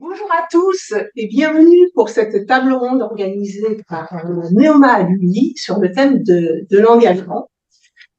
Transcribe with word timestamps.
Bonjour 0.00 0.30
à 0.30 0.46
tous 0.48 0.94
et 1.16 1.26
bienvenue 1.26 1.90
pour 1.92 2.08
cette 2.08 2.46
table 2.46 2.72
ronde 2.72 3.02
organisée 3.02 3.78
par 3.88 4.08
Néoma 4.52 4.92
Alumni 4.92 5.54
sur 5.56 5.80
le 5.80 5.90
thème 5.90 6.22
de, 6.22 6.66
l'engagement. 6.70 7.50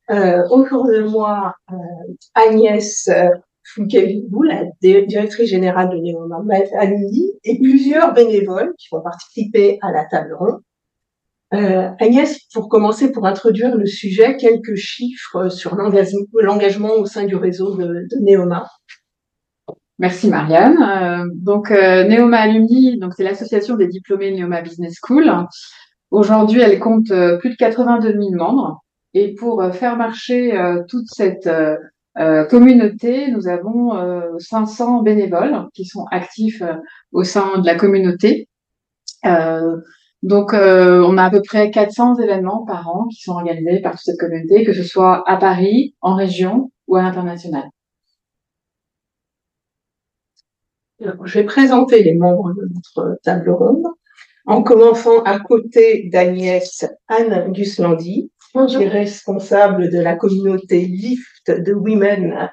Euh, 0.10 0.42
autour 0.50 0.88
de 0.88 1.04
moi, 1.04 1.54
euh, 1.72 1.76
Agnès 2.36 3.08
euh, 3.08 3.30
la 4.44 4.64
directrice 4.82 5.50
générale 5.50 5.90
de 5.92 5.98
Néoma 6.00 6.44
Alumni, 6.78 7.32
et 7.46 7.58
plusieurs 7.60 8.14
bénévoles 8.14 8.74
qui 8.78 8.90
vont 8.92 9.02
participer 9.02 9.78
à 9.82 9.94
la 9.94 10.04
table 10.04 10.34
ronde. 10.34 10.60
Euh, 11.54 11.90
Agnès, 12.00 12.40
pour 12.54 12.68
commencer, 12.68 13.12
pour 13.14 13.26
introduire 13.26 13.78
le 13.78 13.86
sujet, 13.86 14.36
quelques 14.36 14.76
chiffres 14.76 15.48
sur 15.48 15.76
l'engagement 15.76 16.94
au 16.96 17.06
sein 17.06 17.24
du 17.24 17.38
réseau 17.38 17.78
de, 17.78 18.06
de 18.12 18.18
Néoma. 18.20 18.68
Merci 20.00 20.30
Marianne. 20.30 20.78
Euh, 20.82 21.30
donc 21.36 21.72
euh, 21.72 22.06
Neoma 22.06 22.38
Alumni, 22.38 22.98
donc 22.98 23.14
c'est 23.16 23.24
l'association 23.24 23.76
des 23.76 23.88
diplômés 23.88 24.32
Neoma 24.32 24.62
Business 24.62 24.98
School. 25.04 25.30
Aujourd'hui, 26.10 26.62
elle 26.62 26.80
compte 26.80 27.12
euh, 27.12 27.38
plus 27.38 27.50
de 27.50 27.56
82 27.56 28.14
000 28.14 28.32
membres. 28.32 28.82
Et 29.14 29.36
pour 29.36 29.64
faire 29.74 29.98
marcher 29.98 30.56
toute 30.88 31.08
cette 31.08 31.50
communauté, 32.52 33.32
nous 33.32 33.48
avons 33.48 34.38
500 34.38 35.02
bénévoles 35.02 35.68
qui 35.74 35.84
sont 35.84 36.06
actifs 36.12 36.62
au 37.12 37.24
sein 37.24 37.58
de 37.58 37.66
la 37.66 37.74
communauté. 37.74 38.48
donc, 40.22 40.54
on 40.54 41.18
a 41.18 41.24
à 41.24 41.32
peu 41.32 41.42
près 41.42 41.72
400 41.72 42.20
événements 42.20 42.66
par 42.66 42.88
an 42.88 43.08
qui 43.08 43.24
sont 43.24 43.32
organisés 43.32 43.82
par 43.82 43.94
toute 43.94 44.02
cette 44.02 44.20
communauté, 44.20 44.64
que 44.64 44.74
ce 44.74 44.84
soit 44.84 45.28
à 45.28 45.38
Paris, 45.38 45.96
en 46.02 46.14
région 46.14 46.72
ou 46.88 46.96
à 46.96 47.02
l'international. 47.02 47.72
Je 51.00 51.40
vais 51.40 51.46
présenter 51.46 52.04
les 52.04 52.16
membres 52.16 52.54
de 52.54 52.70
notre 52.74 53.20
table 53.24 53.50
ronde, 53.52 53.86
en 54.46 54.64
commençant 54.64 55.22
à 55.24 55.40
côté 55.40 56.10
d'Agnès 56.12 56.86
Anne 57.08 57.52
Guslandi, 57.52 58.32
qui 58.68 58.76
est 58.76 58.88
responsable 58.88 59.92
de 59.92 60.00
la 60.00 60.16
communauté 60.16 60.86
LIFT 60.86 61.52
de 61.62 61.74
Women 61.74 62.50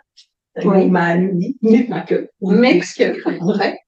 oui. 0.65 1.57
mais 1.63 1.85
pas 1.85 2.01
que, 2.01 2.29
mais 2.41 2.81
vrai. 3.41 3.79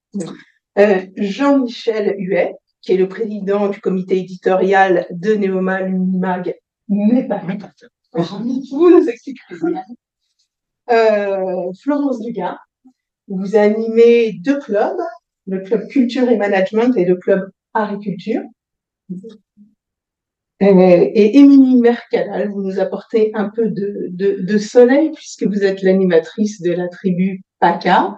Euh, 0.79 1.07
Jean-Michel 1.17 2.15
Huet, 2.19 2.55
qui 2.83 2.93
est 2.93 2.97
le 2.97 3.09
président 3.09 3.69
du 3.69 3.81
comité 3.81 4.19
éditorial 4.19 5.07
de 5.11 5.35
Neoma 5.35 5.81
Mag, 5.89 6.55
mais 6.89 7.27
pas 7.27 7.41
que. 7.41 7.87
Vous 8.13 8.91
nous 8.91 9.09
expliquerez. 9.09 9.75
Euh, 10.91 11.73
Florence 11.83 12.21
Dugas, 12.21 12.59
vous 13.29 13.57
animez 13.57 14.33
deux 14.45 14.59
clubs, 14.59 15.01
le 15.47 15.61
club 15.61 15.87
culture 15.89 16.29
et 16.29 16.37
management 16.37 16.97
et 16.97 17.05
le 17.05 17.17
club 17.17 17.51
agriculture. 17.75 18.43
Et 20.61 21.39
Émilie 21.39 21.77
Mercadal, 21.77 22.51
vous 22.51 22.63
nous 22.63 22.81
apportez 22.81 23.31
un 23.35 23.49
peu 23.49 23.69
de, 23.69 24.09
de, 24.11 24.41
de 24.41 24.59
soleil 24.59 25.13
puisque 25.13 25.45
vous 25.45 25.63
êtes 25.63 25.83
l'animatrice 25.83 26.61
de 26.61 26.73
la 26.73 26.89
tribu 26.89 27.43
PACA 27.61 28.17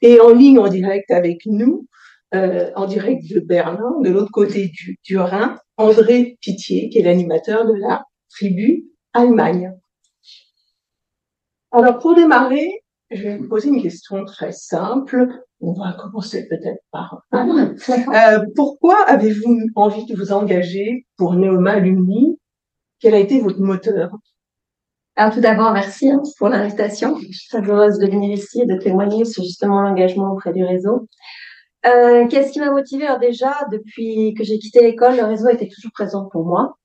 et 0.00 0.18
en 0.18 0.30
ligne 0.30 0.58
en 0.58 0.68
direct 0.68 1.10
avec 1.10 1.44
nous, 1.44 1.86
euh, 2.34 2.70
en 2.76 2.86
direct 2.86 3.30
de 3.30 3.40
Berlin, 3.40 4.00
de 4.02 4.08
l'autre 4.08 4.30
côté 4.32 4.68
du, 4.68 4.96
du 5.04 5.18
Rhin, 5.18 5.58
André 5.76 6.38
Pitié, 6.40 6.88
qui 6.88 6.98
est 6.98 7.02
l'animateur 7.02 7.66
de 7.66 7.74
la 7.74 8.04
tribu 8.30 8.86
Allemagne. 9.12 9.72
Alors 11.72 11.98
pour 11.98 12.14
démarrer, 12.14 12.81
je 13.14 13.22
vais 13.22 13.36
vous 13.36 13.48
poser 13.48 13.68
une 13.68 13.82
question 13.82 14.24
très 14.24 14.52
simple. 14.52 15.28
On 15.60 15.72
va 15.72 15.92
commencer 15.92 16.48
peut-être 16.48 16.80
par. 16.90 17.22
Euh, 17.34 18.44
pourquoi 18.56 18.96
avez-vous 19.06 19.58
envie 19.76 20.06
de 20.06 20.16
vous 20.16 20.32
engager 20.32 21.06
pour 21.16 21.34
Neoma 21.34 21.72
Alumni? 21.72 22.38
Quel 23.00 23.14
a 23.14 23.18
été 23.18 23.40
votre 23.40 23.60
moteur? 23.60 24.10
Alors 25.16 25.34
tout 25.34 25.40
d'abord, 25.40 25.72
merci 25.72 26.10
hein, 26.10 26.22
pour 26.38 26.48
l'invitation. 26.48 27.18
Je 27.18 27.36
suis 27.36 27.48
très 27.48 27.62
heureuse 27.68 27.98
de 27.98 28.06
venir 28.06 28.30
ici 28.30 28.62
et 28.62 28.66
de 28.66 28.76
témoigner 28.78 29.24
sur 29.24 29.42
justement 29.42 29.82
l'engagement 29.82 30.32
auprès 30.32 30.52
du 30.52 30.64
réseau. 30.64 31.08
Euh, 31.84 32.26
Qu'est-ce 32.28 32.52
qui 32.52 32.60
m'a 32.60 32.70
motivée? 32.70 33.06
Alors 33.06 33.18
déjà, 33.18 33.52
depuis 33.70 34.34
que 34.34 34.44
j'ai 34.44 34.58
quitté 34.58 34.82
l'école, 34.82 35.16
le 35.16 35.24
réseau 35.24 35.48
était 35.48 35.68
toujours 35.68 35.92
présent 35.92 36.28
pour 36.30 36.46
moi. 36.46 36.78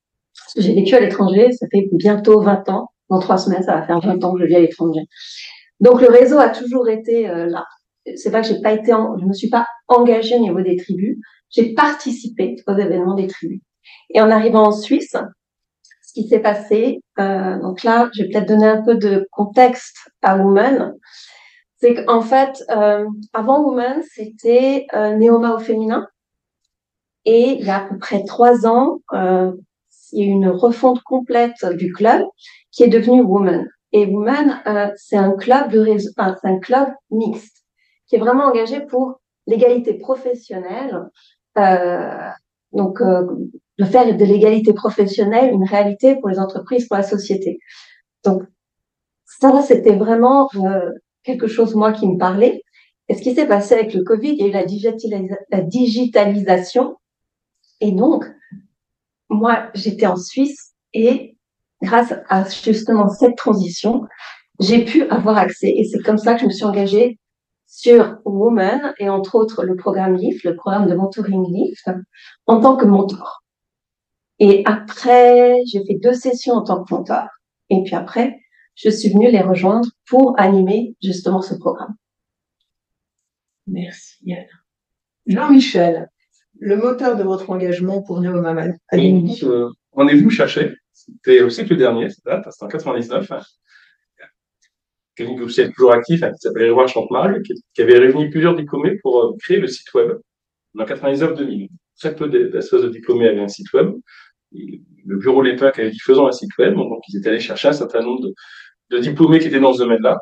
J'ai 0.56 0.74
vécu 0.74 0.94
à 0.94 1.00
l'étranger, 1.00 1.52
ça 1.52 1.66
fait 1.72 1.88
bientôt 1.92 2.40
20 2.42 2.68
ans. 2.68 2.90
Dans 3.08 3.18
trois 3.18 3.38
semaines, 3.38 3.62
ça 3.62 3.76
va 3.76 3.86
faire 3.86 4.00
20 4.00 4.22
ans 4.24 4.34
que 4.34 4.40
je 4.40 4.46
vis 4.46 4.56
à 4.56 4.60
l'étranger. 4.60 5.00
Donc 5.80 6.00
le 6.00 6.08
réseau 6.08 6.38
a 6.38 6.48
toujours 6.48 6.88
été 6.88 7.28
euh, 7.28 7.46
là. 7.46 7.64
C'est 8.16 8.30
pas 8.30 8.40
que 8.40 8.48
j'ai 8.48 8.60
pas 8.60 8.72
été, 8.72 8.92
je 8.92 9.24
me 9.24 9.32
suis 9.32 9.50
pas 9.50 9.66
engagée 9.86 10.36
au 10.36 10.40
niveau 10.40 10.60
des 10.60 10.76
tribus. 10.76 11.18
J'ai 11.50 11.74
participé 11.74 12.56
aux 12.66 12.72
événements 12.74 13.14
des 13.14 13.26
tribus. 13.26 13.60
Et 14.10 14.20
en 14.20 14.30
arrivant 14.30 14.68
en 14.68 14.72
Suisse, 14.72 15.14
ce 16.02 16.12
qui 16.14 16.26
s'est 16.26 16.40
passé, 16.40 17.00
euh, 17.18 17.58
donc 17.60 17.82
là, 17.82 18.08
je 18.14 18.22
vais 18.22 18.30
peut-être 18.30 18.48
donner 18.48 18.66
un 18.66 18.82
peu 18.82 18.94
de 18.94 19.26
contexte 19.30 20.10
à 20.22 20.36
Women. 20.36 20.94
C'est 21.80 22.04
qu'en 22.04 22.22
fait, 22.22 22.64
euh, 22.70 23.06
avant 23.32 23.62
Women, 23.62 24.02
c'était 24.10 24.86
euh, 24.94 25.14
Néoma 25.16 25.54
au 25.54 25.58
féminin. 25.58 26.06
Et 27.24 27.58
il 27.60 27.66
y 27.66 27.70
a 27.70 27.84
à 27.84 27.88
peu 27.88 27.98
près 27.98 28.24
trois 28.24 28.66
ans, 28.66 29.00
euh, 29.12 29.52
il 30.12 30.26
y 30.26 30.28
a 30.28 30.32
une 30.32 30.48
refonte 30.48 31.02
complète 31.02 31.64
du 31.76 31.92
club 31.92 32.22
qui 32.72 32.84
est 32.84 32.88
devenu 32.88 33.20
Women. 33.20 33.68
Et 33.92 34.06
Women, 34.06 34.62
euh, 34.66 34.90
c'est 34.96 35.16
un 35.16 35.32
club 35.32 35.70
de 35.70 35.78
réseau, 35.78 36.10
enfin, 36.16 36.36
c'est 36.40 36.48
un 36.48 36.58
club 36.58 36.88
mixte 37.10 37.64
qui 38.06 38.16
est 38.16 38.18
vraiment 38.18 38.44
engagé 38.44 38.80
pour 38.80 39.20
l'égalité 39.46 39.94
professionnelle. 39.94 41.08
Euh, 41.56 42.28
donc, 42.72 43.00
euh, 43.00 43.24
de 43.78 43.84
faire 43.84 44.04
de 44.04 44.24
l'égalité 44.24 44.72
professionnelle 44.72 45.52
une 45.52 45.64
réalité 45.64 46.16
pour 46.16 46.28
les 46.28 46.38
entreprises, 46.38 46.86
pour 46.86 46.96
la 46.96 47.02
société. 47.02 47.58
Donc, 48.24 48.42
ça, 49.24 49.62
c'était 49.62 49.96
vraiment 49.96 50.48
euh, 50.56 50.90
quelque 51.22 51.46
chose, 51.46 51.74
moi, 51.74 51.92
qui 51.92 52.08
me 52.08 52.18
parlait. 52.18 52.62
Et 53.08 53.14
ce 53.14 53.22
qui 53.22 53.34
s'est 53.34 53.46
passé 53.46 53.74
avec 53.74 53.94
le 53.94 54.02
Covid, 54.02 54.30
il 54.32 54.38
y 54.38 54.44
a 54.44 54.48
eu 54.48 54.52
la 55.50 55.62
digitalisation. 55.62 56.96
Et 57.80 57.92
donc, 57.92 58.24
moi, 59.30 59.70
j'étais 59.74 60.06
en 60.06 60.16
Suisse 60.16 60.74
et 60.92 61.37
grâce 61.82 62.12
à 62.28 62.44
justement 62.48 63.08
cette 63.08 63.36
transition, 63.36 64.06
j'ai 64.60 64.84
pu 64.84 65.02
avoir 65.04 65.38
accès. 65.38 65.68
Et 65.68 65.84
c'est 65.84 66.00
comme 66.00 66.18
ça 66.18 66.34
que 66.34 66.40
je 66.40 66.46
me 66.46 66.50
suis 66.50 66.64
engagée 66.64 67.18
sur 67.66 68.18
Woman 68.24 68.94
et 68.98 69.08
entre 69.08 69.34
autres 69.34 69.64
le 69.64 69.76
programme 69.76 70.16
LIFT, 70.16 70.44
le 70.44 70.56
programme 70.56 70.88
de 70.88 70.94
mentoring 70.94 71.44
LIFT, 71.52 71.90
en 72.46 72.60
tant 72.60 72.76
que 72.76 72.86
mentor. 72.86 73.42
Et 74.38 74.62
après, 74.66 75.56
j'ai 75.70 75.84
fait 75.84 75.98
deux 76.02 76.14
sessions 76.14 76.54
en 76.54 76.62
tant 76.62 76.84
que 76.84 76.94
mentor. 76.94 77.26
Et 77.70 77.82
puis 77.84 77.94
après, 77.94 78.38
je 78.74 78.88
suis 78.88 79.10
venue 79.10 79.30
les 79.30 79.42
rejoindre 79.42 79.88
pour 80.06 80.38
animer 80.38 80.96
justement 81.02 81.42
ce 81.42 81.54
programme. 81.54 81.94
Merci 83.66 84.16
Yann. 84.22 84.46
Jean-Michel, 85.26 86.08
le 86.58 86.76
moteur 86.76 87.16
de 87.16 87.22
votre 87.22 87.50
engagement 87.50 88.02
pour 88.02 88.20
Neoma 88.20 88.54
euh, 88.94 89.68
On 89.92 90.08
est 90.08 90.14
venu 90.14 90.30
chercher 90.30 90.74
c'était 91.14 91.42
au 91.42 91.50
siècle 91.50 91.76
dernier, 91.76 92.08
cette 92.10 92.24
c'était 92.50 92.64
en 92.64 92.68
99. 92.68 93.32
Quelqu'un 95.14 95.42
aussi 95.42 95.60
est 95.62 95.72
toujours 95.72 95.92
actif, 95.92 96.22
hein, 96.22 96.30
qui 96.30 96.38
s'appelle 96.38 96.66
Édouard 96.66 96.88
Chantemal, 96.88 97.42
qui, 97.42 97.82
avait 97.82 97.98
réuni 97.98 98.30
plusieurs 98.30 98.54
diplômés 98.54 98.96
pour 99.02 99.20
euh, 99.20 99.36
créer 99.40 99.58
le 99.58 99.66
site 99.66 99.92
web 99.94 100.12
en 100.78 100.84
99-2000. 100.84 101.68
Très 101.98 102.14
peu 102.14 102.28
d'associations 102.28 102.86
de 102.86 102.92
diplômés 102.92 103.28
avaient 103.28 103.40
un 103.40 103.48
site 103.48 103.72
web. 103.72 103.92
le 104.52 105.16
bureau 105.16 105.42
l'époque 105.42 105.76
avait 105.78 105.90
dit 105.90 105.98
faisons 105.98 106.28
un 106.28 106.32
site 106.32 106.56
web, 106.58 106.74
donc 106.74 107.02
ils 107.08 107.18
étaient 107.18 107.30
allés 107.30 107.40
chercher 107.40 107.68
un 107.68 107.72
certain 107.72 108.02
nombre 108.02 108.22
de, 108.22 108.34
de 108.90 108.98
diplômés 108.98 109.40
qui 109.40 109.48
étaient 109.48 109.58
dans 109.58 109.72
ce 109.72 109.80
domaine-là, 109.80 110.20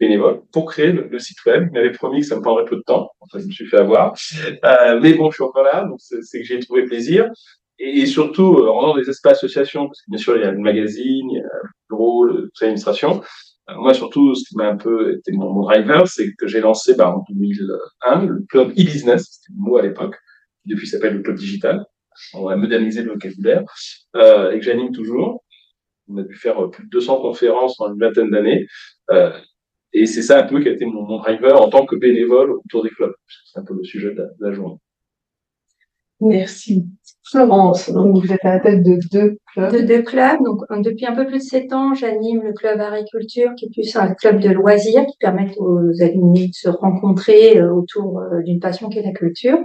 bénévoles, 0.00 0.42
pour 0.52 0.66
créer 0.66 0.90
le, 0.90 1.18
site 1.20 1.44
web. 1.46 1.68
Ils 1.70 1.74
m'avaient 1.74 1.92
promis 1.92 2.20
que 2.20 2.26
ça 2.26 2.36
me 2.36 2.42
prendrait 2.42 2.64
peu 2.64 2.76
de 2.76 2.82
temps. 2.82 3.08
Enfin, 3.20 3.38
je 3.38 3.46
me 3.46 3.52
suis 3.52 3.66
fait 3.66 3.78
avoir. 3.78 4.14
Euh, 4.64 5.00
mais 5.00 5.14
bon, 5.14 5.30
je 5.30 5.36
suis 5.36 5.44
encore 5.44 5.62
là, 5.62 5.84
donc 5.84 6.00
c'est 6.00 6.40
que 6.40 6.44
j'ai 6.44 6.58
trouvé 6.58 6.84
plaisir 6.84 7.30
et 7.78 8.06
surtout 8.06 8.58
euh, 8.58 8.68
en 8.68 8.80
faisant 8.80 8.96
des 8.96 9.10
espaces 9.10 9.38
associations, 9.38 9.86
parce 9.86 10.00
que 10.02 10.10
bien 10.10 10.18
sûr 10.18 10.36
il 10.36 10.42
y 10.42 10.44
a 10.44 10.52
le 10.52 10.58
magazine, 10.58 11.30
il 11.30 11.36
y 11.36 11.40
a 11.40 11.42
le 11.62 11.68
bureau, 11.90 12.24
le 12.24 12.50
l'administration. 12.60 13.22
Euh, 13.70 13.74
moi 13.76 13.94
surtout, 13.94 14.34
ce 14.34 14.48
qui 14.48 14.56
m'a 14.56 14.68
un 14.68 14.76
peu 14.76 15.14
été 15.16 15.32
mon, 15.32 15.62
driver, 15.62 16.06
c'est 16.06 16.32
que 16.34 16.46
j'ai 16.46 16.60
lancé 16.60 16.94
bah, 16.94 17.14
en 17.16 17.24
2001 17.28 18.24
le 18.26 18.44
club 18.48 18.70
e-business, 18.70 19.26
c'était 19.30 19.52
le 19.56 19.62
mot 19.62 19.76
à 19.76 19.82
l'époque, 19.82 20.16
qui 20.62 20.70
depuis 20.70 20.86
s'appelle 20.86 21.14
le 21.14 21.22
club 21.22 21.36
digital. 21.36 21.84
On 22.34 22.48
a 22.48 22.56
modernisé 22.56 23.02
le 23.02 23.12
vocabulaire 23.12 23.64
euh, 24.16 24.52
et 24.52 24.58
que 24.58 24.64
j'anime 24.64 24.92
toujours. 24.92 25.44
On 26.08 26.18
a 26.18 26.24
pu 26.24 26.36
faire 26.36 26.70
plus 26.70 26.84
de 26.84 26.90
200 26.90 27.20
conférences 27.20 27.80
en 27.80 27.92
une 27.92 27.98
vingtaine 27.98 28.30
d'années. 28.30 28.66
Euh, 29.10 29.32
et 29.92 30.06
c'est 30.06 30.22
ça 30.22 30.40
un 30.40 30.44
peu 30.44 30.60
qui 30.60 30.68
a 30.68 30.72
été 30.72 30.86
mon, 30.86 31.02
mon, 31.02 31.18
driver 31.18 31.60
en 31.60 31.68
tant 31.68 31.84
que 31.86 31.96
bénévole 31.96 32.52
autour 32.52 32.82
des 32.84 32.90
clubs. 32.90 33.14
C'est 33.44 33.58
un 33.60 33.64
peu 33.64 33.74
le 33.74 33.84
sujet 33.84 34.14
de 34.14 34.26
la 34.40 34.52
journée. 34.52 34.78
Merci. 36.20 36.86
Florence, 37.28 37.90
donc 37.90 38.16
vous 38.16 38.32
êtes 38.32 38.44
à 38.44 38.54
la 38.54 38.60
tête 38.60 38.84
de 38.84 38.98
deux 39.10 39.38
clubs. 39.52 39.72
De 39.72 39.80
deux 39.80 40.02
clubs. 40.02 40.38
Donc, 40.44 40.62
depuis 40.82 41.06
un 41.06 41.14
peu 41.14 41.26
plus 41.26 41.38
de 41.38 41.42
sept 41.42 41.72
ans, 41.72 41.92
j'anime 41.92 42.42
le 42.42 42.52
club 42.52 42.80
agriculture, 42.80 43.50
qui 43.56 43.66
est 43.66 43.70
plus 43.70 43.96
un 43.96 44.14
club 44.14 44.38
de 44.38 44.50
loisirs 44.50 45.04
qui 45.06 45.16
permet 45.18 45.52
aux 45.58 45.90
alumni 46.00 46.48
de 46.48 46.54
se 46.54 46.68
rencontrer 46.68 47.58
euh, 47.58 47.74
autour 47.74 48.20
euh, 48.20 48.42
d'une 48.42 48.60
passion 48.60 48.88
qui 48.88 49.00
est 49.00 49.02
la 49.02 49.12
culture. 49.12 49.58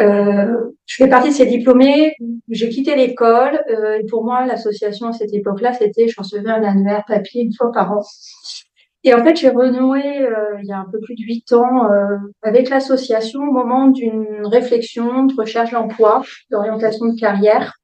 Euh, 0.00 0.54
je 0.86 0.96
fais 0.96 1.08
partie 1.08 1.28
de 1.28 1.34
ces 1.34 1.46
diplômés. 1.46 2.14
J'ai 2.48 2.68
quitté 2.68 2.96
l'école. 2.96 3.60
Euh, 3.70 3.98
et 3.98 4.06
pour 4.06 4.24
moi, 4.24 4.46
l'association 4.46 5.08
à 5.08 5.12
cette 5.12 5.34
époque-là, 5.34 5.72
c'était 5.72 6.08
je 6.08 6.14
recevais 6.18 6.50
un 6.50 6.62
annuaire 6.62 7.04
papier 7.06 7.42
une 7.42 7.54
fois 7.54 7.70
par 7.72 7.92
an. 7.92 8.02
Et 9.04 9.14
en 9.14 9.24
fait, 9.24 9.36
j'ai 9.36 9.48
renoué 9.48 10.22
euh, 10.22 10.58
il 10.62 10.66
y 10.66 10.72
a 10.72 10.78
un 10.78 10.84
peu 10.90 11.00
plus 11.00 11.16
de 11.16 11.22
huit 11.22 11.52
ans 11.52 11.90
euh, 11.90 12.16
avec 12.42 12.70
l'association 12.70 13.40
au 13.40 13.50
moment 13.50 13.88
d'une 13.88 14.46
réflexion 14.46 15.24
de 15.24 15.34
recherche 15.34 15.72
d'emploi, 15.72 16.22
d'orientation 16.50 17.06
de 17.06 17.18
carrière. 17.18 17.74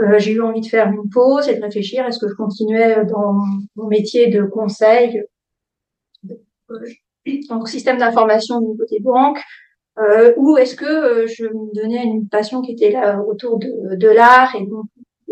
Euh, 0.00 0.18
j'ai 0.18 0.32
eu 0.32 0.42
envie 0.42 0.60
de 0.60 0.66
faire 0.66 0.88
une 0.88 1.08
pause 1.08 1.48
et 1.48 1.54
de 1.54 1.62
réfléchir 1.62 2.04
est-ce 2.06 2.18
que 2.18 2.28
je 2.28 2.34
continuais 2.34 3.04
dans 3.04 3.34
mon 3.76 3.86
métier 3.86 4.28
de 4.28 4.42
conseil, 4.42 5.22
donc 7.48 7.68
système 7.68 7.98
d'information 7.98 8.56
au 8.56 8.60
niveau 8.62 8.84
des 8.90 9.00
banques, 9.00 9.40
ou 10.36 10.56
est-ce 10.56 10.74
que 10.74 11.26
je 11.26 11.44
me 11.44 11.74
donnais 11.74 12.02
une 12.04 12.28
passion 12.28 12.62
qui 12.62 12.72
était 12.72 12.90
là 12.90 13.20
autour 13.20 13.58
de, 13.58 13.96
de 13.96 14.08
l'art 14.08 14.54
et 14.56 14.66
donc 14.66 14.86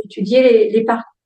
étudier 0.05 0.43
les, 0.43 0.71
les 0.71 0.85
parcours 0.85 1.18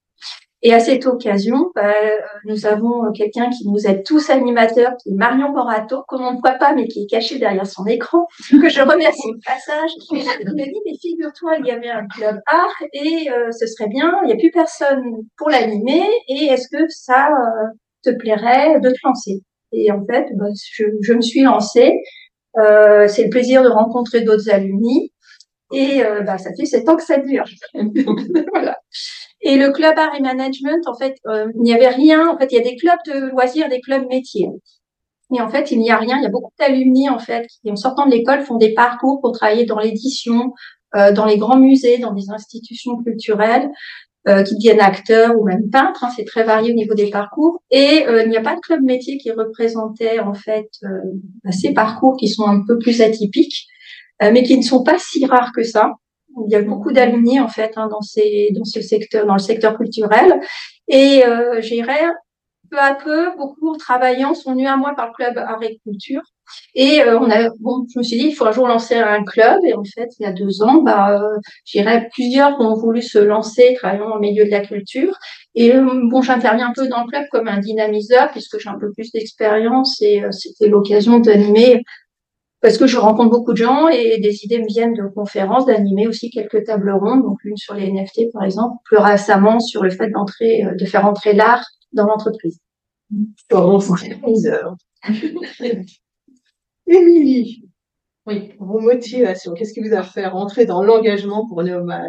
et 0.64 0.72
à 0.72 0.78
cette 0.78 1.06
occasion, 1.06 1.72
bah, 1.74 1.92
euh, 2.04 2.16
nous 2.44 2.66
avons 2.66 3.10
quelqu'un 3.12 3.50
qui 3.50 3.68
nous 3.68 3.84
aide 3.84 4.04
tous 4.04 4.30
animateurs, 4.30 4.92
qui 5.02 5.10
est 5.10 5.14
Marion 5.14 5.50
Borato, 5.50 6.04
qu'on 6.06 6.34
ne 6.34 6.40
voit 6.40 6.52
pas, 6.52 6.72
mais 6.72 6.86
qui 6.86 7.02
est 7.02 7.10
caché 7.10 7.40
derrière 7.40 7.66
son 7.66 7.84
écran, 7.86 8.28
que 8.48 8.68
je 8.68 8.80
remercie 8.80 9.28
au 9.28 9.38
passage. 9.44 9.90
Il 10.12 10.24
m'a 10.24 10.64
dit, 10.64 10.80
mais 10.86 10.96
figure-toi, 11.00 11.56
il 11.58 11.66
y 11.66 11.72
avait 11.72 11.90
un 11.90 12.06
club 12.06 12.38
art 12.46 12.82
et 12.92 13.28
euh, 13.28 13.50
ce 13.50 13.66
serait 13.66 13.88
bien, 13.88 14.20
il 14.22 14.28
n'y 14.28 14.34
a 14.34 14.36
plus 14.36 14.52
personne 14.52 15.02
pour 15.36 15.50
l'animer 15.50 16.06
et 16.28 16.44
est-ce 16.44 16.68
que 16.68 16.88
ça 16.90 17.30
euh, 17.30 17.66
te 18.04 18.10
plairait 18.10 18.78
de 18.78 18.90
te 18.90 18.98
lancer? 19.04 19.42
Et 19.72 19.90
en 19.90 20.04
fait, 20.06 20.26
bah, 20.36 20.46
je, 20.74 20.84
je, 21.00 21.12
me 21.12 21.22
suis 21.22 21.42
lancée. 21.42 21.92
C'est 22.54 23.24
le 23.24 23.30
plaisir 23.30 23.64
de 23.64 23.68
rencontrer 23.68 24.20
d'autres 24.20 24.48
alumni. 24.50 25.10
Et 25.72 26.02
bah, 26.26 26.36
ça 26.36 26.50
fait 26.54 26.66
sept 26.66 26.86
ans 26.90 26.96
que 26.96 27.02
ça 27.02 27.16
dure. 27.16 27.46
voilà. 28.52 28.76
Et 29.42 29.56
le 29.56 29.72
club 29.72 29.98
art 29.98 30.14
et 30.14 30.20
management, 30.20 30.86
en 30.86 30.94
fait, 30.94 31.16
euh, 31.26 31.50
il 31.56 31.62
n'y 31.62 31.74
avait 31.74 31.88
rien. 31.88 32.28
En 32.28 32.38
fait, 32.38 32.52
il 32.52 32.54
y 32.56 32.60
a 32.60 32.62
des 32.62 32.76
clubs 32.76 32.98
de 33.06 33.30
loisirs, 33.30 33.68
des 33.68 33.80
clubs 33.80 34.06
métiers. 34.08 34.48
Et 35.34 35.40
en 35.40 35.48
fait, 35.48 35.72
il 35.72 35.80
n'y 35.80 35.90
a 35.90 35.98
rien. 35.98 36.16
Il 36.18 36.22
y 36.22 36.26
a 36.26 36.30
beaucoup 36.30 36.52
d'alumni, 36.58 37.08
en 37.08 37.18
fait, 37.18 37.46
qui, 37.46 37.70
en 37.70 37.76
sortant 37.76 38.06
de 38.06 38.12
l'école, 38.12 38.42
font 38.42 38.56
des 38.56 38.72
parcours 38.72 39.20
pour 39.20 39.32
travailler 39.32 39.64
dans 39.64 39.80
l'édition, 39.80 40.52
euh, 40.94 41.12
dans 41.12 41.24
les 41.24 41.38
grands 41.38 41.58
musées, 41.58 41.98
dans 41.98 42.12
des 42.12 42.30
institutions 42.30 43.02
culturelles, 43.02 43.68
euh, 44.28 44.44
qui 44.44 44.54
deviennent 44.54 44.80
acteurs 44.80 45.36
ou 45.36 45.44
même 45.44 45.68
peintres. 45.70 46.04
Hein, 46.04 46.10
c'est 46.14 46.24
très 46.24 46.44
varié 46.44 46.70
au 46.70 46.76
niveau 46.76 46.94
des 46.94 47.10
parcours. 47.10 47.62
Et 47.72 48.04
il 48.06 48.28
n'y 48.28 48.36
a 48.36 48.42
pas 48.42 48.54
de 48.54 48.60
club 48.60 48.82
métier 48.82 49.18
qui 49.18 49.32
représentait, 49.32 50.20
en 50.20 50.34
fait, 50.34 50.68
ces 51.50 51.72
parcours 51.72 52.16
qui 52.16 52.28
sont 52.28 52.46
un 52.46 52.62
peu 52.64 52.78
plus 52.78 53.00
atypiques, 53.00 53.66
mais 54.20 54.44
qui 54.44 54.56
ne 54.56 54.62
sont 54.62 54.84
pas 54.84 54.98
si 55.00 55.26
rares 55.26 55.50
que 55.52 55.64
ça. 55.64 55.94
Il 56.46 56.52
y 56.52 56.56
a 56.56 56.62
beaucoup 56.62 56.92
d'alumni 56.92 57.40
en 57.40 57.48
fait 57.48 57.72
hein, 57.76 57.88
dans 57.88 58.00
ces 58.00 58.50
dans 58.52 58.64
ce 58.64 58.80
secteur, 58.80 59.26
dans 59.26 59.34
le 59.34 59.40
secteur 59.40 59.76
culturel. 59.76 60.40
Et 60.88 61.24
euh, 61.24 61.60
j'irai 61.60 61.98
peu 62.72 62.78
à 62.78 62.94
peu, 62.94 63.36
beaucoup 63.36 63.70
en 63.70 63.76
travaillant 63.76 64.34
sont 64.34 64.52
venus 64.52 64.68
à 64.68 64.76
moi 64.76 64.94
par 64.96 65.08
le 65.08 65.12
club 65.12 65.38
agriculture. 65.38 66.22
Et 66.74 67.02
euh, 67.02 67.18
on 67.20 67.30
a, 67.30 67.50
bon, 67.60 67.86
je 67.92 67.98
me 67.98 68.02
suis 68.02 68.18
dit, 68.18 68.26
il 68.28 68.34
faut 68.34 68.46
un 68.46 68.52
jour 68.52 68.66
lancer 68.66 68.96
un 68.96 69.22
club. 69.24 69.60
Et 69.66 69.74
en 69.74 69.84
fait, 69.84 70.08
il 70.18 70.22
y 70.22 70.26
a 70.26 70.32
deux 70.32 70.62
ans, 70.62 70.82
bah, 70.82 71.20
euh, 71.20 71.36
j'irai 71.64 72.08
plusieurs 72.12 72.58
ont 72.60 72.74
voulu 72.74 73.02
se 73.02 73.18
lancer, 73.18 73.74
travaillant 73.78 74.08
dans 74.08 74.14
le 74.16 74.20
milieu 74.22 74.44
de 74.44 74.50
la 74.50 74.60
culture. 74.60 75.14
Et 75.54 75.74
euh, 75.74 75.86
bon, 76.10 76.22
j'interviens 76.22 76.68
un 76.68 76.72
peu 76.72 76.88
dans 76.88 77.02
le 77.02 77.08
club 77.08 77.24
comme 77.30 77.48
un 77.48 77.58
dynamiseur, 77.58 78.30
puisque 78.30 78.58
j'ai 78.58 78.70
un 78.70 78.78
peu 78.78 78.90
plus 78.92 79.12
d'expérience. 79.12 80.00
Et 80.00 80.24
euh, 80.24 80.32
c'était 80.32 80.68
l'occasion 80.68 81.18
d'animer 81.18 81.82
parce 82.62 82.78
que 82.78 82.86
je 82.86 82.96
rencontre 82.96 83.30
beaucoup 83.30 83.52
de 83.52 83.58
gens 83.58 83.88
et 83.88 84.18
des 84.20 84.44
idées 84.44 84.60
me 84.60 84.66
viennent 84.66 84.94
de 84.94 85.08
conférences, 85.12 85.66
d'animer 85.66 86.06
aussi 86.06 86.30
quelques 86.30 86.64
tables 86.64 86.92
rondes, 86.92 87.24
donc 87.24 87.42
une 87.44 87.56
sur 87.56 87.74
les 87.74 87.90
NFT 87.90 88.32
par 88.32 88.44
exemple, 88.44 88.76
plus 88.84 88.98
récemment 88.98 89.58
sur 89.58 89.82
le 89.82 89.90
fait 89.90 90.08
d'entrer, 90.10 90.64
euh, 90.64 90.74
de 90.76 90.84
faire 90.84 91.04
entrer 91.04 91.32
l'art 91.32 91.64
dans 91.92 92.06
l'entreprise. 92.06 92.60
Émilie, 96.86 97.64
oui. 98.26 98.52
vos 98.60 98.80
motivations, 98.80 99.54
qu'est-ce 99.54 99.72
qui 99.72 99.80
vous 99.80 99.94
a 99.94 100.04
fait 100.04 100.26
rentrer 100.26 100.64
dans 100.64 100.84
l'engagement 100.84 101.46
pour 101.48 101.64
Neoma 101.64 102.00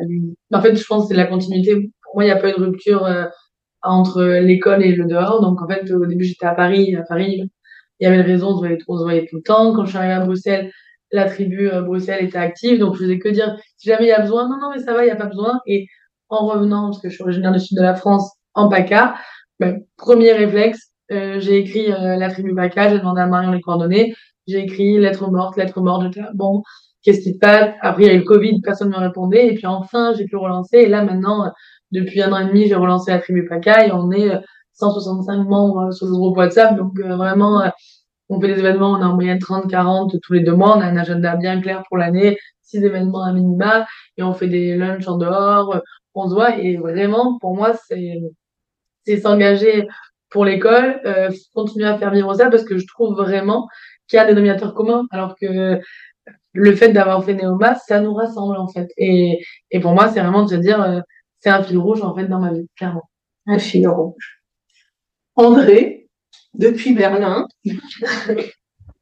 En 0.54 0.62
fait, 0.62 0.76
je 0.76 0.86
pense 0.86 1.04
que 1.04 1.10
c'est 1.10 1.16
la 1.16 1.26
continuité. 1.26 1.92
Pour 2.04 2.16
moi, 2.16 2.24
il 2.26 2.28
n'y 2.28 2.32
a 2.32 2.38
pas 2.38 2.50
eu 2.50 2.54
de 2.54 2.64
rupture 2.64 3.06
euh, 3.06 3.26
entre 3.82 4.24
l'école 4.24 4.84
et 4.84 4.94
le 4.94 5.06
dehors. 5.06 5.42
Donc, 5.42 5.62
en 5.62 5.68
fait, 5.68 5.92
au 5.92 6.06
début, 6.06 6.26
j'étais 6.26 6.46
à 6.46 6.54
Paris. 6.54 6.96
À 6.96 7.04
Paris, 7.04 7.50
il 8.04 8.08
y 8.08 8.10
avait 8.10 8.18
une 8.18 8.28
raison, 8.28 8.50
on 8.50 8.56
se 8.56 8.60
voyait, 8.60 8.78
on 8.90 8.98
se 8.98 9.04
voyait 9.04 9.26
tout 9.28 9.38
le 9.38 9.42
temps. 9.44 9.74
Quand 9.74 9.86
je 9.86 9.92
suis 9.92 9.98
arrivée 9.98 10.14
à 10.14 10.26
Bruxelles, 10.26 10.72
la 11.14 11.30
tribu 11.30 11.70
euh, 11.70 11.84
Bruxelles 11.84 12.26
était 12.26 12.38
active, 12.38 12.80
donc 12.80 12.96
je 12.96 13.04
faisais 13.04 13.18
que 13.18 13.30
dire 13.30 13.56
si 13.78 13.88
jamais 13.88 14.06
il 14.06 14.10
y 14.10 14.12
a 14.12 14.20
besoin, 14.20 14.50
non, 14.50 14.58
non, 14.60 14.72
mais 14.76 14.82
ça 14.82 14.94
va, 14.94 15.04
il 15.04 15.06
n'y 15.06 15.12
a 15.12 15.16
pas 15.16 15.28
besoin. 15.28 15.62
Et 15.68 15.88
en 16.28 16.46
revenant, 16.48 16.90
parce 16.90 17.02
que 17.02 17.08
je 17.08 17.14
suis 17.14 17.24
originaire 17.24 17.54
du 17.54 17.62
sud 17.62 17.78
de 17.78 17.82
la 17.82 17.96
France, 17.96 18.30
en 18.56 18.68
PACA, 18.68 19.16
ben, 19.62 19.80
premier 19.96 20.34
réflexe, 20.34 20.92
euh, 21.14 21.40
j'ai 21.40 21.60
écrit 21.60 21.94
euh, 21.94 22.18
la 22.18 22.30
tribu 22.30 22.54
PACA, 22.54 22.90
j'ai 22.90 23.00
demandé 23.00 23.22
à 23.22 23.28
Marion 23.28 23.52
les 23.54 23.62
coordonnées, 23.62 24.14
j'ai 24.48 24.60
écrit 24.60 25.00
lettre 25.00 25.32
morte, 25.32 25.56
lettre 25.56 25.80
morte, 25.80 26.04
j'étais 26.04 26.28
bon, 26.34 26.62
qu'est-ce 27.04 27.22
qui 27.22 27.36
se 27.36 27.40
passe? 27.40 27.74
Après, 27.80 28.04
il 28.04 28.08
y 28.08 28.10
a 28.10 28.16
eu 28.16 28.20
le 28.20 28.26
Covid, 28.26 28.60
personne 28.60 28.90
ne 28.90 28.96
me 28.96 29.00
répondait, 29.00 29.48
et 29.48 29.54
puis 29.54 29.66
enfin, 29.66 30.14
j'ai 30.18 30.26
pu 30.26 30.36
relancer, 30.36 30.76
et 30.80 30.90
là 30.90 31.06
maintenant, 31.06 31.54
depuis 31.92 32.22
un 32.22 32.34
an 32.34 32.40
et 32.40 32.48
demi, 32.48 32.68
j'ai 32.68 32.76
relancé 32.76 33.12
la 33.12 33.20
tribu 33.20 33.48
PACA, 33.48 33.88
et 33.88 33.94
on 33.94 34.12
est 34.12 34.30
165 34.74 35.48
membres 35.48 35.92
sur 35.92 36.08
le 36.08 36.14
groupe 36.14 36.36
WhatsApp, 36.36 36.76
donc 36.76 37.00
vraiment 37.00 37.72
on 38.30 38.40
fait 38.40 38.48
des 38.48 38.60
événements, 38.60 38.92
on 38.92 39.02
a 39.02 39.06
en 39.06 39.16
moyenne 39.16 39.40
30, 39.40 39.70
40 39.70 40.16
tous 40.22 40.34
les 40.34 40.42
deux 40.42 40.56
mois, 40.56 40.78
on 40.78 40.82
a 40.82 40.86
un 40.86 40.98
agenda 40.98 41.36
bien 41.36 41.62
clair 41.62 41.84
pour 41.88 41.98
l'année, 41.98 42.38
six 42.62 42.84
événements 42.84 43.24
à 43.24 43.34
minima, 43.34 43.86
et 44.18 44.24
on 44.24 44.34
fait 44.34 44.48
des 44.48 44.76
lunchs 44.76 45.08
en 45.08 45.18
dehors, 45.18 45.82
on 46.16 46.30
se 46.30 46.34
voit, 46.34 46.58
et 46.58 46.78
vraiment, 46.78 47.38
pour 47.40 47.56
moi, 47.56 47.74
c'est, 47.88 48.20
c'est 49.06 49.18
s'engager 49.18 49.88
pour 50.30 50.46
l'école, 50.46 51.00
euh, 51.06 51.30
continuer 51.54 51.86
à 51.88 51.98
faire 51.98 52.12
vivre 52.12 52.34
ça, 52.34 52.50
parce 52.50 52.64
que 52.64 52.78
je 52.78 52.88
trouve 52.88 53.16
vraiment 53.16 53.68
qu'il 54.08 54.18
y 54.18 54.20
a 54.20 54.26
des 54.26 54.32
dénominateur 54.32 54.74
commun, 54.74 55.06
alors 55.12 55.36
que 55.40 55.80
le 56.54 56.76
fait 56.76 56.90
d'avoir 56.90 57.24
fait 57.24 57.34
Néoma, 57.34 57.76
ça 57.76 58.00
nous 58.00 58.14
rassemble, 58.14 58.58
en 58.58 58.68
fait. 58.68 58.90
Et, 58.98 59.44
et 59.72 59.80
pour 59.80 59.94
moi, 59.94 60.10
c'est 60.10 60.22
vraiment 60.22 60.44
de 60.44 60.50
se 60.50 60.56
dire, 60.56 60.82
euh, 60.82 61.00
c'est 61.40 61.50
un 61.50 61.64
fil 61.64 61.78
rouge, 61.78 62.02
en 62.02 62.16
fait, 62.16 62.28
dans 62.28 62.40
ma 62.40 62.54
vie, 62.54 62.68
clairement. 62.78 63.10
Un 63.48 63.60
fil 63.60 63.88
rouge. 63.88 64.42
André, 65.36 66.03
depuis 66.54 66.94
Berlin. 66.94 67.48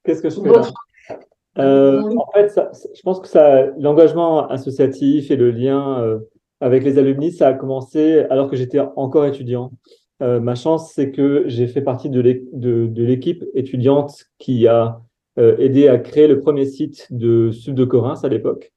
Qu'est-ce 0.04 0.22
que 0.22 0.30
je 0.30 0.42
fais 0.42 0.50
là? 0.50 0.68
Euh, 1.58 2.02
En 2.02 2.32
fait, 2.34 2.60
je 2.96 3.02
pense 3.02 3.20
que 3.20 3.28
ça, 3.28 3.68
l'engagement 3.78 4.48
associatif 4.48 5.32
et 5.32 5.36
le 5.36 5.52
lien 5.52 6.02
euh, 6.02 6.20
avec 6.60 6.84
les 6.84 6.98
alumni, 6.98 7.32
ça 7.32 7.50
a 7.50 7.54
commencé 7.54 8.20
alors 8.30 8.50
que 8.50 8.56
j'étais 8.56 8.80
encore 8.96 9.26
étudiant. 9.26 9.72
Euh, 10.22 10.40
ma 10.40 10.56
chance, 10.56 10.94
c'est 10.94 11.12
que 11.12 11.44
j'ai 11.48 11.68
fait 11.68 11.82
partie 11.82 12.10
de 12.10 12.22
l'équipe 12.22 13.44
étudiante 13.54 14.26
qui 14.38 14.68
a 14.68 15.02
aidé 15.38 15.88
à 15.88 15.98
créer 15.98 16.28
le 16.28 16.40
premier 16.40 16.66
site 16.66 17.08
de 17.10 17.52
Sud 17.52 17.76
de 17.76 17.98
Reims 17.98 18.24
à 18.24 18.30
l'époque, 18.30 18.72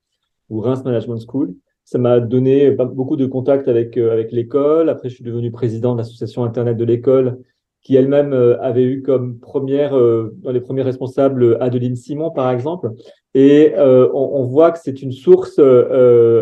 ou 0.49 0.61
Reims 0.61 0.83
Management 0.85 1.21
School. 1.29 1.55
Ça 1.85 1.99
m'a 1.99 2.21
donné 2.21 2.71
beaucoup 2.71 3.17
de 3.17 3.27
contacts 3.27 3.69
avec, 3.69 3.99
avec 3.99 4.33
l'école. 4.33 4.89
Après, 4.89 5.11
je 5.11 5.17
suis 5.17 5.25
devenu 5.25 5.51
président 5.51 5.93
de 5.93 5.99
l'association 5.99 6.43
Internet 6.43 6.79
de 6.79 6.85
l'école 6.85 7.39
qui 7.85 7.97
elle-même 7.97 8.33
euh, 8.33 8.61
avait 8.63 8.83
eu 8.83 9.03
comme 9.03 9.39
première, 9.39 9.97
euh, 9.97 10.35
dans 10.43 10.51
les 10.51 10.61
premiers 10.61 10.83
responsables, 10.83 11.59
Adeline 11.61 11.97
Simon, 11.97 12.31
par 12.31 12.51
exemple. 12.51 12.91
Et 13.35 13.75
euh, 13.77 14.09
on, 14.15 14.41
on, 14.41 14.45
voit 14.45 14.73
que 14.73 14.79
c'est 14.83 15.03
une 15.03 15.13
source 15.13 15.59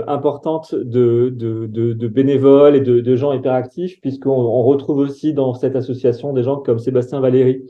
importante 0.07 0.75
de, 0.75 1.33
de, 1.35 1.67
de, 1.67 1.95
de, 1.95 2.09
bénévoles 2.09 2.77
et 2.77 2.81
de, 2.81 3.01
de 3.01 3.17
gens 3.17 3.33
hyperactifs, 3.33 4.01
puisqu'on 4.01 4.31
on 4.31 4.63
retrouve 4.63 4.99
aussi 4.99 5.35
dans 5.35 5.55
cette 5.55 5.75
association 5.75 6.33
des 6.33 6.43
gens 6.45 6.57
comme 6.57 6.79
Sébastien 6.79 7.21
Valéry, 7.21 7.65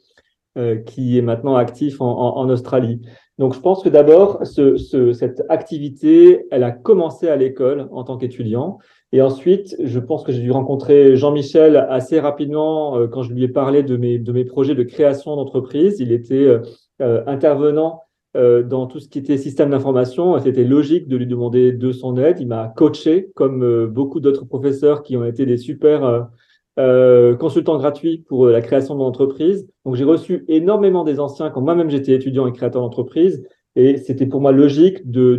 qui 0.87 1.17
est 1.17 1.23
maintenant 1.23 1.55
actif 1.55 2.00
en, 2.00 2.11
en, 2.11 2.37
en, 2.37 2.50
Australie. 2.50 3.00
Donc 3.38 3.55
je 3.55 3.61
pense 3.61 3.83
que 3.83 3.88
d'abord, 3.88 4.45
ce, 4.45 4.76
ce, 4.76 5.12
cette 5.12 5.43
activité, 5.49 6.45
elle 6.50 6.64
a 6.64 6.73
commencé 6.73 7.29
à 7.29 7.37
l'école 7.37 7.88
en 7.93 8.05
tant 8.05 8.19
qu'étudiant. 8.19 8.79
Et 9.14 9.21
ensuite, 9.21 9.76
je 9.78 9.99
pense 9.99 10.25
que 10.25 10.33
j'ai 10.33 10.40
dû 10.40 10.50
rencontrer 10.50 11.16
Jean-Michel 11.16 11.76
assez 11.76 12.19
rapidement 12.19 12.97
euh, 12.97 13.07
quand 13.07 13.23
je 13.23 13.33
lui 13.33 13.45
ai 13.45 13.49
parlé 13.49 13.83
de 13.83 13.97
mes, 13.99 14.19
de 14.19 14.33
mes 14.33 14.45
projets 14.45 14.75
de 14.75 14.83
création 14.83 15.37
d'entreprise. 15.37 16.00
Il 16.00 16.12
était 16.12 16.47
euh, 16.47 16.61
euh, 17.02 17.23
intervenant 17.26 18.02
dans 18.35 18.87
tout 18.87 18.99
ce 18.99 19.11
qui 19.11 19.19
était 19.19 19.37
système 19.37 19.69
d'information. 19.69 20.38
C'était 20.38 20.64
logique 20.64 21.07
de 21.07 21.19
lui 21.19 21.26
demander 21.26 21.71
de 21.71 21.92
son 21.92 22.16
aide. 22.16 22.40
Il 22.40 22.47
m'a 22.47 22.73
coaché 22.75 23.31
comme 23.35 23.85
beaucoup 23.88 24.21
d'autres 24.21 24.47
professeurs 24.47 25.02
qui 25.02 25.19
ont 25.19 25.25
été 25.26 25.45
des 25.45 25.59
super 25.59 26.31
consultants 26.78 27.76
gratuits 27.76 28.25
pour 28.26 28.47
la 28.47 28.62
création 28.62 28.95
de 28.95 29.00
mon 29.00 29.04
entreprise. 29.04 29.69
Donc 29.85 29.97
j'ai 29.97 30.04
reçu 30.04 30.47
énormément 30.49 31.04
des 31.04 31.21
anciens 31.21 31.50
quand 31.50 31.61
moi-même 31.61 31.90
j'étais 31.90 32.12
étudiant 32.12 32.47
et 32.47 32.52
créateur 32.52 32.81
d'entreprise 32.81 33.47
Et 33.76 33.99
c'était 33.99 34.25
pour 34.25 34.40
moi 34.40 34.52
logique 34.52 35.11
de, 35.11 35.37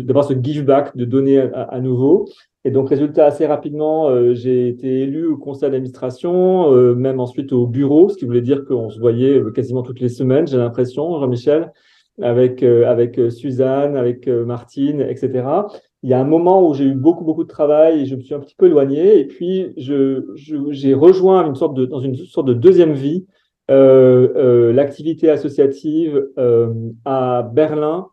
d'avoir 0.00 0.24
ce 0.24 0.34
give 0.40 0.64
back, 0.64 0.96
de 0.96 1.04
donner 1.04 1.40
à, 1.40 1.80
nouveau. 1.80 2.28
Et 2.68 2.70
donc, 2.70 2.90
résultat, 2.90 3.24
assez 3.24 3.46
rapidement, 3.46 4.10
euh, 4.10 4.34
j'ai 4.34 4.68
été 4.68 5.00
élu 5.00 5.24
au 5.24 5.38
conseil 5.38 5.70
d'administration, 5.70 6.70
euh, 6.74 6.94
même 6.94 7.18
ensuite 7.18 7.50
au 7.54 7.66
bureau, 7.66 8.10
ce 8.10 8.18
qui 8.18 8.26
voulait 8.26 8.42
dire 8.42 8.66
qu'on 8.66 8.90
se 8.90 9.00
voyait 9.00 9.38
euh, 9.38 9.50
quasiment 9.52 9.82
toutes 9.82 10.00
les 10.00 10.10
semaines, 10.10 10.46
j'ai 10.46 10.58
l'impression, 10.58 11.18
Jean-Michel, 11.18 11.72
avec, 12.20 12.62
avec 12.62 13.18
Suzanne, 13.30 13.96
avec 13.96 14.28
Martine, 14.28 15.00
etc. 15.00 15.48
Il 16.02 16.10
y 16.10 16.12
a 16.12 16.20
un 16.20 16.24
moment 16.24 16.68
où 16.68 16.74
j'ai 16.74 16.84
eu 16.84 16.94
beaucoup, 16.94 17.24
beaucoup 17.24 17.44
de 17.44 17.48
travail 17.48 18.02
et 18.02 18.04
je 18.04 18.16
me 18.16 18.20
suis 18.20 18.34
un 18.34 18.40
petit 18.40 18.54
peu 18.54 18.66
éloigné. 18.66 19.18
Et 19.18 19.24
puis, 19.24 19.72
je, 19.78 20.26
j'ai 20.34 20.92
rejoint 20.92 21.46
une 21.46 21.54
sorte 21.54 21.72
de, 21.72 21.86
dans 21.86 22.00
une 22.00 22.16
sorte 22.16 22.48
de 22.48 22.52
deuxième 22.52 22.92
vie 22.92 23.24
l'activité 23.70 25.30
associative 25.30 26.28
à 27.06 27.48
Berlin 27.50 28.08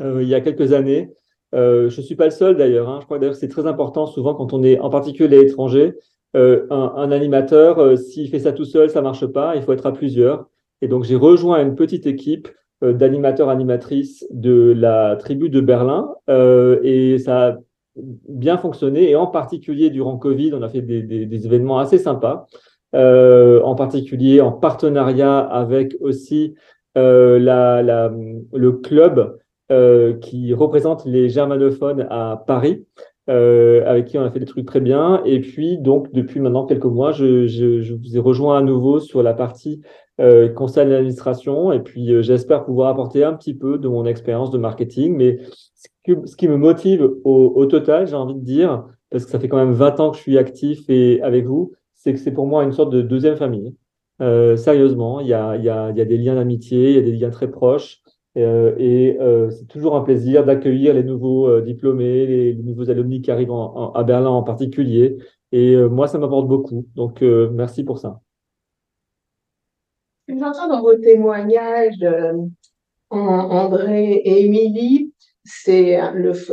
il 0.00 0.28
y 0.28 0.34
a 0.34 0.40
quelques 0.40 0.72
années. 0.72 1.10
Je 1.56 1.96
ne 1.96 2.02
suis 2.02 2.14
pas 2.14 2.26
le 2.26 2.30
seul 2.30 2.56
d'ailleurs. 2.56 2.88
Hein. 2.88 2.98
Je 3.00 3.06
crois 3.06 3.18
d'ailleurs 3.18 3.34
que 3.34 3.40
c'est 3.40 3.48
très 3.48 3.66
important 3.66 4.06
souvent 4.06 4.34
quand 4.34 4.52
on 4.52 4.62
est 4.62 4.78
en 4.78 4.90
particulier 4.90 5.40
étranger. 5.40 5.94
Un, 6.34 6.68
un, 6.70 7.10
animateur, 7.12 7.96
s'il 7.96 8.28
fait 8.28 8.40
ça 8.40 8.52
tout 8.52 8.66
seul, 8.66 8.90
ça 8.90 9.00
marche 9.00 9.24
pas. 9.26 9.56
Il 9.56 9.62
faut 9.62 9.72
être 9.72 9.86
à 9.86 9.92
plusieurs. 9.92 10.50
Et 10.82 10.88
donc 10.88 11.04
j'ai 11.04 11.16
rejoint 11.16 11.62
une 11.62 11.74
petite 11.74 12.06
équipe 12.06 12.48
d'animateurs 12.82 13.48
animatrices 13.48 14.26
de 14.30 14.74
la 14.76 15.16
tribu 15.16 15.48
de 15.48 15.62
Berlin 15.62 16.10
et 16.28 17.16
ça 17.18 17.48
a 17.48 17.56
bien 18.28 18.58
fonctionné. 18.58 19.10
Et 19.10 19.16
en 19.16 19.26
particulier 19.26 19.90
durant 19.90 20.16
Covid, 20.16 20.52
on 20.54 20.62
a 20.62 20.68
fait 20.68 20.82
des, 20.82 21.46
événements 21.46 21.78
assez 21.78 21.98
sympas. 21.98 22.46
Euh, 22.94 23.60
en 23.62 23.74
particulier 23.74 24.40
en 24.40 24.52
partenariat 24.52 25.38
avec 25.38 25.96
aussi 26.00 26.54
euh, 26.96 27.38
le 28.52 28.72
club 28.72 29.18
euh, 29.18 29.32
qui 29.68 30.54
représente 30.54 31.04
les 31.04 31.28
germanophones 31.28 32.06
à 32.10 32.42
Paris. 32.46 32.84
avec 33.28 34.06
qui 34.06 34.18
on 34.18 34.22
a 34.22 34.30
fait 34.30 34.40
des 34.40 34.46
trucs 34.46 34.66
très 34.66 34.80
bien. 34.80 35.22
Et 35.24 35.40
puis, 35.40 35.78
donc, 35.78 36.12
depuis 36.12 36.40
maintenant 36.40 36.66
quelques 36.66 36.84
mois, 36.84 37.12
je, 37.12 37.46
je, 37.46 37.94
vous 37.94 38.16
ai 38.16 38.20
rejoint 38.20 38.58
à 38.58 38.62
nouveau 38.62 39.00
sur 39.00 39.22
la 39.22 39.34
partie 39.34 39.80
conseil 40.54 40.88
d'administration. 40.88 41.72
Et 41.72 41.80
puis, 41.80 42.22
j'espère 42.22 42.64
pouvoir 42.64 42.90
apporter 42.90 43.24
un 43.24 43.34
petit 43.34 43.54
peu 43.54 43.78
de 43.78 43.88
mon 43.88 44.06
expérience 44.06 44.50
de 44.50 44.58
marketing. 44.58 45.16
Mais 45.16 45.38
ce, 45.74 46.36
qui 46.36 46.48
me 46.48 46.56
motive 46.56 47.02
au, 47.24 47.52
au 47.54 47.66
total, 47.66 48.06
j'ai 48.06 48.14
envie 48.14 48.34
de 48.34 48.44
dire, 48.44 48.84
parce 49.10 49.24
que 49.24 49.30
ça 49.30 49.38
fait 49.38 49.48
quand 49.48 49.56
même 49.56 49.72
20 49.72 50.00
ans 50.00 50.10
que 50.10 50.16
je 50.16 50.22
suis 50.22 50.38
actif 50.38 50.88
et 50.88 51.20
avec 51.22 51.46
vous, 51.46 51.72
c'est 51.94 52.12
que 52.12 52.18
c'est 52.18 52.32
pour 52.32 52.46
moi 52.46 52.64
une 52.64 52.72
sorte 52.72 52.92
de 52.92 53.02
deuxième 53.02 53.36
famille. 53.36 53.74
Euh, 54.20 54.56
sérieusement, 54.56 55.20
il 55.20 55.28
y 55.28 55.34
a, 55.34 55.56
y, 55.56 55.68
a, 55.68 55.90
y 55.90 56.00
a, 56.00 56.04
des 56.04 56.16
liens 56.16 56.36
d'amitié, 56.36 56.90
il 56.90 56.96
y 56.96 56.98
a 56.98 57.02
des 57.02 57.12
liens 57.12 57.30
très 57.30 57.50
proches. 57.50 58.00
Euh, 58.36 58.74
et 58.78 59.16
euh, 59.20 59.50
c'est 59.50 59.66
toujours 59.66 59.96
un 59.96 60.02
plaisir 60.02 60.44
d'accueillir 60.44 60.94
les 60.94 61.02
nouveaux 61.02 61.60
diplômés, 61.60 62.26
les, 62.26 62.54
nouveaux 62.54 62.90
alumni 62.90 63.22
qui 63.22 63.30
arrivent 63.30 63.52
à 63.52 64.02
Berlin 64.04 64.30
en 64.30 64.42
particulier. 64.42 65.16
Et 65.52 65.76
moi, 65.76 66.06
ça 66.06 66.18
m'apporte 66.18 66.48
beaucoup. 66.48 66.86
Donc, 66.96 67.22
merci 67.22 67.84
pour 67.84 67.98
ça. 67.98 68.20
J'entends 70.28 70.68
dans 70.68 70.82
vos 70.82 70.96
témoignages, 70.96 72.04
André 73.10 74.14
et 74.24 74.44
Émilie, 74.44 75.12
c'est 75.46 75.98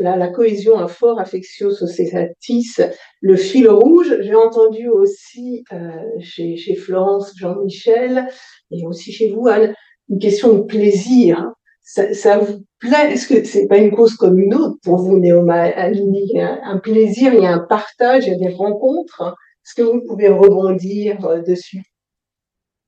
la, 0.02 0.28
cohésion, 0.30 0.78
un 0.78 0.88
fort 0.88 1.20
affectio 1.20 1.72
societatis, 1.72 2.76
le 3.22 3.36
fil 3.36 3.68
rouge. 3.68 4.16
J'ai 4.22 4.36
entendu 4.36 4.88
aussi 4.88 5.64
euh, 5.74 5.90
chez, 6.20 6.58
chez, 6.58 6.76
Florence, 6.76 7.34
Jean-Michel, 7.36 8.28
et 8.72 8.86
aussi 8.86 9.12
chez 9.12 9.32
vous, 9.32 9.48
Anne, 9.48 9.74
une 10.10 10.20
question 10.20 10.54
de 10.54 10.62
plaisir. 10.62 11.52
Ça, 11.84 12.14
ça 12.14 12.38
vous 12.38 12.64
plaît? 12.80 13.12
Est-ce 13.14 13.28
que 13.28 13.44
c'est 13.44 13.68
pas 13.68 13.78
une 13.78 13.92
cause 13.92 14.16
comme 14.16 14.40
une 14.40 14.56
autre 14.56 14.78
pour 14.84 14.98
vous, 14.98 15.18
Néoma 15.18 15.64
Alini 15.64 16.40
un, 16.40 16.78
plaisir, 16.78 17.34
il 17.34 17.44
y 17.44 17.46
a 17.46 17.54
un 17.54 17.60
partage, 17.60 18.26
il 18.26 18.32
y 18.32 18.36
a 18.36 18.38
des 18.38 18.54
rencontres. 18.56 19.36
Est-ce 19.66 19.76
que 19.76 19.84
vous 19.84 20.02
pouvez 20.08 20.30
rebondir 20.30 21.26
euh, 21.26 21.42
dessus? 21.42 21.84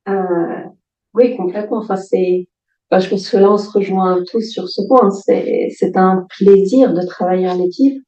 Euh, 0.07 0.63
Oui, 1.13 1.35
complètement. 1.35 1.79
Enfin, 1.79 1.97
c'est 1.97 2.47
je 2.91 3.09
pense 3.09 3.29
que 3.29 3.37
là, 3.37 3.51
on 3.51 3.57
se 3.57 3.69
rejoint 3.69 4.23
tous 4.29 4.41
sur 4.41 4.69
ce 4.69 4.81
point. 4.87 5.09
C'est, 5.11 5.69
c'est 5.77 5.97
un 5.97 6.25
plaisir 6.37 6.93
de 6.93 7.05
travailler 7.05 7.47
en 7.47 7.61
équipe. 7.63 8.01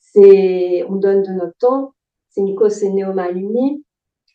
C'est, 0.00 0.84
on 0.88 0.96
donne 0.96 1.22
de 1.22 1.32
notre 1.32 1.56
temps. 1.58 1.92
C'est 2.30 2.40
une 2.40 2.54
cause, 2.54 2.72
c'est 2.72 2.90
Néoma 2.90 3.24
Alumni. 3.24 3.84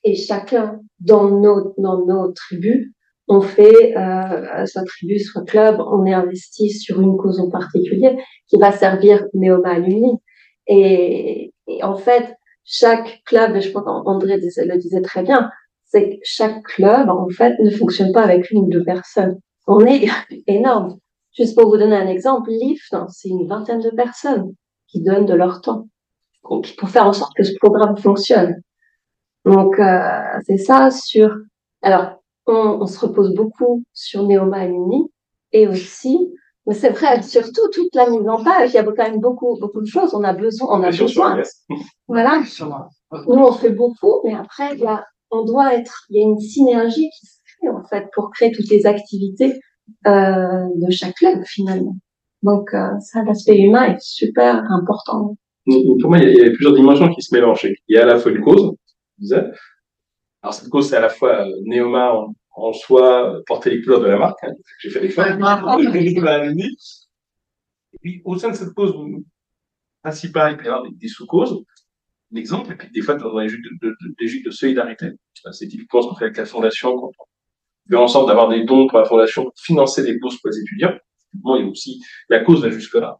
Et 0.03 0.15
chacun, 0.15 0.79
dans 1.00 1.29
nos, 1.29 1.74
dans 1.77 2.05
nos 2.05 2.31
tribus, 2.31 2.91
on 3.27 3.41
fait, 3.41 3.98
euh, 3.98 4.65
soit 4.65 4.84
tribu, 4.84 5.20
soit 5.20 5.44
club, 5.44 5.79
on 5.79 6.05
est 6.05 6.13
investi 6.13 6.70
sur 6.70 7.01
une 7.01 7.17
cause 7.17 7.39
en 7.39 7.50
particulier 7.50 8.17
qui 8.48 8.58
va 8.58 8.72
servir 8.72 9.25
Néoma 9.34 9.72
Alumni. 9.72 10.13
Et, 10.67 11.53
et 11.67 11.84
en 11.84 11.96
fait, 11.96 12.36
chaque 12.63 13.22
club, 13.25 13.55
et 13.55 13.62
je 13.62 13.70
crois 13.70 13.84
qu'André 13.84 14.38
le 14.38 14.77
disait 14.77 15.01
très 15.01 15.24
bien, 15.24 15.50
c'est 15.86 16.10
que 16.10 16.15
chaque 16.24 16.63
club, 16.63 17.10
en 17.10 17.27
fait, 17.29 17.58
ne 17.60 17.72
fonctionne 17.72 18.12
pas 18.12 18.22
avec 18.22 18.51
une 18.51 18.65
ou 18.65 18.70
deux 18.70 18.84
personnes 18.84 19.39
on 19.67 19.86
est 19.86 20.08
énorme. 20.48 20.98
Juste 21.34 21.55
pour 21.55 21.70
vous 21.70 21.77
donner 21.77 21.98
un 21.98 22.08
exemple, 22.08 22.50
LIFT, 22.50 22.94
hein, 22.94 23.08
c'est 23.10 23.29
une 23.29 23.48
vingtaine 23.48 23.82
de 23.82 23.89
personnes 23.89 24.53
qui 24.88 25.01
donnent 25.01 25.25
de 25.25 25.34
leur 25.34 25.62
temps 25.62 25.88
pour 26.41 26.89
faire 26.89 27.08
en 27.08 27.13
sorte 27.13 27.36
que 27.36 27.44
ce 27.44 27.55
programme 27.60 27.98
fonctionne. 27.98 28.62
Donc, 29.46 29.79
euh, 29.79 30.10
c'est 30.46 30.58
ça 30.58 30.91
sur... 30.91 31.36
Alors, 31.82 32.24
on, 32.47 32.85
se 32.85 32.99
repose 32.99 33.33
beaucoup 33.33 33.83
sur 33.93 34.23
Neoma 34.23 34.65
et 35.51 35.67
aussi, 35.67 36.33
mais 36.67 36.73
c'est 36.73 36.89
vrai, 36.89 37.21
surtout 37.21 37.69
toute 37.71 37.93
la 37.95 38.09
mise 38.09 38.27
en 38.27 38.43
page, 38.43 38.71
il 38.71 38.75
y 38.75 38.77
a 38.77 38.83
quand 38.83 38.97
même 38.97 39.19
beaucoup, 39.19 39.57
beaucoup 39.59 39.81
de 39.81 39.87
choses. 39.87 40.13
On 40.13 40.23
a 40.23 40.33
besoin, 40.33 40.79
on 40.79 40.83
a 40.83 40.91
besoin. 40.91 41.41
Voilà. 42.07 42.43
Nous, 43.27 43.35
on 43.35 43.51
fait 43.51 43.69
beaucoup, 43.69 44.21
mais 44.23 44.33
après, 44.33 44.75
il 44.75 44.85
on 45.31 45.43
doit 45.43 45.73
être, 45.73 46.05
il 46.09 46.17
y 46.17 46.19
a 46.19 46.23
une 46.23 46.39
synergie 46.39 47.09
qui 47.59 47.69
en 47.69 47.83
fait 47.83 48.07
pour 48.13 48.31
créer 48.31 48.51
toutes 48.51 48.69
les 48.69 48.85
activités 48.85 49.59
euh, 50.07 50.65
de 50.75 50.91
chaque 50.91 51.15
club 51.15 51.43
finalement. 51.45 51.95
Donc 52.43 52.73
euh, 52.73 52.89
ça, 52.99 53.23
l'aspect 53.23 53.57
humain 53.57 53.95
est 53.95 54.01
super 54.01 54.63
important. 54.71 55.35
Pour 55.65 56.09
moi, 56.09 56.19
il 56.19 56.37
y, 56.37 56.41
a, 56.45 56.51
plusieurs 56.51 56.75
dimensions 56.75 57.09
qui 57.09 57.21
se 57.21 57.33
mélangent. 57.33 57.67
Il 57.87 57.95
y 57.95 57.97
a 57.97 58.03
à 58.03 58.05
la 58.05 58.19
fois 58.19 58.31
une 58.31 58.41
cause, 58.41 58.75
Alors 60.45 60.53
cette 60.53 60.69
cause, 60.69 60.89
c'est 60.89 60.95
à 60.95 60.99
la 60.99 61.09
fois 61.09 61.47
euh, 61.47 61.59
Néoma 61.63 62.13
en, 62.51 62.71
soi, 62.71 63.41
porter 63.47 63.71
les 63.71 63.81
couleurs 63.81 63.99
de 63.99 64.05
la 64.05 64.19
marque. 64.19 64.43
Hein, 64.43 64.53
J'ai 64.79 64.91
fait 64.91 64.99
les 64.99 65.09
femmes. 65.09 65.41
et 67.93 67.97
puis 67.99 68.21
au 68.23 68.37
sein 68.37 68.51
de 68.51 68.55
cette 68.55 68.75
cause 68.75 68.93
principale, 70.03 70.51
il 70.51 70.57
peut 70.57 70.65
y 70.65 70.67
avoir 70.67 70.83
des, 70.87 71.07
sous-causes. 71.07 71.63
L'exemple, 72.29 72.71
et 72.73 72.75
puis 72.75 72.91
des 72.91 73.01
fois 73.01 73.15
dans 73.15 73.35
des 73.39 73.49
jeux 73.49 73.57
de, 73.57 73.87
de, 73.87 73.95
de, 74.19 74.43
de 74.45 74.51
solidarité. 74.51 75.07
C'est 75.51 75.67
typiquement 75.67 76.03
ce 76.03 76.09
qu'on 76.09 76.15
fait 76.15 76.25
avec 76.25 76.37
la 76.37 76.45
fondation 76.45 76.95
quand 76.95 77.07
on 77.07 77.89
faire 77.89 78.01
en 78.01 78.07
sorte 78.07 78.27
d'avoir 78.27 78.47
des 78.49 78.65
dons 78.65 78.85
pour 78.85 78.99
la 78.99 79.05
fondation 79.05 79.45
pour 79.45 79.53
financer 79.57 80.03
des 80.03 80.19
bourses 80.19 80.37
pour 80.37 80.51
les 80.51 80.59
étudiants. 80.59 80.93
Bon, 81.33 81.55
il 81.55 81.65
y 81.65 81.67
a 81.67 81.71
aussi 81.71 82.03
la 82.29 82.41
cause 82.41 82.61
va 82.61 82.69
jusque-là. 82.69 83.19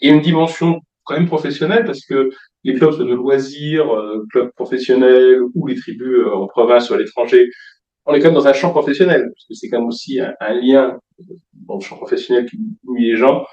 Il 0.00 0.08
y 0.08 0.12
a 0.12 0.14
une 0.14 0.22
dimension 0.22 0.82
quand 1.02 1.14
même 1.14 1.26
professionnelle 1.26 1.84
parce 1.84 2.04
que 2.06 2.30
les 2.64 2.74
clubs 2.74 2.98
de 2.98 3.14
loisirs, 3.14 3.94
euh, 3.94 4.24
clubs 4.30 4.50
professionnels 4.54 5.40
ou 5.54 5.66
les 5.66 5.76
tribus 5.76 6.18
euh, 6.18 6.34
en 6.34 6.46
province 6.46 6.90
ou 6.90 6.94
à 6.94 6.98
l'étranger, 6.98 7.48
on 8.08 8.14
est 8.14 8.20
quand 8.20 8.28
même 8.28 8.34
dans 8.34 8.48
un 8.48 8.52
champ 8.54 8.70
professionnel 8.70 9.30
parce 9.34 9.46
que 9.46 9.54
c'est 9.54 9.68
quand 9.68 9.78
même 9.78 9.88
aussi 9.88 10.18
un, 10.20 10.54
lien 10.54 10.98
dans 11.66 11.76
le 11.76 11.80
champ 11.80 11.96
professionnel 11.96 12.46
qui 12.46 12.56
unit 12.56 13.10
les 13.10 13.16
gens. 13.16 13.44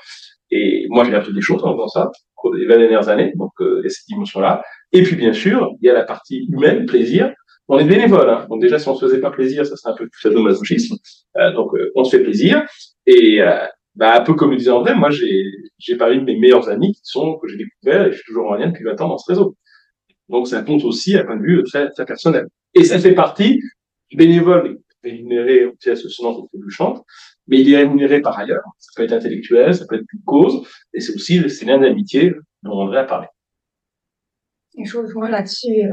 Et 0.50 0.88
moi, 0.90 1.04
j'ai 1.04 1.14
appris 1.14 1.34
des 1.34 1.42
choses 1.42 1.62
faisant 1.62 1.88
ça 1.88 2.06
au 2.06 2.42
cours 2.42 2.56
des 2.56 2.66
20 2.66 2.78
dernières 2.78 3.10
années, 3.10 3.34
donc 3.36 3.52
euh, 3.60 3.80
il 3.80 3.84
y 3.84 3.88
a 3.88 3.90
cette 3.90 4.08
dimension-là. 4.08 4.64
Et 4.94 5.04
puis, 5.04 5.16
bien 5.16 5.34
sûr, 5.34 5.72
il 5.82 5.88
y 5.88 5.90
a 5.90 5.94
la 5.94 6.04
partie 6.04 6.46
humaine, 6.46 6.86
plaisir, 6.86 7.34
on 7.68 7.80
est 7.80 7.86
bénévole, 7.86 8.30
hein. 8.30 8.46
donc 8.50 8.62
déjà 8.62 8.78
si 8.78 8.88
on 8.88 8.96
se 8.96 9.06
faisait 9.06 9.20
pas 9.20 9.32
plaisir, 9.32 9.66
ça 9.66 9.76
serait 9.76 9.94
un 9.94 9.96
peu 9.96 10.08
sadomasochisme. 10.22 10.96
Euh, 11.38 11.52
donc 11.52 11.74
euh, 11.74 11.92
on 11.96 12.04
se 12.04 12.16
fait 12.16 12.24
plaisir 12.24 12.64
et 13.08 13.40
bah, 13.96 14.20
un 14.20 14.22
peu 14.22 14.34
comme 14.34 14.52
le 14.52 14.58
disait 14.58 14.72
André, 14.72 14.94
moi 14.96 15.10
j'ai 15.10 15.44
j'ai 15.78 15.96
de 15.96 16.22
mes 16.22 16.38
meilleurs 16.38 16.70
amis 16.70 16.94
qui 16.94 17.02
sont 17.04 17.38
que 17.38 17.48
j'ai 17.48 17.58
découvert 17.58 18.08
et 18.08 18.12
je 18.12 18.18
suis 18.18 18.26
toujours 18.26 18.52
en 18.52 18.56
lien 18.56 18.68
depuis 18.68 18.84
20 18.84 19.02
ans 19.02 19.10
dans 19.10 19.18
ce 19.18 19.32
réseau. 19.32 19.56
Donc 20.30 20.48
ça 20.48 20.62
compte 20.64 20.84
aussi 20.84 21.16
à 21.18 21.24
point 21.24 21.38
de 21.38 21.44
vue 21.44 21.64
très, 21.64 21.90
très 21.92 22.06
personnel. 22.06 22.48
Et 22.74 22.84
ça 22.84 23.00
fait 23.00 23.14
partie 23.14 23.60
du 24.10 24.18
bénévole 24.18 24.80
rémunéré 25.04 25.66
au 25.66 25.74
pièce 25.74 26.02
ce 26.02 26.58
du 26.58 26.72
chante, 26.72 27.04
mais 27.48 27.62
il 27.62 27.72
est 27.72 27.78
rémunéré 27.78 28.22
par 28.22 28.38
ailleurs. 28.38 28.64
Ça 28.80 28.92
peut 28.96 29.04
être 29.04 29.14
intellectuel, 29.14 29.74
ça 29.76 29.86
peut 29.88 29.96
être 29.96 30.06
une 30.14 30.24
cause, 30.26 30.68
et 30.94 31.00
c'est 31.00 31.14
aussi 31.14 31.48
ces 31.50 31.66
liens 31.66 31.80
d'amitié 31.80 32.34
dont 32.64 32.72
André 32.72 32.98
a 33.00 33.04
parlé. 33.04 33.28
Et 34.78 34.86
je 34.86 34.98
rejoins 34.98 35.30
là-dessus 35.30 35.90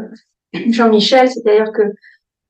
Jean-Michel, 0.70 1.28
c'est-à-dire 1.28 1.70
que 1.72 1.82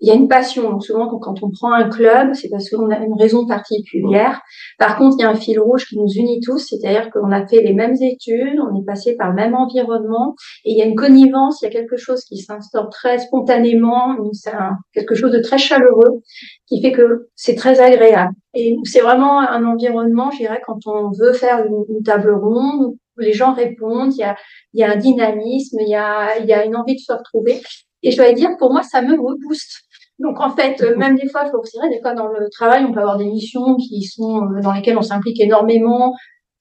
il 0.02 0.09
y 0.09 0.11
a 0.11 0.14
une 0.14 0.28
passion. 0.28 0.68
Donc 0.68 0.85
souvent, 0.85 1.06
quand 1.18 1.42
on 1.42 1.50
prend 1.50 1.73
un 1.73 1.88
club, 1.88 2.35
c'est 2.35 2.49
parce 2.49 2.68
qu'on 2.68 2.90
a 2.90 2.99
une 2.99 3.14
raison 3.14 3.47
particulière. 3.47 4.42
Par 4.78 4.99
contre, 4.99 5.16
il 5.18 5.23
y 5.23 5.25
a 5.25 5.30
un 5.30 5.37
fil 5.37 5.61
rouge 5.61 5.87
qui 5.87 5.97
nous 5.97 6.09
unit 6.09 6.40
tous, 6.40 6.59
c'est-à-dire 6.59 7.09
qu'on 7.11 7.30
a 7.30 7.47
fait 7.47 7.62
les 7.62 7.73
mêmes 7.73 7.94
études, 8.00 8.59
on 8.59 8.80
est 8.80 8.85
passé 8.85 9.14
par 9.16 9.28
le 9.28 9.37
même 9.37 9.54
environnement, 9.54 10.35
et 10.64 10.73
il 10.73 10.76
y 10.76 10.82
a 10.82 10.87
une 10.87 10.97
connivence, 10.97 11.62
il 11.62 11.66
y 11.66 11.68
a 11.68 11.71
quelque 11.71 11.97
chose 11.97 12.25
qui 12.25 12.38
s'instaure 12.38 12.90
très 12.90 13.18
spontanément, 13.18 14.16
c'est 14.32 14.50
quelque 14.92 15.14
chose 15.14 15.30
de 15.30 15.38
très 15.38 15.59
chaleureux, 15.59 16.21
qui 16.66 16.82
fait 16.82 16.92
que 16.92 17.28
c'est 17.37 17.54
très 17.54 17.78
agréable. 17.78 18.35
Et 18.54 18.76
c'est 18.82 19.00
vraiment 19.00 19.38
un 19.38 19.64
environnement, 19.64 20.32
je 20.32 20.38
dirais, 20.38 20.61
quand 20.66 20.85
on 20.87 21.11
veut 21.12 21.32
faire 21.32 21.64
une, 21.64 22.02
table 22.02 22.32
ronde, 22.32 22.97
où 23.16 23.21
les 23.21 23.35
gens 23.35 23.52
répondent, 23.52 24.12
il 24.14 24.21
y 24.21 24.25
a, 24.25 24.35
il 24.73 24.80
y 24.80 24.82
a 24.82 24.90
un 24.90 24.97
dynamisme, 24.97 25.78
il 25.80 25.88
y 25.88 25.94
a, 25.94 26.38
il 26.38 26.47
y 26.47 26.52
a 26.52 26.64
une 26.64 26.75
envie 26.75 26.94
de 26.94 27.00
se 27.00 27.12
retrouver. 27.12 27.61
Et 28.02 28.11
je 28.11 28.16
dois 28.16 28.32
dire, 28.32 28.50
pour 28.59 28.73
moi, 28.73 28.82
ça 28.82 29.00
me 29.00 29.12
rebooste. 29.12 29.82
Donc 30.19 30.40
en 30.40 30.50
fait, 30.50 30.83
euh, 30.83 30.97
même 30.97 31.16
des 31.16 31.28
fois, 31.28 31.45
je 31.47 31.50
vous 31.50 31.62
dirais, 31.73 31.88
des 31.88 32.00
fois 32.00 32.14
dans 32.14 32.28
le 32.28 32.49
travail, 32.50 32.85
on 32.85 32.92
peut 32.92 33.00
avoir 33.00 33.19
des 33.19 33.26
missions 33.26 33.76
qui 33.76 34.02
sont 34.04 34.42
euh, 34.45 34.61
dans 34.61 34.73
lesquelles 34.73 34.99
on 34.99 35.02
s'implique 35.02 35.40
énormément, 35.40 36.14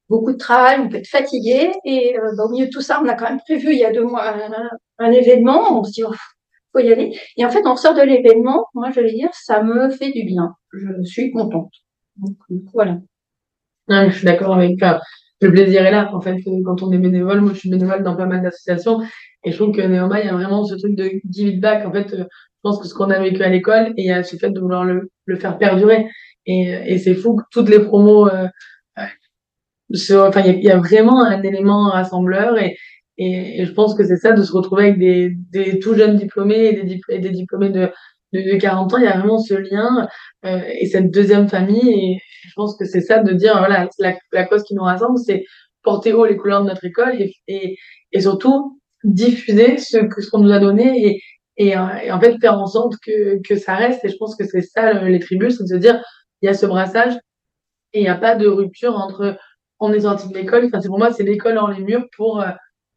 beaucoup 0.09 0.31
de 0.31 0.37
travail, 0.37 0.79
on 0.79 0.89
peut 0.89 0.97
être 0.97 1.07
fatigué, 1.07 1.71
et 1.85 2.17
euh, 2.17 2.31
bah, 2.35 2.45
au 2.45 2.49
milieu 2.49 2.65
de 2.65 2.71
tout 2.71 2.81
ça, 2.81 3.01
on 3.03 3.07
a 3.07 3.13
quand 3.13 3.29
même 3.29 3.39
prévu 3.39 3.73
il 3.73 3.79
y 3.79 3.85
a 3.85 3.91
deux 3.91 4.03
mois 4.03 4.33
un, 4.99 5.11
événement, 5.11 5.79
on 5.79 5.83
se 5.83 5.91
dit, 5.91 6.03
oh, 6.03 6.13
faut 6.73 6.79
y 6.79 6.91
aller. 6.91 7.17
Et 7.37 7.45
en 7.45 7.49
fait, 7.49 7.65
on 7.65 7.75
sort 7.75 7.93
de 7.93 8.01
l'événement, 8.01 8.65
moi 8.73 8.89
je 8.91 9.01
vais 9.01 9.13
dire, 9.13 9.29
ça 9.33 9.61
me 9.61 9.89
fait 9.89 10.11
du 10.11 10.23
bien. 10.23 10.55
Je 10.73 11.03
suis 11.03 11.31
contente. 11.31 11.71
Donc 12.17 12.37
voilà. 12.73 12.97
je 13.89 14.09
suis 14.11 14.25
d'accord 14.25 14.55
avec 14.55 14.77
toi. 14.79 15.01
Le 15.41 15.51
plaisir 15.51 15.85
est 15.85 15.91
là. 15.91 16.13
En 16.13 16.21
fait, 16.21 16.37
quand 16.65 16.83
on 16.83 16.91
est 16.91 16.99
bénévole, 16.99 17.41
moi 17.41 17.51
je 17.53 17.59
suis 17.59 17.69
bénévole 17.69 18.03
dans 18.03 18.15
pas 18.15 18.27
mal 18.27 18.43
d'associations, 18.43 19.01
et 19.43 19.51
je 19.51 19.57
trouve 19.57 19.75
que 19.75 19.81
Néoma, 19.81 20.21
il 20.21 20.27
y 20.27 20.29
a 20.29 20.33
vraiment 20.33 20.63
ce 20.63 20.75
truc 20.75 20.95
de 20.95 21.11
give 21.29 21.59
back. 21.59 21.85
En 21.85 21.91
fait, 21.91 22.15
je 22.63 22.69
pense 22.69 22.79
que 22.79 22.87
ce 22.87 22.93
qu'on 22.93 23.09
a 23.09 23.19
vécu 23.19 23.41
à 23.41 23.49
l'école, 23.49 23.91
et 23.97 24.11
a 24.11 24.21
ce 24.21 24.35
fait 24.35 24.51
de 24.51 24.59
vouloir 24.59 24.85
le, 24.85 25.09
le 25.25 25.35
faire 25.35 25.57
perdurer. 25.57 26.07
Et, 26.45 26.69
et 26.85 26.99
c'est 26.99 27.15
fou 27.15 27.35
que 27.35 27.43
toutes 27.51 27.69
les 27.69 27.79
promos, 27.79 28.27
euh, 28.27 28.47
enfin, 30.13 30.41
il 30.45 30.63
y, 30.63 30.69
a 30.69 30.77
vraiment 30.77 31.23
un 31.23 31.41
élément 31.41 31.89
rassembleur, 31.89 32.59
et, 32.59 32.77
et, 33.17 33.65
je 33.65 33.71
pense 33.73 33.95
que 33.95 34.03
c'est 34.03 34.17
ça 34.17 34.33
de 34.33 34.43
se 34.43 34.51
retrouver 34.51 34.83
avec 34.83 34.99
des, 34.99 35.31
des 35.51 35.79
tout 35.79 35.95
jeunes 35.95 36.17
diplômés 36.17 36.65
et 36.65 36.83
des, 36.83 37.01
et 37.09 37.17
des 37.17 37.31
diplômés 37.31 37.69
de, 37.69 37.89
de, 38.33 38.57
40 38.59 38.93
ans. 38.93 38.97
Il 38.97 39.05
y 39.05 39.07
a 39.07 39.17
vraiment 39.17 39.39
ce 39.39 39.55
lien 39.55 40.07
euh, 40.45 40.61
et 40.79 40.85
cette 40.85 41.09
deuxième 41.09 41.47
famille. 41.49 41.89
Et 41.89 42.19
je 42.47 42.53
pense 42.55 42.77
que 42.77 42.85
c'est 42.85 43.01
ça 43.01 43.23
de 43.23 43.33
dire, 43.33 43.57
voilà, 43.57 43.89
la, 43.97 44.15
la 44.31 44.43
cause 44.45 44.63
qui 44.63 44.75
nous 44.75 44.83
rassemble, 44.83 45.17
c'est 45.17 45.45
porter 45.81 46.13
haut 46.13 46.25
les 46.25 46.37
couleurs 46.37 46.61
de 46.61 46.69
notre 46.69 46.85
école 46.85 47.19
et, 47.19 47.33
et, 47.47 47.75
et 48.11 48.21
surtout 48.21 48.79
diffuser 49.03 49.77
ce 49.77 49.97
que 49.97 50.21
ce 50.21 50.29
qu'on 50.29 50.39
nous 50.39 50.51
a 50.51 50.59
donné 50.59 51.07
et, 51.07 51.21
et, 51.61 51.77
euh, 51.77 51.95
et, 52.03 52.11
en 52.11 52.19
fait 52.19 52.39
faire 52.39 52.59
en 52.59 52.65
sorte 52.65 52.95
que, 53.05 53.55
ça 53.55 53.75
reste. 53.75 54.03
Et 54.03 54.09
je 54.09 54.17
pense 54.17 54.35
que 54.35 54.45
c'est 54.45 54.63
ça 54.63 54.93
les 54.93 55.19
tribus, 55.19 55.57
c'est 55.57 55.63
de 55.63 55.69
se 55.69 55.75
dire 55.75 56.03
il 56.41 56.47
y 56.47 56.49
a 56.49 56.55
ce 56.55 56.65
brassage 56.65 57.13
et 57.93 57.99
il 57.99 58.03
n'y 58.03 58.09
a 58.09 58.15
pas 58.15 58.35
de 58.35 58.47
rupture 58.47 58.95
entre 58.95 59.37
on 59.79 59.93
est 59.93 60.01
sorti 60.01 60.27
de 60.27 60.33
l'école. 60.33 60.65
Enfin, 60.65 60.79
pour 60.85 60.97
moi 60.97 61.13
c'est 61.13 61.23
l'école 61.23 61.59
en 61.59 61.67
les 61.67 61.83
murs 61.83 62.07
pour 62.17 62.41
euh, 62.41 62.49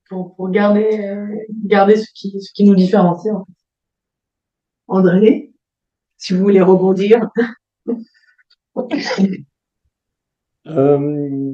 pour, 0.09 0.51
garder 0.51 0.99
euh, 1.05 1.27
garder 1.65 1.97
ce 1.97 2.07
qui 2.15 2.41
ce 2.41 2.53
qui 2.55 2.65
nous 2.65 2.75
différencie. 2.75 3.35
André, 4.87 5.53
si 6.17 6.33
vous 6.33 6.41
voulez 6.41 6.63
rebondir. 6.63 7.29
Euh, 10.67 11.53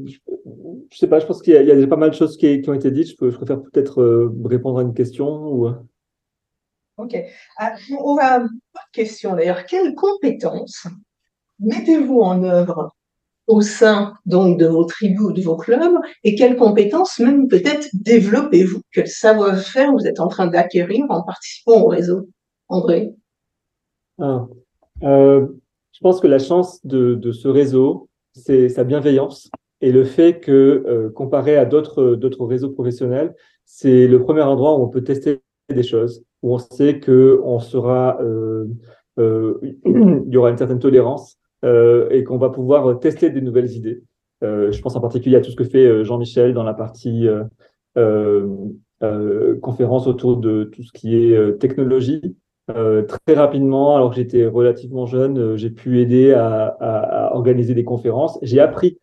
je 0.89 0.97
sais 0.97 1.09
pas, 1.09 1.19
je 1.19 1.27
pense 1.27 1.43
qu'il 1.43 1.53
y, 1.53 1.57
a 1.57 1.75
déjà 1.75 1.89
pas 1.89 1.97
mal 1.97 2.11
de 2.11 2.15
choses 2.15 2.37
qui, 2.37 2.63
ont 2.69 2.75
été 2.75 2.93
dites. 2.93 3.09
Je, 3.09 3.31
je 3.31 3.37
préfère 3.37 3.61
peut-être 3.61 4.31
répondre 4.45 4.79
à 4.79 4.83
une 4.83 4.95
question 4.95 5.49
ou. 5.49 5.69
Ok. 7.01 7.17
Ah, 7.57 7.75
on 7.99 8.15
va. 8.15 8.43
Question 8.93 9.35
d'ailleurs. 9.35 9.65
Quelles 9.65 9.95
compétences 9.95 10.87
mettez-vous 11.59 12.21
en 12.21 12.43
œuvre 12.45 12.95
au 13.47 13.61
sein 13.61 14.15
donc 14.27 14.59
de 14.59 14.67
vos 14.67 14.85
tribus 14.85 15.21
ou 15.21 15.33
de 15.33 15.43
vos 15.43 15.57
clubs 15.57 15.99
et 16.25 16.35
quelles 16.35 16.57
compétences 16.57 17.19
même 17.19 17.49
peut-être 17.49 17.89
développez-vous? 17.93 18.81
Quel 18.93 19.09
savoir-faire 19.09 19.93
vous 19.93 20.07
êtes 20.07 20.21
en 20.21 20.29
train 20.29 20.47
d'acquérir 20.47 21.05
en 21.09 21.23
participant 21.23 21.83
au 21.83 21.89
réseau 21.89 22.29
André? 22.69 23.13
Ah, 24.21 24.47
euh, 25.03 25.47
Je 25.93 26.01
pense 26.01 26.21
que 26.21 26.27
la 26.27 26.39
chance 26.39 26.85
de, 26.87 27.15
de 27.15 27.33
ce 27.33 27.49
réseau, 27.49 28.09
c'est 28.35 28.69
sa 28.69 28.85
bienveillance 28.85 29.51
et 29.81 29.93
le 29.93 30.05
fait 30.05 30.41
que, 30.41 30.85
euh, 30.87 31.11
comparé 31.11 31.57
à 31.57 31.65
d'autres 31.65 32.45
réseaux 32.45 32.71
professionnels, 32.71 33.35
c'est 33.65 34.07
le 34.07 34.23
premier 34.23 34.43
endroit 34.43 34.79
où 34.79 34.83
on 34.83 34.89
peut 34.89 35.03
tester 35.03 35.41
des 35.69 35.83
choses, 35.83 36.23
où 36.43 36.55
on 36.55 36.59
sait 36.59 37.01
que 37.01 37.41
on 37.45 37.59
sera, 37.59 38.21
euh, 38.21 38.67
euh, 39.19 39.59
il 39.85 40.29
y 40.29 40.37
aura 40.37 40.51
une 40.51 40.57
certaine 40.57 40.79
tolérance 40.79 41.37
euh, 41.65 42.09
et 42.11 42.25
qu'on 42.25 42.39
va 42.39 42.51
pouvoir 42.51 42.99
tester 43.01 43.31
des 43.31 43.41
nouvelles 43.41 43.73
idées. 43.73 44.03
Je 44.43 44.81
pense 44.81 44.97
en 44.97 45.01
particulier 45.03 45.37
à 45.37 45.43
tout 45.43 45.51
ce 45.51 45.57
que 45.57 45.65
fait 45.65 46.03
Jean-Michel 46.03 46.55
dans 46.55 46.63
la 46.63 46.73
partie 46.73 47.29
conférence 49.61 50.07
autour 50.07 50.39
de 50.39 50.65
tout 50.65 50.83
ce 50.83 50.93
qui 50.93 51.15
est 51.15 51.59
technologie. 51.59 52.37
très 52.67 53.35
rapidement, 53.35 53.97
alors 53.97 54.09
que 54.09 54.17
j'étais 54.17 54.47
relativement 54.47 55.05
jeune, 55.05 55.59
j'ai 55.59 55.69
pu 55.69 56.01
aider 56.01 56.33
à, 56.33 57.31
organiser 57.35 57.75
des 57.75 57.85
conférences. 57.85 58.39
J'ai 58.41 58.61
appris 58.61 58.97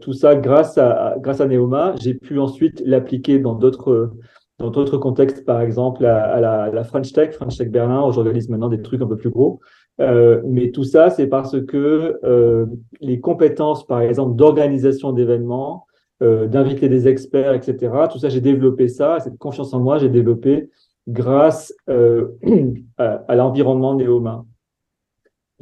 tout 0.00 0.12
ça 0.12 0.34
grâce 0.34 0.76
à, 0.76 1.14
grâce 1.20 1.40
à 1.40 1.46
Neoma. 1.46 1.94
J'ai 2.00 2.14
pu 2.14 2.40
ensuite 2.40 2.82
l'appliquer 2.84 3.38
dans 3.38 3.54
d'autres 3.54 4.10
dans 4.58 4.70
d'autres 4.70 4.98
contextes, 4.98 5.44
par 5.44 5.60
exemple 5.60 6.06
à, 6.06 6.40
la, 6.40 6.84
French 6.84 7.12
Tech, 7.12 7.32
French 7.32 7.58
Tech 7.58 7.70
Berlin, 7.70 8.10
j'organise 8.12 8.48
maintenant 8.48 8.68
des 8.68 8.82
trucs 8.82 9.02
un 9.02 9.06
peu 9.06 9.16
plus 9.16 9.30
gros. 9.30 9.60
Euh, 10.00 10.40
mais 10.44 10.70
tout 10.70 10.84
ça, 10.84 11.10
c'est 11.10 11.26
parce 11.26 11.60
que 11.66 12.18
euh, 12.24 12.66
les 13.00 13.20
compétences, 13.20 13.86
par 13.86 14.00
exemple, 14.00 14.36
d'organisation 14.36 15.12
d'événements, 15.12 15.86
euh, 16.22 16.46
d'inviter 16.46 16.88
des 16.88 17.08
experts, 17.08 17.54
etc., 17.54 17.92
tout 18.10 18.18
ça, 18.18 18.28
j'ai 18.28 18.40
développé 18.40 18.88
ça, 18.88 19.18
cette 19.20 19.38
confiance 19.38 19.74
en 19.74 19.80
moi, 19.80 19.98
j'ai 19.98 20.08
développé 20.08 20.70
grâce 21.08 21.72
à, 22.98 23.36
l'environnement 23.36 23.94
Néoma. 23.94 24.44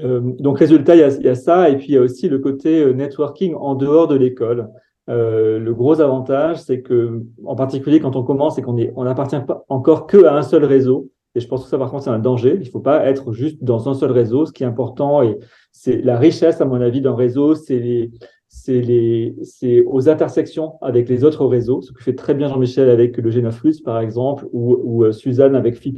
Euh, 0.00 0.20
donc, 0.38 0.58
résultat, 0.58 0.96
il 0.96 1.00
y, 1.00 1.28
a, 1.28 1.34
ça, 1.34 1.68
et 1.70 1.76
puis 1.76 1.88
il 1.88 1.94
y 1.94 1.98
a 1.98 2.02
aussi 2.02 2.28
le 2.28 2.38
côté 2.38 2.92
networking 2.94 3.54
en 3.54 3.74
dehors 3.74 4.08
de 4.08 4.16
l'école. 4.16 4.68
Euh, 5.08 5.58
le 5.58 5.74
gros 5.74 6.00
avantage, 6.00 6.58
c'est 6.58 6.80
que, 6.80 7.22
en 7.44 7.56
particulier 7.56 8.00
quand 8.00 8.14
on 8.16 8.22
commence 8.22 8.58
et 8.58 8.62
qu'on 8.62 8.76
on 8.94 9.04
n'appartient 9.04 9.40
pas 9.46 9.64
encore 9.68 10.06
que 10.06 10.24
à 10.24 10.34
un 10.34 10.42
seul 10.42 10.64
réseau. 10.64 11.10
Et 11.34 11.40
je 11.40 11.48
pense 11.48 11.64
que 11.64 11.70
ça, 11.70 11.78
par 11.78 11.90
contre, 11.90 12.04
c'est 12.04 12.10
un 12.10 12.18
danger. 12.18 12.54
Il 12.60 12.66
ne 12.66 12.70
faut 12.70 12.80
pas 12.80 13.06
être 13.06 13.32
juste 13.32 13.64
dans 13.64 13.88
un 13.88 13.94
seul 13.94 14.12
réseau. 14.12 14.44
Ce 14.44 14.52
qui 14.52 14.64
est 14.64 14.66
important, 14.66 15.22
et 15.22 15.38
c'est 15.72 16.02
la 16.02 16.18
richesse, 16.18 16.60
à 16.60 16.66
mon 16.66 16.80
avis, 16.80 17.00
d'un 17.00 17.14
réseau, 17.14 17.54
c'est 17.54 17.78
les, 17.78 18.10
c'est 18.48 18.82
les, 18.82 19.34
c'est 19.42 19.82
aux 19.86 20.10
intersections 20.10 20.74
avec 20.82 21.08
les 21.08 21.24
autres 21.24 21.46
réseaux. 21.46 21.80
Ce 21.80 21.90
que 21.90 22.02
fait 22.02 22.14
très 22.14 22.34
bien 22.34 22.48
Jean-Michel 22.48 22.90
avec 22.90 23.16
le 23.16 23.30
G9+, 23.30 23.82
par 23.82 23.98
exemple, 23.98 24.46
ou, 24.52 24.78
ou 24.82 25.04
euh, 25.04 25.12
Suzanne 25.12 25.56
avec 25.56 25.76
Phi+. 25.76 25.96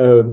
Euh, 0.00 0.24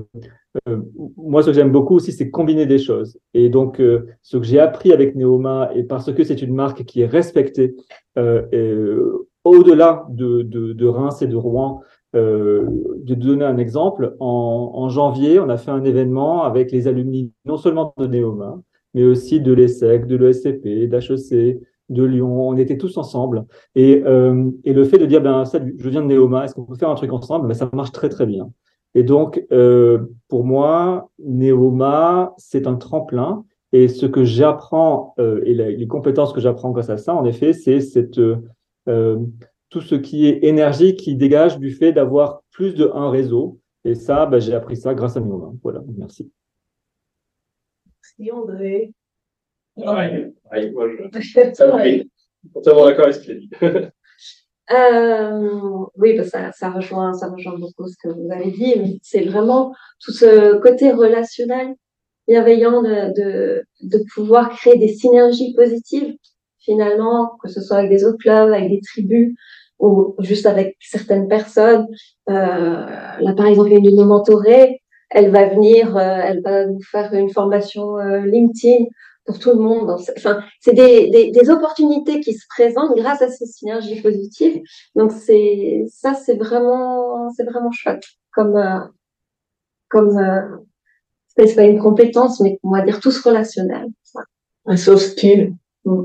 euh, 0.68 0.78
moi, 1.16 1.42
ce 1.42 1.48
que 1.48 1.52
j'aime 1.54 1.72
beaucoup 1.72 1.96
aussi, 1.96 2.12
c'est 2.12 2.30
combiner 2.30 2.66
des 2.66 2.78
choses. 2.78 3.18
Et 3.34 3.48
donc, 3.48 3.80
euh, 3.80 4.06
ce 4.22 4.36
que 4.36 4.44
j'ai 4.44 4.60
appris 4.60 4.92
avec 4.92 5.14
Neoma, 5.16 5.70
et 5.74 5.84
parce 5.84 6.12
que 6.12 6.24
c'est 6.24 6.42
une 6.42 6.54
marque 6.54 6.84
qui 6.84 7.00
est 7.02 7.06
respectée 7.06 7.74
euh, 8.18 9.26
au-delà 9.44 10.06
de, 10.10 10.42
de, 10.42 10.72
de, 10.72 10.86
Reims 10.86 11.22
et 11.22 11.26
de 11.26 11.36
Rouen, 11.36 11.80
de 12.14 13.14
donner 13.14 13.44
un 13.44 13.56
exemple, 13.56 14.16
en, 14.20 14.72
en, 14.74 14.88
janvier, 14.90 15.40
on 15.40 15.48
a 15.48 15.56
fait 15.56 15.70
un 15.70 15.82
événement 15.82 16.44
avec 16.44 16.70
les 16.70 16.86
alumni, 16.86 17.32
non 17.46 17.56
seulement 17.56 17.94
de 17.96 18.06
Neoma, 18.06 18.60
mais 18.92 19.04
aussi 19.04 19.40
de 19.40 19.52
l'ESSEC, 19.54 20.06
de 20.06 20.16
l'ESCP, 20.16 20.88
d'HEC, 20.88 21.58
de 21.88 22.02
Lyon. 22.04 22.48
On 22.48 22.56
était 22.58 22.76
tous 22.76 22.98
ensemble. 22.98 23.46
Et, 23.74 24.02
et 24.64 24.72
le 24.74 24.84
fait 24.84 24.98
de 24.98 25.06
dire, 25.06 25.22
ben, 25.22 25.46
salut, 25.46 25.74
je 25.78 25.88
viens 25.88 26.02
de 26.02 26.14
Neoma, 26.14 26.44
est-ce 26.44 26.54
qu'on 26.54 26.64
peut 26.64 26.76
faire 26.76 26.90
un 26.90 26.96
truc 26.96 27.14
ensemble? 27.14 27.48
Ben, 27.48 27.54
Ça 27.54 27.70
marche 27.72 27.92
très, 27.92 28.10
très 28.10 28.26
bien. 28.26 28.50
Et 28.94 29.02
donc, 29.02 29.44
euh, 29.52 30.06
pour 30.28 30.44
moi, 30.44 31.10
Neoma, 31.18 32.34
c'est 32.36 32.66
un 32.66 32.76
tremplin. 32.76 33.44
Et 33.72 33.88
ce 33.88 34.04
que 34.04 34.22
j'apprends 34.22 35.14
euh, 35.18 35.42
et 35.46 35.54
les 35.54 35.86
compétences 35.86 36.32
que 36.32 36.40
j'apprends 36.40 36.70
grâce 36.70 36.90
à 36.90 36.98
ça, 36.98 37.14
en 37.14 37.24
effet, 37.24 37.54
c'est 37.54 37.80
cette 37.80 38.20
euh, 38.88 39.18
tout 39.70 39.80
ce 39.80 39.94
qui 39.94 40.26
est 40.26 40.44
énergie 40.44 40.94
qui 40.94 41.16
dégage 41.16 41.58
du 41.58 41.70
fait 41.70 41.92
d'avoir 41.92 42.42
plus 42.50 42.74
de 42.74 42.90
un 42.92 43.08
réseau. 43.08 43.58
Et 43.84 43.94
ça, 43.94 44.26
bah, 44.26 44.38
j'ai 44.38 44.54
appris 44.54 44.76
ça 44.76 44.94
grâce 44.94 45.16
à 45.16 45.20
Neoma. 45.20 45.52
Voilà, 45.62 45.82
merci. 45.96 46.30
Merci 47.86 48.30
André. 48.30 48.92
Ouais, 49.76 50.34
ouais, 50.52 50.70
moi, 50.70 50.86
je... 50.90 51.54
ça 51.54 51.66
me 51.66 52.04
Totalement 52.52 52.84
d'accord 52.86 53.06
avec 53.06 53.14
ce 53.14 53.20
qu'il 53.20 53.32
a 53.32 53.34
dit. 53.36 53.50
Euh, 54.70 55.84
oui, 55.96 56.16
bah, 56.16 56.24
ça, 56.24 56.52
ça, 56.52 56.70
rejoint, 56.70 57.12
ça 57.14 57.28
rejoint 57.28 57.58
beaucoup 57.58 57.88
ce 57.88 57.96
que 58.02 58.08
vous 58.08 58.30
avez 58.32 58.50
dit. 58.50 59.00
C'est 59.02 59.24
vraiment 59.24 59.74
tout 60.00 60.12
ce 60.12 60.58
côté 60.60 60.92
relationnel, 60.92 61.74
bienveillant 62.28 62.82
de, 62.82 63.12
de, 63.14 63.64
de, 63.82 64.04
pouvoir 64.14 64.50
créer 64.50 64.78
des 64.78 64.88
synergies 64.88 65.54
positives, 65.54 66.14
finalement, 66.60 67.32
que 67.42 67.48
ce 67.50 67.60
soit 67.60 67.78
avec 67.78 67.90
des 67.90 68.04
autres 68.04 68.18
clubs, 68.18 68.52
avec 68.52 68.70
des 68.70 68.80
tribus, 68.80 69.34
ou 69.80 70.14
juste 70.20 70.46
avec 70.46 70.76
certaines 70.80 71.28
personnes. 71.28 71.86
Euh, 72.30 72.32
là, 72.32 73.34
par 73.36 73.46
exemple, 73.46 73.72
une 73.72 73.82
de 73.82 73.90
nos 73.90 74.06
mentorées, 74.06 74.80
elle 75.10 75.30
va 75.30 75.46
venir, 75.46 75.98
elle 75.98 76.40
va 76.42 76.66
nous 76.66 76.82
faire 76.90 77.12
une 77.12 77.30
formation 77.30 77.96
LinkedIn 77.98 78.86
pour 79.24 79.38
tout 79.38 79.50
le 79.50 79.60
monde. 79.60 79.90
Enfin, 80.16 80.42
c'est 80.60 80.74
des, 80.74 81.10
des, 81.10 81.30
des, 81.30 81.50
opportunités 81.50 82.20
qui 82.20 82.34
se 82.34 82.44
présentent 82.48 82.96
grâce 82.96 83.22
à 83.22 83.28
ces 83.28 83.46
synergies 83.46 84.00
positives. 84.00 84.62
Donc 84.94 85.12
c'est 85.12 85.84
ça, 85.88 86.14
c'est 86.14 86.36
vraiment, 86.36 87.30
c'est 87.30 87.44
vraiment 87.44 87.70
chouette. 87.70 88.04
Comme 88.32 88.56
euh, 88.56 88.80
comme 89.88 90.18
euh, 90.18 90.42
c'est 91.36 91.54
pas 91.54 91.64
une 91.64 91.78
compétence, 91.78 92.40
mais 92.40 92.58
on 92.62 92.70
va 92.70 92.82
dire 92.82 93.00
tous 93.00 93.20
relationnel. 93.20 93.86
Un 94.66 94.76
soft 94.76 95.12
skill. 95.12 95.54
Mm. 95.84 96.04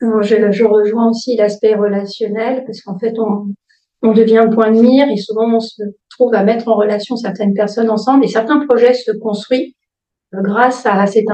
Je, 0.00 0.52
je, 0.52 0.64
rejoins 0.64 1.08
aussi 1.08 1.36
l'aspect 1.36 1.74
relationnel 1.74 2.64
parce 2.66 2.82
qu'en 2.82 2.98
fait, 2.98 3.18
on, 3.18 3.54
on 4.02 4.12
devient 4.12 4.38
un 4.38 4.48
point 4.48 4.70
de 4.70 4.80
mire 4.80 5.08
et 5.08 5.16
souvent 5.16 5.54
on 5.54 5.60
se 5.60 5.82
trouve 6.10 6.34
à 6.34 6.44
mettre 6.44 6.68
en 6.68 6.76
relation 6.76 7.16
certaines 7.16 7.54
personnes 7.54 7.88
ensemble 7.88 8.24
et 8.24 8.28
certains 8.28 8.66
projets 8.66 8.92
se 8.92 9.12
construisent 9.12 9.75
grâce 10.42 10.86
à 10.86 11.06
cette, 11.06 11.26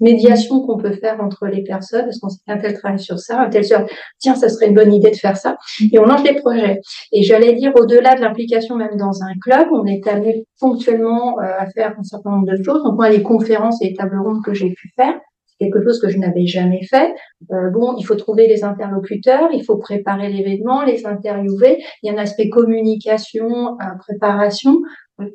médiation 0.00 0.60
qu'on 0.60 0.76
peut 0.76 0.92
faire 0.92 1.20
entre 1.20 1.46
les 1.46 1.62
personnes, 1.62 2.04
parce 2.04 2.18
qu'on 2.18 2.28
sait 2.28 2.40
qu'un 2.46 2.58
tel 2.58 2.74
travaille 2.74 2.98
sur 2.98 3.18
ça, 3.18 3.40
un 3.40 3.48
tel 3.48 3.64
sur, 3.64 3.84
tiens, 4.18 4.34
ça 4.34 4.48
serait 4.48 4.68
une 4.68 4.74
bonne 4.74 4.92
idée 4.92 5.10
de 5.10 5.16
faire 5.16 5.36
ça, 5.36 5.56
et 5.92 5.98
on 5.98 6.04
lance 6.04 6.22
des 6.22 6.34
projets. 6.34 6.80
Et 7.12 7.22
j'allais 7.22 7.54
dire, 7.54 7.72
au-delà 7.76 8.14
de 8.14 8.20
l'implication 8.20 8.76
même 8.76 8.96
dans 8.96 9.22
un 9.22 9.32
club, 9.42 9.68
on 9.72 9.86
est 9.86 10.06
amené 10.06 10.46
ponctuellement 10.58 11.38
euh, 11.40 11.44
à 11.58 11.66
faire 11.70 11.94
un 11.98 12.02
certain 12.02 12.30
nombre 12.30 12.46
de 12.46 12.62
choses. 12.62 12.82
Donc 12.82 12.96
moi, 12.96 13.08
les 13.08 13.22
conférences 13.22 13.82
et 13.82 13.88
les 13.88 13.94
tables 13.94 14.18
rondes 14.18 14.42
que 14.44 14.54
j'ai 14.54 14.70
pu 14.70 14.92
faire, 14.96 15.14
quelque 15.60 15.82
chose 15.84 16.00
que 16.00 16.08
je 16.08 16.18
n'avais 16.18 16.46
jamais 16.46 16.82
fait. 16.84 17.14
Euh, 17.52 17.70
bon, 17.70 17.94
il 17.98 18.04
faut 18.04 18.14
trouver 18.14 18.48
les 18.48 18.64
interlocuteurs, 18.64 19.50
il 19.52 19.62
faut 19.64 19.76
préparer 19.76 20.30
l'événement, 20.30 20.82
les 20.82 21.06
interviewer. 21.06 21.82
Il 22.02 22.06
y 22.06 22.10
a 22.10 22.18
un 22.18 22.22
aspect 22.22 22.48
communication, 22.48 23.74
euh, 23.74 23.84
préparation 23.98 24.80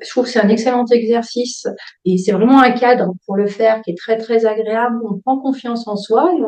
je 0.01 0.09
trouve 0.09 0.25
que 0.25 0.29
c'est 0.29 0.39
un 0.39 0.49
excellent 0.49 0.85
exercice 0.85 1.67
et 2.05 2.17
c'est 2.17 2.31
vraiment 2.31 2.59
un 2.59 2.71
cadre 2.71 3.13
pour 3.25 3.35
le 3.35 3.47
faire 3.47 3.81
qui 3.81 3.91
est 3.91 3.97
très 3.97 4.17
très 4.17 4.45
agréable. 4.45 4.97
On 5.09 5.19
prend 5.19 5.39
confiance 5.39 5.87
en 5.87 5.95
soi 5.95 6.31
et 6.37 6.41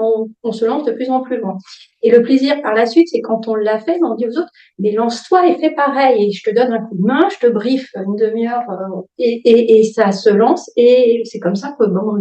on, 0.43 0.52
se 0.52 0.65
lance 0.65 0.86
de 0.86 0.91
plus 0.91 1.10
en 1.10 1.21
plus 1.21 1.38
loin. 1.38 1.58
Et 2.04 2.12
le 2.12 2.21
plaisir 2.21 2.62
par 2.62 2.73
la 2.73 2.86
suite, 2.86 3.08
c'est 3.12 3.21
quand 3.21 3.47
on 3.47 3.56
l'a 3.56 3.80
fait, 3.80 4.00
on 4.04 4.15
dit 4.15 4.28
aux 4.28 4.38
autres, 4.38 4.52
mais 4.80 4.91
lance-toi 4.91 5.47
et 5.47 5.58
fais 5.58 5.71
pareil. 5.71 6.28
Et 6.28 6.32
je 6.32 6.43
te 6.43 6.56
donne 6.56 6.73
un 6.73 6.80
coup 6.80 6.95
de 6.95 7.04
main, 7.04 7.28
je 7.30 7.47
te 7.47 7.52
briefe 7.52 7.89
une 7.95 8.15
demi-heure 8.15 8.63
euh, 8.69 9.02
et, 9.17 9.80
et, 9.80 9.84
ça 9.84 10.12
se 10.12 10.30
lance. 10.30 10.69
Et 10.78 11.21
c'est 11.26 11.39
comme 11.39 11.56
ça 11.56 11.76
que 11.80 11.86
bon, 11.86 12.19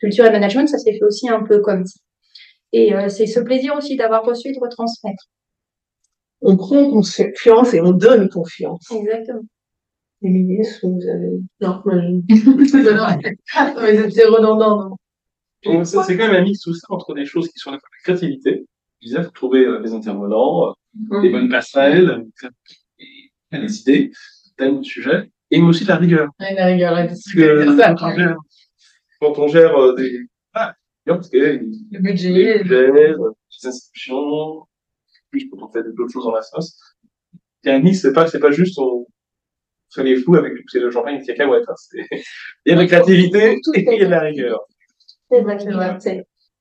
culture 0.00 0.24
et 0.24 0.30
management, 0.30 0.68
ça 0.68 0.78
s'est 0.78 0.92
fait 0.92 1.04
aussi 1.04 1.28
un 1.28 1.42
peu 1.42 1.60
comme 1.60 1.86
ça. 1.86 2.00
Et 2.72 2.94
euh, 2.94 3.08
c'est 3.08 3.26
ce 3.26 3.40
plaisir 3.40 3.74
aussi 3.76 3.96
d'avoir 3.96 4.24
reçu 4.24 4.48
et 4.48 4.52
de 4.52 4.60
retransmettre. 4.60 5.24
On 6.42 6.56
prend 6.56 6.88
confiance 6.90 7.74
et 7.74 7.80
on 7.80 7.90
donne 7.92 8.28
confiance. 8.28 8.90
Exactement. 8.90 9.42
Est-ce 10.22 10.80
que 10.80 10.86
vous 10.86 11.06
avez. 11.08 11.40
Non, 11.60 11.82
moi 11.84 11.94
je. 13.96 14.10
c'est 14.10 14.24
redondant, 14.26 14.96
non 15.62 15.84
C'est 15.84 16.16
quand 16.16 16.28
même 16.28 16.42
un 16.42 16.42
mix 16.42 16.60
tout 16.60 16.74
ça 16.74 16.86
entre 16.90 17.14
des 17.14 17.24
choses 17.24 17.48
qui 17.48 17.58
sont 17.58 17.70
la 17.70 17.78
créativité. 18.02 18.66
Je 19.00 19.06
disais, 19.06 19.18
il 19.20 19.24
faut 19.24 19.30
trouver 19.30 19.64
euh, 19.64 19.80
des 19.80 19.94
intervenants, 19.94 20.68
euh, 20.68 20.72
mm. 20.94 21.22
des 21.22 21.30
bonnes 21.30 21.48
passerelles, 21.48 22.26
des 23.52 23.80
idées, 23.80 24.12
thèmes 24.58 24.80
de 24.80 24.84
sujets, 24.84 25.30
et 25.50 25.60
mais 25.60 25.66
aussi 25.66 25.84
la 25.84 25.96
rigueur. 25.96 26.28
Ouais, 26.38 26.54
la 26.54 26.66
rigueur, 26.66 26.94
la 26.94 27.06
discipline. 27.06 27.76
Quand, 27.76 28.02
on 28.02 28.14
gère, 28.14 28.36
quand 29.20 29.38
on 29.38 29.48
gère 29.48 29.76
euh, 29.76 29.94
des. 29.94 30.26
Ah, 30.52 30.74
parce 31.06 31.30
que. 31.30 31.38
Le 31.38 31.98
budget. 31.98 32.58
Les 32.58 32.62
budgets, 32.62 32.92
les 32.92 33.68
institutions, 33.68 34.66
plus 35.30 35.48
quand 35.48 35.62
on 35.62 35.72
fait 35.72 35.82
d'autres 35.82 36.12
choses 36.12 36.24
dans 36.24 36.34
la 36.34 36.42
sauce. 36.42 36.78
Il 37.64 37.68
y 37.68 37.72
a 37.72 37.76
un 37.76 37.80
mix, 37.80 38.00
c'est 38.00 38.12
pas, 38.12 38.26
c'est 38.26 38.38
pas 38.38 38.50
juste 38.50 38.78
on 38.78 39.06
les 39.98 40.16
fous 40.16 40.36
avec 40.36 40.54
du 40.54 40.62
poussé 40.62 40.80
de 40.80 40.90
champagne 40.90 41.16
et 41.16 41.20
de 41.20 41.26
cacahuètes. 41.26 41.68
Hein. 41.68 41.74
Il 42.64 42.70
y 42.70 42.72
a 42.72 42.76
de 42.76 42.80
la 42.80 42.86
créativité 42.86 43.52
et 43.74 43.94
il 43.94 43.98
y 43.98 44.02
a 44.02 44.06
de 44.06 44.10
la 44.10 44.20
rigueur. 44.20 44.60
C'est 45.30 45.40
vrai, 45.42 45.58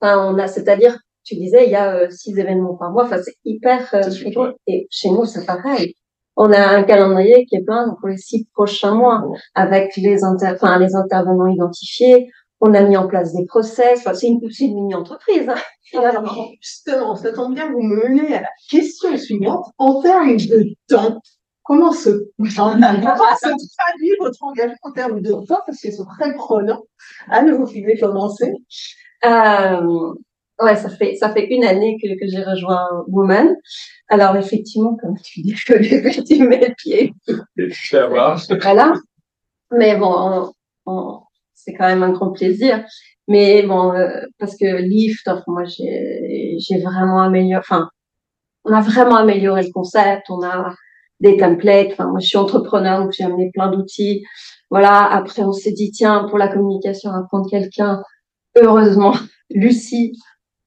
Enfin, 0.01 0.31
on 0.33 0.37
a, 0.37 0.47
c'est-à-dire, 0.47 0.97
tu 1.25 1.35
disais, 1.35 1.65
il 1.65 1.71
y 1.71 1.75
a 1.75 1.95
euh, 1.95 2.09
six 2.09 2.37
événements 2.37 2.75
par 2.75 2.91
mois. 2.91 3.05
Enfin, 3.05 3.21
c'est 3.21 3.35
hyper 3.43 3.93
euh, 3.93 4.51
Et 4.67 4.87
chez 4.89 5.09
nous, 5.09 5.25
c'est 5.25 5.45
pareil. 5.45 5.93
On 6.37 6.51
a 6.53 6.67
un 6.67 6.83
calendrier 6.83 7.45
qui 7.47 7.57
est 7.57 7.63
plein 7.63 7.95
pour 7.99 8.07
les 8.07 8.17
six 8.17 8.47
prochains 8.53 8.95
mois, 8.95 9.25
avec 9.55 9.95
les, 9.97 10.23
inter... 10.23 10.51
enfin, 10.53 10.79
les 10.79 10.95
intervenants 10.95 11.47
identifiés. 11.47 12.29
On 12.61 12.73
a 12.73 12.81
mis 12.83 12.95
en 12.95 13.07
place 13.07 13.33
des 13.33 13.45
process. 13.45 13.99
Enfin, 13.99 14.13
c'est 14.13 14.27
une, 14.27 14.39
une 14.41 14.75
mini-entreprise. 14.75 15.49
Hein. 15.49 15.55
justement, 16.61 17.15
ça 17.15 17.33
tombe 17.33 17.55
bien, 17.55 17.71
vous 17.71 17.81
me 17.81 18.07
menez 18.07 18.35
à 18.35 18.41
la 18.41 18.49
question 18.69 19.17
suivante. 19.17 19.65
En 19.77 20.01
termes 20.01 20.37
de 20.37 20.75
temps, 20.87 21.21
comment 21.69 21.91
se, 21.91 22.09
traduit 22.39 24.15
votre 24.19 24.43
engagement 24.43 24.75
en 24.81 24.91
termes 24.91 25.21
de 25.21 25.31
temps, 25.31 25.61
parce 25.67 25.79
que 25.79 25.91
c'est 25.91 26.03
très 26.17 26.33
prenant. 26.33 26.81
Anne, 27.29 27.51
vous 27.51 27.65
pouvez 27.65 27.95
commencer. 27.99 28.51
Euh, 29.23 30.13
ouais, 30.59 30.75
ça 30.75 30.89
fait, 30.89 31.15
ça 31.17 31.31
fait 31.31 31.45
une 31.45 31.63
année 31.63 31.99
que, 32.01 32.19
que 32.19 32.27
j'ai 32.27 32.43
rejoint 32.43 32.87
Woman. 33.07 33.55
Alors, 34.07 34.35
effectivement, 34.35 34.97
comme 34.99 35.15
tu 35.23 35.41
dis, 35.43 35.55
je 35.55 35.73
vais 35.73 36.23
tu 36.27 36.47
mets 36.47 36.69
le 36.69 36.73
pied. 36.75 37.13
Voilà. 38.59 38.93
Mais 39.71 39.95
bon, 39.95 40.51
c'est 41.53 41.75
quand 41.75 41.85
même 41.85 42.01
un 42.01 42.13
grand 42.13 42.31
plaisir. 42.31 42.83
Mais 43.27 43.61
bon, 43.61 43.93
euh, 43.93 44.21
parce 44.39 44.57
que 44.57 44.81
Lift, 44.81 45.29
moi, 45.45 45.65
j'ai, 45.65 46.57
j'ai 46.57 46.81
vraiment 46.81 47.21
amélioré, 47.21 47.59
enfin, 47.59 47.87
on 48.65 48.73
a 48.73 48.81
vraiment 48.81 49.17
amélioré 49.17 49.61
le 49.61 49.71
concept. 49.71 50.31
On 50.31 50.41
a, 50.41 50.73
des 51.19 51.37
templates. 51.37 51.89
Enfin, 51.91 52.07
moi, 52.07 52.19
je 52.19 52.27
suis 52.27 52.37
entrepreneur, 52.37 53.03
donc 53.03 53.11
j'ai 53.11 53.23
amené 53.23 53.51
plein 53.53 53.69
d'outils. 53.69 54.23
Voilà. 54.69 55.05
Après, 55.05 55.43
on 55.43 55.51
s'est 55.51 55.71
dit, 55.71 55.91
tiens, 55.91 56.25
pour 56.29 56.37
la 56.37 56.47
communication, 56.47 57.11
on 57.11 57.13
va 57.13 57.23
prendre 57.23 57.49
quelqu'un. 57.49 58.01
Heureusement, 58.55 59.13
Lucie 59.49 60.13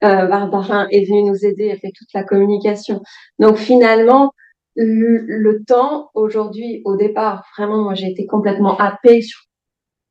euh, 0.05 0.27
Barbarin 0.27 0.89
est 0.91 1.05
venue 1.05 1.23
nous 1.23 1.45
aider, 1.45 1.67
elle 1.67 1.79
fait 1.79 1.93
toute 1.97 2.13
la 2.13 2.25
communication. 2.25 3.03
Donc 3.39 3.57
finalement, 3.57 4.33
le, 4.75 5.63
temps 5.65 6.11
aujourd'hui, 6.15 6.83
au 6.85 6.97
départ, 6.97 7.45
vraiment, 7.57 7.83
moi, 7.83 7.95
j'ai 7.95 8.09
été 8.09 8.27
complètement 8.27 8.77
happée 8.79 9.23
sur 9.23 9.43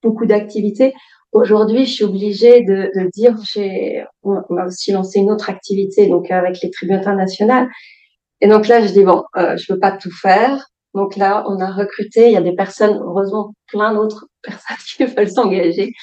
beaucoup 0.02 0.26
d'activités. 0.26 0.94
Aujourd'hui, 1.34 1.86
je 1.86 1.94
suis 1.94 2.04
obligée 2.04 2.62
de, 2.64 2.92
de 2.96 3.10
dire, 3.12 3.36
j'ai, 3.54 4.04
on, 4.24 4.36
a 4.58 4.68
aussi 4.68 4.92
lancé 4.92 5.20
une 5.20 5.32
autre 5.32 5.50
activité, 5.50 6.08
donc 6.08 6.30
avec 6.32 6.62
les 6.62 6.70
tribunaux 6.70 7.00
internationales. 7.00 7.68
Et 8.42 8.48
donc 8.48 8.68
là, 8.68 8.86
je 8.86 8.92
dis, 8.92 9.04
bon, 9.04 9.24
euh, 9.38 9.56
je 9.58 9.72
peux 9.72 9.80
pas 9.80 9.92
tout 9.92 10.12
faire. 10.12 10.66
Donc 10.94 11.16
là, 11.16 11.46
on 11.48 11.60
a 11.60 11.72
recruté, 11.72 12.28
il 12.28 12.34
y 12.34 12.38
a 12.38 12.42
des 12.42 12.56
personnes, 12.56 12.98
heureusement, 13.02 13.54
plein 13.68 13.94
d'autres 13.94 14.28
personnes 14.44 14.78
qui 14.98 15.06
veulent 15.06 15.30
s'engager. 15.30 15.94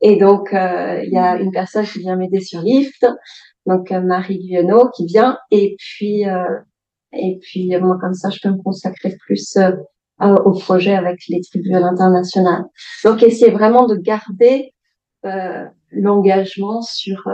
Et 0.00 0.16
donc, 0.16 0.52
euh, 0.52 1.02
il 1.02 1.12
y 1.12 1.16
a 1.16 1.36
une 1.36 1.50
personne 1.50 1.86
qui 1.86 2.00
vient 2.00 2.16
m'aider 2.16 2.40
sur 2.40 2.60
Lift, 2.60 3.06
donc 3.64 3.90
euh, 3.90 4.00
Marie 4.00 4.38
Guyonneau 4.38 4.90
qui 4.90 5.06
vient. 5.06 5.38
Et 5.50 5.76
puis, 5.78 6.28
euh, 6.28 6.58
et 7.14 7.38
puis 7.40 7.74
moi, 7.80 7.96
comme 8.00 8.12
ça, 8.12 8.28
je 8.28 8.38
peux 8.42 8.50
me 8.50 8.62
consacrer 8.62 9.16
plus 9.24 9.56
au 10.20 10.52
projet 10.52 10.94
avec 10.94 11.20
les 11.28 11.40
tribunaux 11.40 11.84
internationales. 11.84 12.64
Donc, 13.04 13.22
essayer 13.22 13.50
vraiment 13.50 13.86
de 13.86 13.96
garder 13.96 14.74
l'engagement 15.92 16.82
sur 16.82 17.28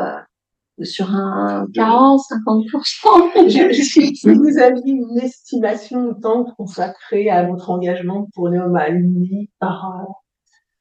sur 0.84 1.10
un 1.14 1.66
40, 1.74 2.20
50%. 2.46 3.72
si 4.14 4.34
vous 4.34 4.58
aviez 4.58 4.92
une 4.92 5.18
estimation 5.18 6.08
de 6.08 6.12
temps 6.20 6.44
consacré 6.56 7.30
à 7.30 7.46
votre 7.46 7.70
engagement 7.70 8.28
pour 8.34 8.50
Neoma 8.50 8.80
Alumni 8.80 9.50
par 9.58 10.06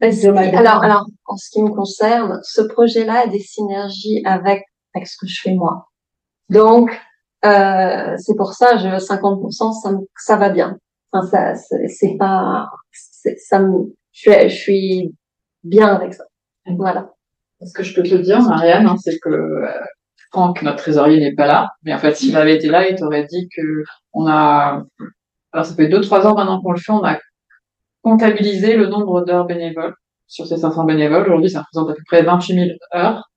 alors, 0.01 0.83
alors, 0.83 1.05
en 1.25 1.35
ce 1.35 1.49
qui 1.51 1.61
me 1.61 1.69
concerne, 1.69 2.39
ce 2.43 2.61
projet-là 2.61 3.23
a 3.25 3.27
des 3.27 3.39
synergies 3.39 4.21
avec, 4.25 4.63
avec 4.95 5.07
ce 5.07 5.17
que 5.19 5.27
je 5.27 5.41
fais 5.41 5.53
moi. 5.53 5.89
Donc, 6.49 6.89
euh, 7.45 8.15
c'est 8.17 8.35
pour 8.35 8.53
ça, 8.53 8.77
je 8.77 8.87
50%, 8.87 9.81
ça, 9.81 9.91
ça 10.17 10.37
va 10.37 10.49
bien. 10.49 10.77
Enfin, 11.11 11.55
ça, 11.55 11.55
c'est 11.87 12.15
pas, 12.17 12.69
ça 12.91 13.59
me, 13.59 13.93
je, 14.11 14.31
je 14.47 14.55
suis 14.55 15.15
bien 15.63 15.87
avec 15.87 16.13
ça. 16.13 16.23
Voilà. 16.65 17.11
Ce 17.61 17.73
que 17.73 17.83
je 17.83 17.93
peux 17.93 18.03
te 18.03 18.15
dire, 18.15 18.41
Marianne, 18.41 18.87
hein, 18.87 18.95
c'est 18.97 19.19
que 19.19 19.29
euh, 19.29 19.67
Franck, 20.31 20.61
notre 20.61 20.77
trésorier, 20.77 21.19
n'est 21.19 21.35
pas 21.35 21.47
là. 21.47 21.69
Mais 21.83 21.93
en 21.93 21.97
fait, 21.97 22.15
s'il 22.15 22.35
avait 22.37 22.55
été 22.55 22.67
là, 22.67 22.87
il 22.87 22.95
t'aurait 22.95 23.25
dit 23.25 23.49
que 23.55 23.83
on 24.13 24.27
a, 24.27 24.83
alors 25.51 25.65
ça 25.65 25.75
fait 25.75 25.87
deux, 25.87 26.01
trois 26.01 26.25
ans 26.25 26.35
maintenant 26.35 26.61
qu'on 26.61 26.71
le 26.71 26.79
fait, 26.79 26.91
on 26.91 27.03
a 27.03 27.17
comptabilisé 28.01 28.77
le 28.77 28.87
nombre 28.87 29.25
d'heures 29.25 29.45
bénévoles 29.45 29.93
sur 30.27 30.47
ces 30.47 30.57
500 30.57 30.85
bénévoles. 30.85 31.23
Aujourd'hui, 31.23 31.49
ça 31.49 31.61
représente 31.61 31.89
à 31.89 31.93
peu 31.93 32.03
près 32.07 32.21
28 32.21 32.53
000 32.53 32.67
heures 32.95 33.29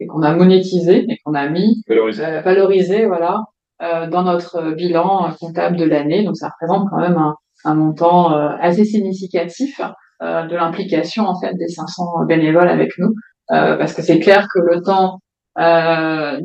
et 0.00 0.06
qu'on 0.06 0.22
a 0.22 0.34
monétisé 0.34 1.06
et 1.08 1.18
qu'on 1.24 1.34
a 1.34 1.48
mis, 1.48 1.82
valorisé, 1.88 2.24
euh, 2.24 2.40
valorisé 2.42 3.06
voilà, 3.06 3.44
euh, 3.82 4.08
dans 4.08 4.24
notre 4.24 4.72
bilan 4.72 5.30
comptable 5.40 5.76
de 5.76 5.84
l'année. 5.84 6.24
Donc, 6.24 6.36
ça 6.36 6.48
représente 6.48 6.88
quand 6.90 6.98
même 6.98 7.16
un, 7.16 7.36
un 7.64 7.74
montant 7.74 8.32
euh, 8.32 8.50
assez 8.60 8.84
significatif 8.84 9.80
euh, 10.22 10.46
de 10.46 10.54
l'implication 10.56 11.26
en 11.26 11.38
fait 11.40 11.54
des 11.54 11.68
500 11.68 12.24
bénévoles 12.26 12.68
avec 12.68 12.92
nous. 12.98 13.14
Euh, 13.52 13.76
parce 13.76 13.94
que 13.94 14.02
c'est 14.02 14.20
clair 14.20 14.46
que 14.52 14.60
le 14.60 14.82
temps 14.82 15.18
euh, 15.58 16.40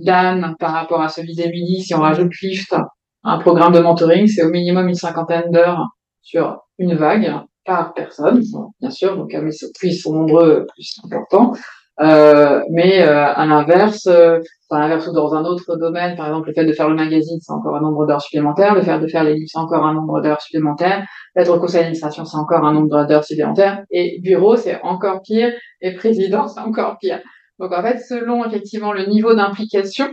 par 0.60 0.72
rapport 0.72 1.02
à 1.02 1.10
celui 1.10 1.36
d'Emilie, 1.36 1.82
si 1.82 1.94
on 1.94 2.00
rajoute 2.00 2.32
Lift, 2.42 2.76
un 3.24 3.38
programme 3.40 3.74
de 3.74 3.80
mentoring, 3.80 4.28
c'est 4.28 4.44
au 4.44 4.50
minimum 4.50 4.88
une 4.88 4.96
cinquantaine 4.96 5.52
d'heures 5.52 5.88
sur 6.22 6.60
une 6.80 6.96
vague. 6.96 7.32
par 7.66 7.94
personne, 7.94 8.44
bien 8.80 8.90
sûr, 8.90 9.18
donc 9.18 9.30
plus 9.30 9.88
ils 9.88 9.96
sont 9.96 10.14
nombreux, 10.14 10.66
plus 10.74 10.96
c'est 10.96 11.06
important. 11.06 11.54
Euh, 12.02 12.62
mais 12.72 13.02
euh, 13.04 13.26
à 13.26 13.46
l'inverse, 13.46 14.08
euh, 14.08 14.40
à 14.70 14.80
l'inverse 14.80 15.08
ou 15.08 15.14
dans 15.14 15.34
un 15.34 15.46
autre 15.46 15.78
domaine, 15.78 16.18
par 16.18 16.28
exemple 16.28 16.50
le 16.50 16.54
fait 16.54 16.66
de 16.66 16.74
faire 16.74 16.90
le 16.90 16.96
magazine, 16.96 17.40
c'est 17.42 17.54
encore 17.54 17.76
un 17.76 17.82
nombre 17.82 18.06
d'heures 18.06 18.22
supplémentaires, 18.22 18.76
le 18.76 18.82
fait 18.82 19.00
de 19.00 19.08
faire 19.08 19.24
les 19.24 19.36
livres, 19.36 19.48
c'est 19.50 19.60
encore 19.60 19.86
un 19.86 19.94
nombre 19.94 20.20
d'heures 20.22 20.42
supplémentaires, 20.42 21.06
être 21.38 21.56
au 21.56 21.60
conseil 21.60 21.82
d'administration, 21.82 22.26
c'est 22.26 22.38
encore 22.38 22.66
un 22.66 22.74
nombre 22.74 23.06
d'heures 23.06 23.24
supplémentaires, 23.24 23.84
et 23.92 24.20
bureau, 24.22 24.58
c'est 24.58 24.82
encore 24.82 25.22
pire, 25.22 25.54
et 25.80 25.94
président, 25.94 26.50
c'est 26.50 26.60
encore 26.60 26.98
pire. 27.00 27.22
Donc 27.60 27.72
en 27.72 27.82
fait, 27.82 28.00
selon 28.00 28.44
effectivement 28.46 28.92
le 28.92 29.06
niveau 29.06 29.34
d'implication, 29.34 30.08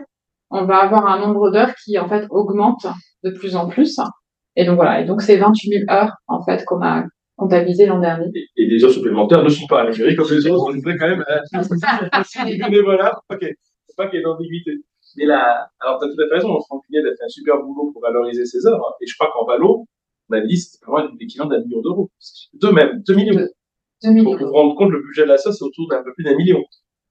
on 0.50 0.64
va 0.66 0.76
avoir 0.76 1.06
un 1.08 1.18
nombre 1.18 1.50
d'heures 1.50 1.74
qui 1.84 1.98
en 1.98 2.08
fait 2.08 2.26
augmente 2.30 2.86
de 3.24 3.30
plus 3.30 3.56
en 3.56 3.68
plus. 3.68 3.98
Et 4.54 4.64
donc 4.66 4.76
voilà, 4.76 5.00
et 5.00 5.04
donc 5.04 5.22
c'est 5.22 5.36
28 5.36 5.86
000 5.86 5.90
heures 5.90 6.12
en 6.28 6.44
fait 6.44 6.64
qu'on 6.64 6.82
a 6.82 7.04
comptabilisé 7.42 7.86
l'an 7.86 8.00
dernier. 8.00 8.30
Et, 8.56 8.66
des 8.66 8.84
heures 8.84 8.90
supplémentaires 8.90 9.42
ne 9.42 9.48
sont 9.48 9.66
pas 9.66 9.82
à 9.82 9.84
la 9.84 10.14
comme 10.14 10.30
les 10.30 10.46
autres, 10.46 10.64
on 10.68 10.74
devrait 10.74 10.96
quand 10.96 11.08
même. 11.08 11.24
Euh, 11.28 12.82
voilà, 12.84 13.20
ok, 13.30 13.40
c'est 13.40 13.96
pas 13.96 14.06
qu'il 14.06 14.18
y 14.18 14.20
ait 14.20 14.24
d'ambiguïté. 14.24 14.78
Mais 15.16 15.26
là, 15.26 15.68
alors 15.80 15.98
tu 15.98 16.06
as 16.06 16.08
tout 16.08 16.20
à 16.22 16.28
fait 16.28 16.34
raison, 16.36 16.58
Franck 16.62 16.84
Pillet 16.86 17.00
a 17.00 17.14
fait 17.16 17.24
un 17.24 17.28
super 17.28 17.58
boulot 17.58 17.90
pour 17.92 18.00
valoriser 18.02 18.46
ses 18.46 18.66
heures, 18.66 18.80
hein. 18.80 18.92
et 19.00 19.06
je 19.06 19.14
crois 19.14 19.30
qu'en 19.32 19.44
Valo, 19.44 19.86
on 20.30 20.34
a 20.34 20.40
dit 20.40 20.56
c'est 20.56 20.82
vraiment 20.86 21.08
l'équivalent 21.18 21.50
d'un 21.50 21.60
million 21.60 21.82
d'euros. 21.82 22.10
Deux 22.54 22.72
même, 22.72 23.02
deux 23.06 23.14
millions. 23.14 23.46
Deux 24.02 24.10
millions. 24.10 24.36
Pour 24.38 24.46
vous 24.46 24.52
rendre 24.52 24.74
compte, 24.76 24.90
le 24.90 25.02
budget 25.02 25.22
de 25.22 25.28
la 25.28 25.38
SOS, 25.38 25.58
c'est 25.58 25.64
autour 25.64 25.88
d'un 25.88 26.02
peu 26.02 26.12
plus 26.14 26.24
d'un 26.24 26.36
million. 26.36 26.62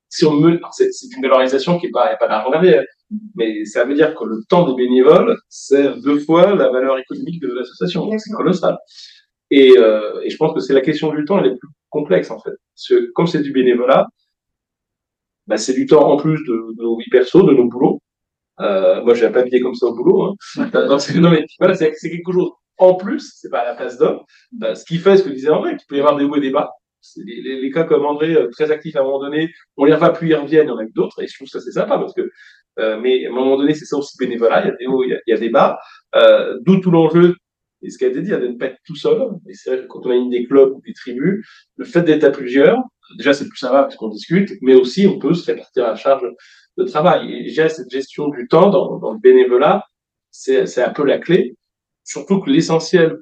Si 0.10 0.26
on 0.26 0.34
me, 0.34 0.60
c'est 0.72 0.89
une 1.15 1.22
valorisation 1.22 1.80
qui 1.80 1.86
est 1.86 1.91
pas, 1.91 2.15
pas 2.17 2.28
d'argent 2.28 2.52
derrière. 2.52 2.84
Mais 3.36 3.63
ça 3.65 3.86
veut 3.86 3.94
dire 3.94 4.13
que 4.15 4.26
le 4.26 4.41
temps 4.50 4.67
des 4.67 4.76
bénévoles, 4.76 5.38
c'est 5.48 6.02
deux 6.02 6.20
fois 6.20 6.54
la 6.56 6.70
valeur 6.70 6.98
économique 6.98 7.41
de 7.41 7.48
l'association. 7.54 8.10
C'est 8.17 8.32
colossal. 8.32 8.78
Et, 9.51 9.77
euh, 9.77 10.21
et, 10.23 10.29
je 10.29 10.37
pense 10.37 10.53
que 10.53 10.61
c'est 10.61 10.73
la 10.73 10.81
question 10.81 11.13
du 11.13 11.25
temps, 11.25 11.39
elle 11.39 11.51
est 11.51 11.57
plus 11.57 11.69
complexe 11.89 12.31
en 12.31 12.39
fait. 12.39 12.51
Parce 12.73 12.87
que 12.87 13.11
comme 13.11 13.27
c'est 13.27 13.41
du 13.41 13.51
bénévolat, 13.51 14.07
bah, 15.47 15.57
c'est 15.57 15.73
du 15.73 15.85
temps 15.85 16.09
en 16.09 16.17
plus 16.17 16.39
de, 16.45 16.75
de, 16.77 16.81
nos 16.81 16.97
vies 16.97 17.09
perso, 17.09 17.43
de 17.43 17.53
nos 17.53 17.65
boulots. 17.65 18.01
Euh, 18.61 19.03
moi, 19.03 19.13
j'ai 19.13 19.25
un 19.25 19.31
papier 19.31 19.59
comme 19.59 19.75
ça 19.75 19.87
au 19.87 19.95
boulot. 19.95 20.23
Hein. 20.23 20.35
non, 21.15 21.29
mais 21.29 21.45
voilà, 21.59 21.73
c'est 21.73 21.91
quelque 21.91 22.31
chose 22.31 22.51
en 22.77 22.95
plus, 22.95 23.33
c'est 23.35 23.49
pas 23.49 23.59
à 23.59 23.65
la 23.65 23.75
place 23.75 23.97
d'homme. 23.97 24.21
Bah, 24.53 24.73
ce 24.73 24.85
qui 24.85 24.97
fait 24.97 25.17
ce 25.17 25.23
que 25.23 25.29
disait 25.29 25.49
André, 25.49 25.77
qu'il 25.77 25.85
peut 25.87 25.97
y 25.97 25.99
avoir 25.99 26.17
des 26.17 26.23
hauts 26.25 26.35
et 26.35 26.41
des 26.41 26.49
bas. 26.49 26.71
Les, 27.17 27.41
les, 27.41 27.61
les, 27.61 27.71
cas 27.71 27.83
comme 27.83 28.05
André, 28.05 28.33
euh, 28.33 28.49
très 28.49 28.71
actifs 28.71 28.95
à 28.95 29.01
un 29.01 29.03
moment 29.03 29.19
donné, 29.19 29.51
on 29.77 29.85
les 29.85 29.93
revoit 29.93 30.13
plus, 30.13 30.29
ils 30.29 30.35
reviennent, 30.35 30.67
il 30.67 30.69
y 30.69 30.71
en 30.71 30.77
a 30.77 30.85
d'autres, 30.85 31.21
et 31.21 31.27
je 31.27 31.35
trouve 31.35 31.47
ça 31.47 31.59
c'est 31.59 31.71
sympa 31.71 31.97
parce 31.97 32.13
que 32.13 32.29
euh, 32.79 32.99
mais 32.99 33.25
à 33.25 33.29
un 33.29 33.33
moment 33.33 33.57
donné, 33.57 33.73
c'est 33.73 33.85
ça 33.85 33.97
aussi 33.97 34.15
bénévolat, 34.17 34.61
il 34.61 34.67
y 34.67 34.71
a 34.71 34.75
des 34.75 34.87
hauts, 34.87 35.03
il 35.03 35.19
y 35.25 35.33
a, 35.33 35.37
des 35.37 35.49
bas, 35.49 35.79
euh, 36.15 36.57
d'où 36.61 36.79
tout 36.79 36.91
l'enjeu, 36.91 37.35
et 37.82 37.89
ce 37.89 37.98
qui 37.98 38.06
a 38.06 38.08
été 38.10 38.22
dit, 38.22 38.30
de 38.30 38.38
ne 38.38 38.58
pas 38.58 38.67
être 38.67 38.78
tout 38.86 38.96
seul. 38.96 39.30
Et 39.48 39.54
c'est 39.54 39.72
vrai 39.72 39.82
que 39.82 39.88
quand 39.88 40.06
on 40.06 40.12
a 40.12 40.15
une 40.15 40.30
des 40.30 40.46
clubs 40.46 40.72
ou 40.74 40.82
des 40.86 40.94
tribus, 40.94 41.46
le 41.78 41.86
fait 41.86 42.04
d'être 42.04 42.24
à 42.24 42.30
plusieurs, 42.30 42.78
déjà 43.17 43.34
c'est 43.34 43.48
plus 43.48 43.58
sympa 43.58 43.84
parce 43.84 43.96
qu'on 43.96 44.10
discute, 44.10 44.52
mais 44.62 44.76
aussi 44.76 45.08
on 45.08 45.20
peut 45.20 45.34
se 45.34 45.46
répartir 45.46 45.84
la 45.84 45.96
charge 45.96 46.24
de 46.78 46.84
travail. 46.84 47.34
Et 47.34 47.44
déjà 47.44 47.70
cette 47.70 47.89
gestion 47.89 48.30
du 48.30 48.48
temps 48.48 48.70
dans, 48.70 49.12
le 49.12 49.20
bénévolat, 49.20 49.84
c'est 50.30 50.84
un 50.84 50.91
peu 50.91 51.06
la 51.06 51.17
clé. 51.17 51.56
Surtout 52.04 52.39
que 52.39 52.50
l'essentiel, 52.50 53.17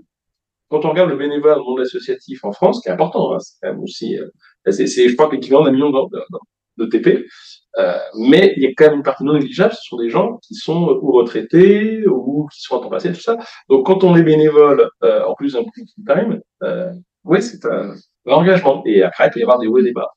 quand 0.69 0.86
on 0.86 0.89
regarde 0.89 1.10
le 1.10 1.17
bénévolat 1.17 1.56
dans 1.56 1.62
le 1.62 1.65
monde 1.65 1.80
associatif 1.82 2.43
en 2.43 2.52
France, 2.52 2.82
qui 2.82 2.89
est 2.89 2.91
important, 2.91 3.34
hein, 3.34 3.39
c'est 3.39 3.56
quand 3.62 3.74
même 3.74 3.82
aussi, 3.82 4.17
euh, 4.17 4.28
c'est, 4.72 4.88
je 4.88 5.15
crois, 5.15 5.30
l'équivalent 5.32 5.63
d'un 5.63 5.72
million 5.72 5.89
de, 5.89 6.19
de, 6.79 6.85
de 6.85 6.89
TP. 6.89 7.25
Euh, 7.77 7.97
mais 8.17 8.53
il 8.57 8.63
y 8.63 8.65
a 8.65 8.69
quand 8.75 8.85
même 8.85 8.95
une 8.95 9.03
partie 9.03 9.23
non 9.23 9.33
négligeable, 9.33 9.73
ce 9.73 9.83
sont 9.83 9.97
des 9.97 10.09
gens 10.09 10.37
qui 10.37 10.55
sont 10.55 10.99
ou 11.01 11.11
retraités 11.11 12.05
ou 12.07 12.47
qui 12.51 12.61
sont 12.61 12.77
à 12.77 12.81
temps 12.81 12.89
passé, 12.89 13.13
tout 13.13 13.21
ça. 13.21 13.37
Donc 13.69 13.85
quand 13.85 14.03
on 14.03 14.15
est 14.15 14.23
bénévole, 14.23 14.89
euh, 15.03 15.23
en 15.23 15.35
plus 15.35 15.53
d'un 15.53 15.61
full 15.61 15.85
time, 16.07 16.41
euh, 16.63 16.91
oui, 17.23 17.41
c'est 17.41 17.63
un, 17.65 17.93
engagement. 18.25 18.83
Et 18.85 19.03
après, 19.03 19.27
il 19.27 19.31
peut 19.31 19.39
y 19.39 19.43
avoir 19.43 19.59
des 19.59 19.67
hauts 19.67 19.77
et 19.77 19.83
des 19.83 19.91
bas. 19.91 20.09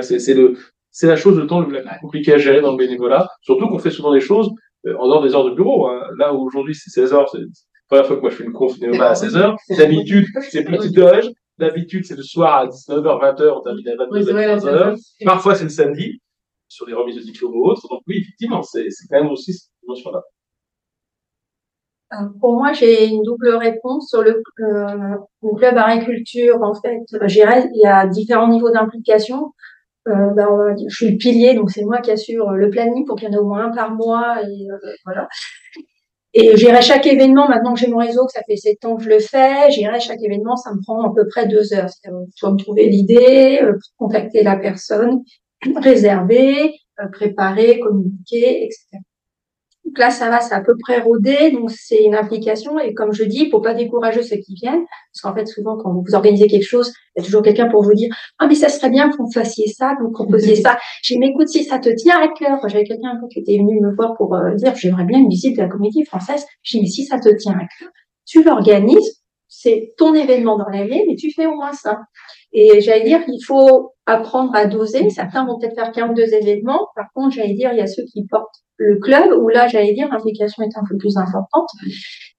C'est 0.00 0.34
le, 0.34 0.56
c'est 0.90 1.06
la 1.06 1.16
chose 1.16 1.36
de 1.36 1.42
temps 1.42 1.60
la 1.60 1.80
plus 1.80 2.00
compliquée 2.00 2.34
à 2.34 2.38
gérer 2.38 2.60
dans 2.60 2.72
le 2.72 2.78
bénévolat, 2.78 3.28
surtout 3.42 3.68
qu'on 3.68 3.78
fait 3.78 3.90
souvent 3.90 4.12
des 4.12 4.20
choses 4.20 4.50
euh, 4.86 4.96
en 4.98 5.08
dehors 5.08 5.22
des 5.22 5.34
heures 5.34 5.44
de 5.44 5.54
bureau. 5.54 5.88
Hein. 5.88 6.02
Là 6.18 6.32
où 6.32 6.44
aujourd'hui 6.44 6.74
c'est 6.74 6.90
16 6.90 7.14
heures, 7.14 7.28
c'est 7.30 7.38
la 7.38 7.46
première 7.88 8.06
fois 8.06 8.16
que 8.16 8.20
moi 8.20 8.30
je 8.30 8.36
fais 8.36 8.44
une 8.44 8.52
conf 8.52 8.78
néoma 8.78 9.08
à 9.08 9.14
16 9.14 9.36
heures. 9.36 9.56
D'habitude, 9.76 10.26
c'est 10.50 10.64
petit 10.64 10.98
heure. 10.98 11.22
D'habitude, 11.58 12.04
c'est 12.04 12.16
le 12.16 12.22
soir 12.22 12.58
à 12.58 12.66
19h, 12.66 13.36
20h, 13.36 13.58
on 13.58 13.60
termine 13.60 13.88
à 13.88 13.94
22h, 13.94 14.66
heures. 14.66 14.96
Parfois, 15.24 15.54
c'est 15.54 15.64
le 15.64 15.70
samedi 15.70 16.20
sur 16.68 16.86
les 16.86 16.94
remises 16.94 17.16
de 17.16 17.20
diplôme 17.20 17.54
ou 17.54 17.66
autres. 17.66 17.86
Donc 17.88 18.00
oui, 18.06 18.18
effectivement, 18.22 18.62
c'est 18.62 18.88
quand 19.10 19.22
même 19.22 19.30
aussi 19.30 19.52
cette 19.52 19.70
dimension-là. 19.82 20.22
Euh, 22.14 22.16
pour 22.40 22.54
moi, 22.54 22.72
j'ai 22.72 23.06
une 23.06 23.22
double 23.22 23.50
réponse 23.50 24.08
sur 24.08 24.22
le, 24.22 24.42
euh, 24.60 25.16
le 25.42 25.56
club 25.56 25.76
agriculture. 25.76 26.62
En 26.62 26.74
fait, 26.74 26.98
il 27.10 27.80
y 27.82 27.86
a 27.86 28.06
différents 28.06 28.48
niveaux 28.48 28.70
d'implication. 28.70 29.52
Euh, 30.08 30.30
ben, 30.34 30.74
je 30.88 30.94
suis 30.94 31.10
le 31.12 31.16
pilier, 31.16 31.54
donc 31.54 31.70
c'est 31.70 31.84
moi 31.84 32.00
qui 32.00 32.10
assure 32.10 32.50
le 32.50 32.70
planning 32.70 33.06
pour 33.06 33.16
qu'il 33.16 33.28
y 33.28 33.30
en 33.30 33.34
ait 33.34 33.38
au 33.40 33.46
moins 33.46 33.66
un 33.66 33.74
par 33.74 33.94
mois. 33.94 34.42
Et 34.42 34.70
euh, 34.70 34.92
voilà. 35.04 35.28
Et 36.34 36.56
j'irai 36.56 36.80
chaque 36.80 37.06
événement, 37.06 37.48
maintenant 37.48 37.74
que 37.74 37.80
j'ai 37.80 37.88
mon 37.88 37.98
réseau, 37.98 38.24
que 38.24 38.32
ça 38.32 38.42
fait 38.46 38.56
sept 38.56 38.84
ans 38.86 38.96
que 38.96 39.04
je 39.04 39.10
le 39.10 39.18
fais, 39.18 39.70
j'irai 39.70 40.00
chaque 40.00 40.22
événement, 40.22 40.56
ça 40.56 40.72
me 40.72 40.80
prend 40.82 41.02
à 41.02 41.12
peu 41.14 41.28
près 41.28 41.46
deux 41.46 41.74
heures. 41.74 41.90
Soit 42.34 42.52
me 42.52 42.56
trouver 42.56 42.88
l'idée, 42.88 43.60
euh, 43.62 43.74
contacter 43.98 44.42
la 44.42 44.56
personne, 44.56 45.22
réserver, 45.76 46.74
euh, 47.00 47.08
préparer, 47.12 47.80
communiquer, 47.80 48.64
etc. 48.64 48.98
Donc 49.84 49.98
là, 49.98 50.10
ça 50.10 50.30
va, 50.30 50.40
c'est 50.40 50.54
à 50.54 50.60
peu 50.60 50.74
près 50.78 51.00
rodé, 51.00 51.50
donc 51.50 51.70
c'est 51.70 52.04
une 52.04 52.14
application. 52.14 52.78
Et 52.78 52.94
comme 52.94 53.12
je 53.12 53.24
dis, 53.24 53.44
il 53.44 53.50
faut 53.50 53.60
pas 53.60 53.74
décourager 53.74 54.22
ceux 54.22 54.36
qui 54.36 54.54
viennent, 54.54 54.84
parce 55.12 55.20
qu'en 55.22 55.34
fait, 55.34 55.46
souvent, 55.46 55.76
quand 55.76 55.92
vous 55.92 56.14
organisez 56.14 56.46
quelque 56.46 56.66
chose, 56.66 56.92
il 57.14 57.20
y 57.20 57.22
a 57.22 57.24
toujours 57.24 57.42
quelqu'un 57.42 57.68
pour 57.68 57.82
vous 57.82 57.94
dire 57.94 58.14
ah 58.38 58.46
mais 58.46 58.54
ça 58.54 58.68
serait 58.68 58.90
bien 58.90 59.10
que 59.10 59.16
vous 59.16 59.30
fassiez 59.30 59.66
ça, 59.68 59.94
que 59.98 60.04
vous 60.04 60.12
proposiez 60.12 60.56
ça. 60.56 60.78
J'ai 61.02 61.14
dit 61.14 61.20
mais 61.20 61.28
écoute, 61.28 61.48
si 61.48 61.64
ça 61.64 61.78
te 61.78 61.90
tient 61.90 62.20
à 62.20 62.28
cœur, 62.28 62.60
j'avais 62.68 62.84
quelqu'un 62.84 63.20
qui 63.30 63.40
était 63.40 63.58
venu 63.58 63.80
me 63.80 63.94
voir 63.94 64.14
pour 64.16 64.34
euh, 64.34 64.54
dire 64.54 64.74
j'aimerais 64.76 65.04
bien 65.04 65.18
une 65.18 65.28
visite 65.28 65.56
de 65.56 65.62
la 65.62 65.68
comédie 65.68 66.04
française. 66.04 66.46
J'ai 66.62 66.78
dit 66.78 66.84
mais 66.84 66.90
si 66.90 67.04
ça 67.04 67.18
te 67.18 67.28
tient 67.36 67.54
à 67.54 67.66
cœur, 67.78 67.90
tu 68.24 68.44
l'organises, 68.44 69.21
c'est 69.62 69.94
ton 69.96 70.14
événement 70.14 70.58
dans 70.58 70.68
l'année, 70.68 71.04
mais 71.08 71.14
tu 71.14 71.32
fais 71.32 71.46
au 71.46 71.54
moins 71.54 71.72
ça. 71.72 72.00
Et 72.52 72.80
j'allais 72.80 73.04
dire 73.04 73.24
qu'il 73.24 73.42
faut 73.44 73.92
apprendre 74.06 74.54
à 74.54 74.66
doser. 74.66 75.08
Certains 75.10 75.46
vont 75.46 75.58
peut-être 75.58 75.74
faire 75.74 75.92
42 75.92 76.34
événements. 76.34 76.88
Par 76.96 77.06
contre, 77.14 77.36
j'allais 77.36 77.54
dire, 77.54 77.72
il 77.72 77.78
y 77.78 77.82
a 77.82 77.86
ceux 77.86 78.02
qui 78.12 78.26
portent 78.26 78.62
le 78.76 78.98
club, 78.98 79.32
où 79.40 79.48
là, 79.48 79.68
j'allais 79.68 79.94
dire, 79.94 80.08
l'implication 80.10 80.64
est 80.64 80.76
un 80.76 80.82
peu 80.88 80.96
plus 80.96 81.16
importante. 81.16 81.68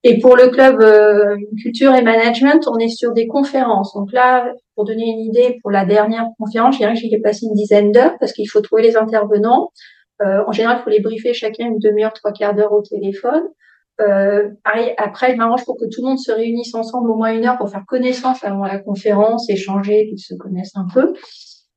Et 0.03 0.19
pour 0.19 0.35
le 0.35 0.49
club 0.49 0.81
euh, 0.81 1.37
culture 1.61 1.95
et 1.95 2.01
management, 2.01 2.67
on 2.67 2.77
est 2.77 2.89
sur 2.89 3.13
des 3.13 3.27
conférences. 3.27 3.93
Donc 3.93 4.11
là, 4.11 4.51
pour 4.75 4.83
donner 4.83 5.05
une 5.05 5.21
idée, 5.21 5.59
pour 5.61 5.71
la 5.71 5.85
dernière 5.85 6.25
conférence, 6.37 6.75
je 6.75 6.79
dirais 6.79 6.93
que 6.93 6.99
j'ai 6.99 7.21
passé 7.21 7.45
une 7.45 7.53
dizaine 7.53 7.91
d'heures 7.93 8.17
parce 8.19 8.33
qu'il 8.33 8.49
faut 8.49 8.59
trouver 8.59 8.81
les 8.81 8.97
intervenants. 8.97 9.71
Euh, 10.21 10.43
en 10.45 10.51
général, 10.51 10.79
il 10.79 10.83
faut 10.83 10.89
les 10.89 10.99
briefer 10.99 11.33
chacun 11.33 11.67
une 11.67 11.79
demi-heure, 11.79 12.13
trois 12.13 12.33
quarts 12.33 12.53
d'heure 12.53 12.73
au 12.73 12.81
téléphone. 12.81 13.43
Euh, 14.01 14.49
après, 14.97 15.31
je 15.31 15.37
m'arrange 15.37 15.65
pour 15.65 15.77
que 15.77 15.85
tout 15.85 16.01
le 16.01 16.09
monde 16.09 16.19
se 16.19 16.31
réunisse 16.31 16.73
ensemble 16.73 17.11
au 17.11 17.15
moins 17.15 17.33
une 17.33 17.45
heure 17.45 17.57
pour 17.57 17.69
faire 17.69 17.85
connaissance 17.87 18.43
avant 18.43 18.65
la 18.65 18.79
conférence, 18.79 19.49
échanger, 19.49 20.07
qu'ils 20.07 20.19
se 20.19 20.33
connaissent 20.35 20.75
un 20.75 20.87
peu. 20.91 21.13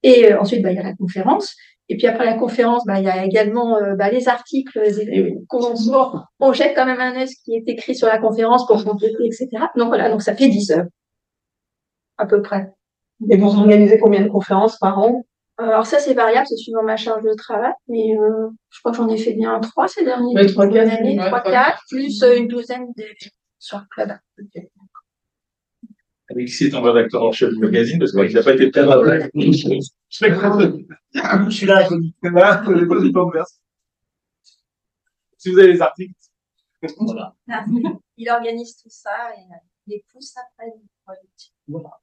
Et 0.03 0.33
euh, 0.33 0.41
ensuite, 0.41 0.63
bah, 0.63 0.73
il 0.73 0.77
y 0.77 0.81
a 0.81 0.83
la 0.83 0.95
conférence. 0.95 1.55
Et 1.89 1.97
puis 1.97 2.07
après 2.07 2.25
la 2.25 2.35
conférence, 2.35 2.85
bah, 2.87 2.99
il 2.99 3.05
y 3.05 3.09
a 3.09 3.25
également 3.25 3.77
euh, 3.77 3.95
bah, 3.95 4.11
les 4.11 4.29
articles 4.29 4.81
qu'on 5.49 5.75
on 6.41 6.53
jette 6.53 6.75
quand 6.75 6.87
même 6.87 7.01
un 7.01 7.21
œil 7.21 7.29
qui 7.45 7.55
est 7.55 7.69
écrit 7.69 7.95
sur 7.95 8.09
la 8.09 8.19
conférence 8.19 8.67
pour 8.67 8.83
compléter, 8.85 9.25
etc. 9.25 9.49
Donc 9.77 9.89
voilà, 9.89 10.11
donc 10.11 10.23
ça 10.23 10.35
fait 10.35 10.49
10 10.49 10.73
heures 10.73 10.87
à 12.19 12.27
peu 12.27 12.43
près. 12.43 12.73
Et 13.31 13.37
vous 13.37 13.57
organisez 13.57 13.99
combien 13.99 14.23
de 14.23 14.29
conférences 14.29 14.79
par 14.79 14.99
an? 14.99 15.25
Alors 15.59 15.87
ça, 15.87 15.99
c'est 15.99 16.13
variable, 16.13 16.47
c'est 16.47 16.57
suivant 16.57 16.83
ma 16.83 16.97
charge 16.97 17.23
de 17.23 17.33
travail, 17.35 17.73
mais 17.89 18.15
euh, 18.15 18.51
je 18.69 18.79
crois 18.81 18.93
que 18.93 18.99
j'en 18.99 19.09
ai 19.09 19.17
fait 19.17 19.33
bien 19.33 19.59
trois 19.61 19.89
ces 19.89 20.05
derniers 20.05 20.35
ouais, 20.35 20.47
trois, 20.47 20.67
années, 20.67 21.17
trois, 21.17 21.41
quatre, 21.41 21.83
plus 21.89 22.23
euh, 22.23 22.37
une 22.37 22.47
douzaine 22.47 22.93
de 22.97 23.05
sur 23.59 23.83
club. 23.89 24.13
Okay. 24.39 24.69
Alexis 26.29 26.67
est 26.67 26.75
en 26.75 26.83
rédacteur 26.83 27.23
en 27.23 27.33
chef 27.33 27.55
du 27.55 27.59
magazine 27.59 27.99
parce 27.99 28.13
qu'il 28.13 28.35
n'a 28.35 28.43
pas 28.43 28.53
été 28.53 28.71
très 28.71 28.83
rapide. 28.83 29.31
Je 29.35 29.51
suis 31.51 31.67
là, 31.67 31.89
Si 35.39 35.51
vous 35.51 35.59
avez 35.59 35.73
les 35.73 35.81
articles. 35.81 36.13
Voilà. 36.99 37.35
Il 38.19 38.29
organise 38.29 38.77
tout 38.77 38.91
ça 38.91 39.31
et 39.37 39.41
il 39.41 39.93
les 39.93 40.05
pousse 40.13 40.35
après. 40.37 40.71
Voilà. 41.67 41.99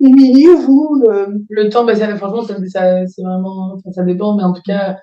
Émilie, 0.00 0.46
vous, 0.46 1.02
le, 1.06 1.38
le 1.48 1.68
temps, 1.70 1.84
bah, 1.84 1.94
ça, 1.94 2.14
franchement, 2.16 2.42
ça, 2.42 2.56
ça 2.66 3.06
c'est 3.06 3.22
vraiment, 3.22 3.78
ça 3.92 4.02
dépend, 4.04 4.36
mais 4.36 4.42
en 4.42 4.52
tout 4.52 4.62
cas, 4.66 4.98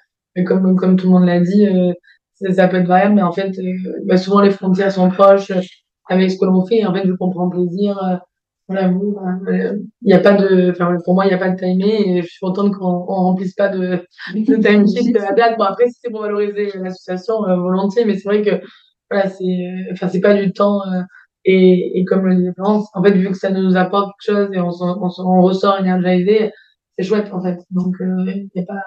comme, 0.45 0.75
comme 0.75 0.95
tout 0.97 1.07
le 1.07 1.11
monde 1.13 1.25
l'a 1.25 1.39
dit, 1.39 1.65
euh, 1.67 1.93
ça, 2.53 2.67
peut 2.67 2.77
être 2.77 2.87
variable, 2.87 3.15
mais 3.15 3.21
en 3.23 3.31
fait, 3.31 3.57
euh, 3.57 4.01
bah, 4.05 4.17
souvent 4.17 4.41
les 4.41 4.51
frontières 4.51 4.91
sont 4.91 5.09
proches 5.09 5.49
euh, 5.51 5.61
avec 6.09 6.29
ce 6.31 6.37
que 6.37 6.45
l'on 6.45 6.65
fait, 6.65 6.77
et 6.79 6.85
en 6.85 6.93
fait, 6.93 7.07
je 7.07 7.13
comprends 7.13 7.49
plaisir. 7.49 7.97
Euh, 8.03 8.17
voilà, 8.67 8.87
vous, 8.89 9.17
il 9.49 9.83
n'y 10.03 10.13
a 10.13 10.19
pas 10.19 10.33
de, 10.35 10.71
enfin, 10.71 10.95
pour 11.03 11.15
moi, 11.15 11.25
il 11.25 11.29
n'y 11.29 11.33
a 11.33 11.37
pas 11.37 11.49
de 11.49 11.57
timing, 11.59 12.17
et 12.17 12.21
je 12.21 12.27
suis 12.27 12.39
contente 12.39 12.73
qu'on 12.73 12.99
ne 13.01 13.05
remplisse 13.05 13.55
pas 13.55 13.69
de, 13.69 13.99
de 14.35 14.55
time 14.55 14.87
sheet 14.87 15.11
la 15.13 15.33
date. 15.33 15.57
Bon, 15.57 15.63
après, 15.65 15.87
si 15.89 15.95
c'est 16.01 16.11
pour 16.11 16.21
valoriser 16.21 16.71
l'association, 16.79 17.41
volontiers, 17.41 18.05
mais 18.05 18.15
c'est 18.17 18.29
vrai 18.29 18.41
que 18.41 18.65
voilà, 19.09 19.29
c'est, 19.29 19.67
enfin, 19.91 20.07
c'est 20.07 20.21
pas 20.21 20.33
du 20.35 20.53
temps. 20.53 20.81
Et, 21.45 21.99
et 21.99 22.05
comme 22.05 22.25
le 22.25 22.35
disait 22.35 22.53
Florence, 22.53 22.87
en 22.93 23.03
fait, 23.03 23.11
vu 23.11 23.29
que 23.29 23.37
ça 23.37 23.49
nous 23.51 23.75
apporte 23.75 24.11
quelque 24.25 24.35
chose 24.35 24.49
et 24.53 24.59
on, 24.59 24.69
on, 24.69 25.09
on 25.19 25.41
ressort 25.41 25.77
énergisé, 25.79 26.51
c'est 26.97 27.05
chouette 27.05 27.29
en 27.33 27.41
fait. 27.41 27.57
Donc, 27.71 27.95
il 27.99 28.05
euh, 28.05 28.33
n'y 28.55 28.61
a 28.61 28.65
pas. 28.65 28.79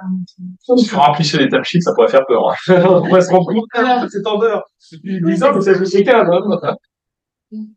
Si 0.61 0.95
on 0.95 0.99
remplissait 0.99 1.39
les 1.39 1.49
tapis, 1.49 1.83
ça 1.83 1.93
pourrait 1.95 2.09
faire 2.09 2.25
peur. 2.27 2.51
Hein. 2.51 2.55
on 2.89 3.03
pourrait 3.03 3.21
se 3.21 3.31
rendre 3.31 3.53
compte 3.53 3.69
que 3.73 4.09
c'est 4.09 4.27
en 4.27 4.39
dehors. 4.39 4.65
C'est 4.79 5.01
bizarre, 5.03 5.59
mais. 5.59 5.69
Hein. 6.63 6.77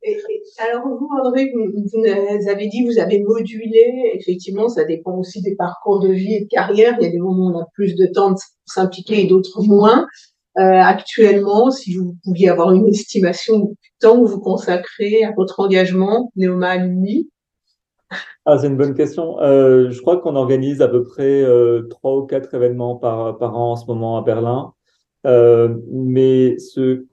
Et, 0.04 0.18
alors, 0.60 0.88
vous, 0.88 1.10
André, 1.24 1.52
vous, 1.54 2.50
avez 2.50 2.68
dit, 2.68 2.86
vous 2.86 3.00
avez 3.00 3.24
modulé. 3.24 4.12
Effectivement, 4.14 4.68
ça 4.68 4.84
dépend 4.84 5.16
aussi 5.16 5.42
des 5.42 5.56
parcours 5.56 6.00
de 6.00 6.10
vie 6.10 6.36
et 6.36 6.42
de 6.42 6.48
carrière. 6.48 6.96
Il 7.00 7.06
y 7.06 7.08
a 7.08 7.12
des 7.12 7.20
moments 7.20 7.48
où 7.48 7.56
on 7.56 7.60
a 7.60 7.66
plus 7.74 7.96
de 7.96 8.08
temps 8.08 8.32
de 8.32 8.38
s'impliquer 8.66 9.24
et 9.24 9.28
d'autres 9.28 9.64
moins. 9.64 10.06
Euh, 10.58 10.62
actuellement, 10.62 11.72
si 11.72 11.96
vous 11.96 12.16
pouviez 12.24 12.50
avoir 12.50 12.74
une 12.74 12.88
estimation 12.88 13.60
du 13.60 13.92
temps 14.00 14.24
que 14.24 14.30
vous 14.30 14.40
consacrez 14.40 15.24
à 15.24 15.32
votre 15.32 15.60
engagement 15.60 16.32
Néoma 16.36 16.72
Alumni 16.72 17.30
ah, 18.46 18.58
c'est 18.58 18.66
une 18.66 18.78
bonne 18.78 18.96
question. 18.96 19.40
Euh, 19.40 19.92
je 19.92 20.02
crois 20.02 20.20
qu'on 20.20 20.36
organise 20.36 20.82
à 20.82 20.88
peu 20.88 21.04
près 21.04 21.44
euh, 21.44 21.84
trois 21.92 22.18
ou 22.18 22.26
quatre 22.26 22.52
événements 22.56 22.96
par, 22.96 23.56
an 23.56 23.74
en 23.74 23.76
ce 23.76 23.86
moment 23.86 24.18
à 24.18 24.24
Berlin. 24.24 24.74
Mais 25.24 26.58
ce, 26.58 27.06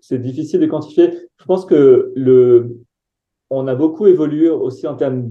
c'est 0.00 0.18
difficile 0.18 0.58
de 0.58 0.66
quantifier. 0.66 1.12
Je 1.36 1.44
pense 1.44 1.64
que 1.64 2.12
on 3.50 3.68
a 3.68 3.74
beaucoup 3.76 4.08
évolué 4.08 4.50
aussi 4.50 4.88
en 4.88 4.96
termes 4.96 5.30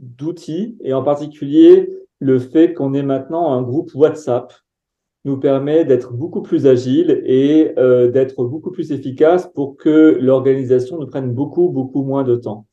d'outils 0.00 0.76
et 0.80 0.92
en 0.94 1.04
particulier 1.04 1.88
le 2.18 2.38
fait 2.40 2.74
qu'on 2.74 2.94
ait 2.94 3.02
maintenant 3.02 3.52
un 3.52 3.62
groupe 3.62 3.94
WhatsApp 3.94 4.52
nous 5.24 5.38
permet 5.38 5.84
d'être 5.84 6.12
beaucoup 6.12 6.42
plus 6.42 6.66
agile 6.66 7.22
et 7.26 7.72
euh, 7.78 8.10
d'être 8.10 8.44
beaucoup 8.44 8.70
plus 8.70 8.90
efficace 8.90 9.50
pour 9.54 9.76
que 9.76 10.16
l'organisation 10.20 10.98
nous 10.98 11.06
prenne 11.06 11.32
beaucoup, 11.32 11.68
beaucoup 11.68 12.02
moins 12.02 12.24
de 12.24 12.36
temps. 12.36 12.66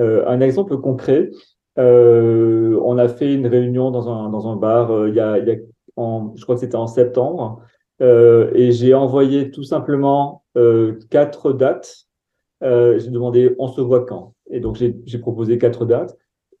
Euh, 0.00 0.26
un 0.26 0.40
exemple 0.40 0.76
concret, 0.78 1.30
euh, 1.78 2.78
on 2.84 2.98
a 2.98 3.08
fait 3.08 3.32
une 3.32 3.46
réunion 3.46 3.90
dans 3.90 4.08
un, 4.08 4.28
dans 4.28 4.48
un 4.48 4.56
bar 4.56 4.90
euh, 4.90 5.08
il 5.08 5.14
y 5.14 5.20
a, 5.20 5.38
il 5.38 5.46
y 5.46 5.50
a 5.52 5.56
je 5.96 6.42
crois 6.42 6.56
que 6.56 6.60
c'était 6.60 6.76
en 6.76 6.88
septembre, 6.88 7.60
euh, 8.02 8.50
et 8.54 8.72
j'ai 8.72 8.94
envoyé 8.94 9.52
tout 9.52 9.62
simplement 9.62 10.42
euh, 10.56 10.98
quatre 11.10 11.52
dates. 11.52 12.06
j'ai 12.60 13.10
demandé 13.10 13.54
on 13.60 13.68
se 13.68 13.80
voit 13.80 14.04
quand, 14.04 14.34
et 14.50 14.58
donc 14.58 14.74
j'ai 14.76 15.18
proposé 15.18 15.56
quatre 15.58 15.86
dates. 15.86 16.16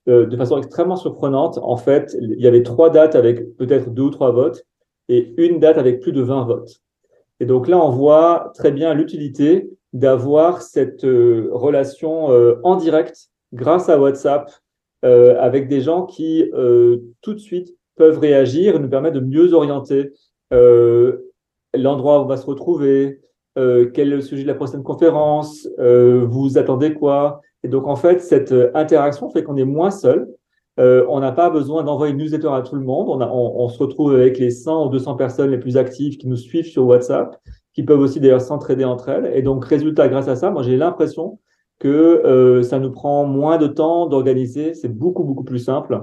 de 0.06 0.36
façon 0.36 0.58
extrêmement 0.58 0.94
surprenante, 0.94 1.58
en 1.60 1.76
fait, 1.76 2.16
il 2.20 2.40
y 2.40 2.46
avait 2.46 2.62
trois 2.62 2.90
dates 2.90 3.16
avec 3.16 3.56
peut-être 3.56 3.90
deux 3.90 4.04
ou 4.04 4.10
trois 4.10 4.30
votes 4.30 4.64
et 5.08 5.34
une 5.36 5.60
date 5.60 5.78
avec 5.78 6.00
plus 6.00 6.12
de 6.12 6.22
20 6.22 6.44
votes. 6.44 6.80
Et 7.40 7.46
donc 7.46 7.68
là, 7.68 7.78
on 7.78 7.90
voit 7.90 8.52
très 8.54 8.70
bien 8.70 8.94
l'utilité 8.94 9.68
d'avoir 9.92 10.60
cette 10.60 11.04
euh, 11.04 11.48
relation 11.52 12.30
euh, 12.32 12.56
en 12.64 12.76
direct 12.76 13.28
grâce 13.52 13.88
à 13.88 13.98
WhatsApp 13.98 14.50
euh, 15.04 15.36
avec 15.38 15.68
des 15.68 15.80
gens 15.80 16.04
qui 16.04 16.50
tout 17.22 17.34
de 17.34 17.38
suite 17.38 17.74
peuvent 17.96 18.18
réagir 18.18 18.74
et 18.74 18.78
nous 18.78 18.88
permettre 18.88 19.20
de 19.20 19.24
mieux 19.24 19.52
orienter 19.52 20.12
l'endroit 20.50 22.20
où 22.20 22.24
on 22.24 22.26
va 22.26 22.36
se 22.36 22.46
retrouver, 22.46 23.20
quel 23.56 24.12
est 24.12 24.16
le 24.16 24.20
sujet 24.20 24.42
de 24.42 24.48
la 24.48 24.54
prochaine 24.54 24.82
conférence, 24.82 25.68
vous 25.78 26.58
attendez 26.58 26.94
quoi. 26.94 27.40
Et 27.62 27.68
donc 27.68 27.86
en 27.86 27.96
fait, 27.96 28.20
cette 28.20 28.54
interaction 28.74 29.30
fait 29.30 29.44
qu'on 29.44 29.56
est 29.56 29.64
moins 29.64 29.90
seul 29.90 30.28
euh, 30.80 31.06
on 31.08 31.20
n'a 31.20 31.32
pas 31.32 31.50
besoin 31.50 31.84
d'envoyer 31.84 32.12
une 32.12 32.18
newsletter 32.18 32.48
à 32.48 32.62
tout 32.62 32.74
le 32.74 32.82
monde. 32.82 33.08
On, 33.08 33.52
on, 33.56 33.68
se 33.68 33.78
retrouve 33.78 34.14
avec 34.14 34.38
les 34.38 34.50
100 34.50 34.86
ou 34.86 34.88
200 34.88 35.14
personnes 35.14 35.50
les 35.50 35.58
plus 35.58 35.76
actives 35.76 36.16
qui 36.16 36.26
nous 36.26 36.36
suivent 36.36 36.66
sur 36.66 36.84
WhatsApp, 36.86 37.36
qui 37.72 37.84
peuvent 37.84 38.00
aussi 38.00 38.18
d'ailleurs 38.20 38.40
s'entraider 38.40 38.84
entre 38.84 39.08
elles. 39.08 39.30
Et 39.34 39.42
donc, 39.42 39.64
résultat, 39.64 40.08
grâce 40.08 40.28
à 40.28 40.34
ça, 40.34 40.50
moi, 40.50 40.62
j'ai 40.62 40.76
l'impression 40.76 41.38
que 41.78 41.88
euh, 41.88 42.62
ça 42.62 42.78
nous 42.78 42.90
prend 42.90 43.24
moins 43.24 43.56
de 43.56 43.68
temps 43.68 44.06
d'organiser. 44.06 44.74
C'est 44.74 44.88
beaucoup, 44.88 45.22
beaucoup 45.22 45.44
plus 45.44 45.60
simple. 45.60 46.02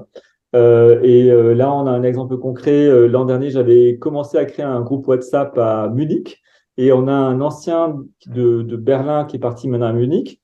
Euh, 0.55 1.01
et 1.01 1.25
là, 1.55 1.73
on 1.73 1.85
a 1.85 1.91
un 1.91 2.03
exemple 2.03 2.37
concret. 2.37 3.07
L'an 3.09 3.25
dernier, 3.25 3.49
j'avais 3.49 3.97
commencé 3.97 4.37
à 4.37 4.45
créer 4.45 4.65
un 4.65 4.81
groupe 4.81 5.07
WhatsApp 5.07 5.57
à 5.57 5.89
Munich. 5.89 6.41
Et 6.77 6.93
on 6.93 7.09
a 7.09 7.13
un 7.13 7.41
ancien 7.41 7.99
de, 8.27 8.61
de 8.61 8.75
Berlin 8.77 9.25
qui 9.25 9.35
est 9.35 9.39
parti 9.39 9.67
maintenant 9.67 9.87
à 9.87 9.93
Munich 9.93 10.41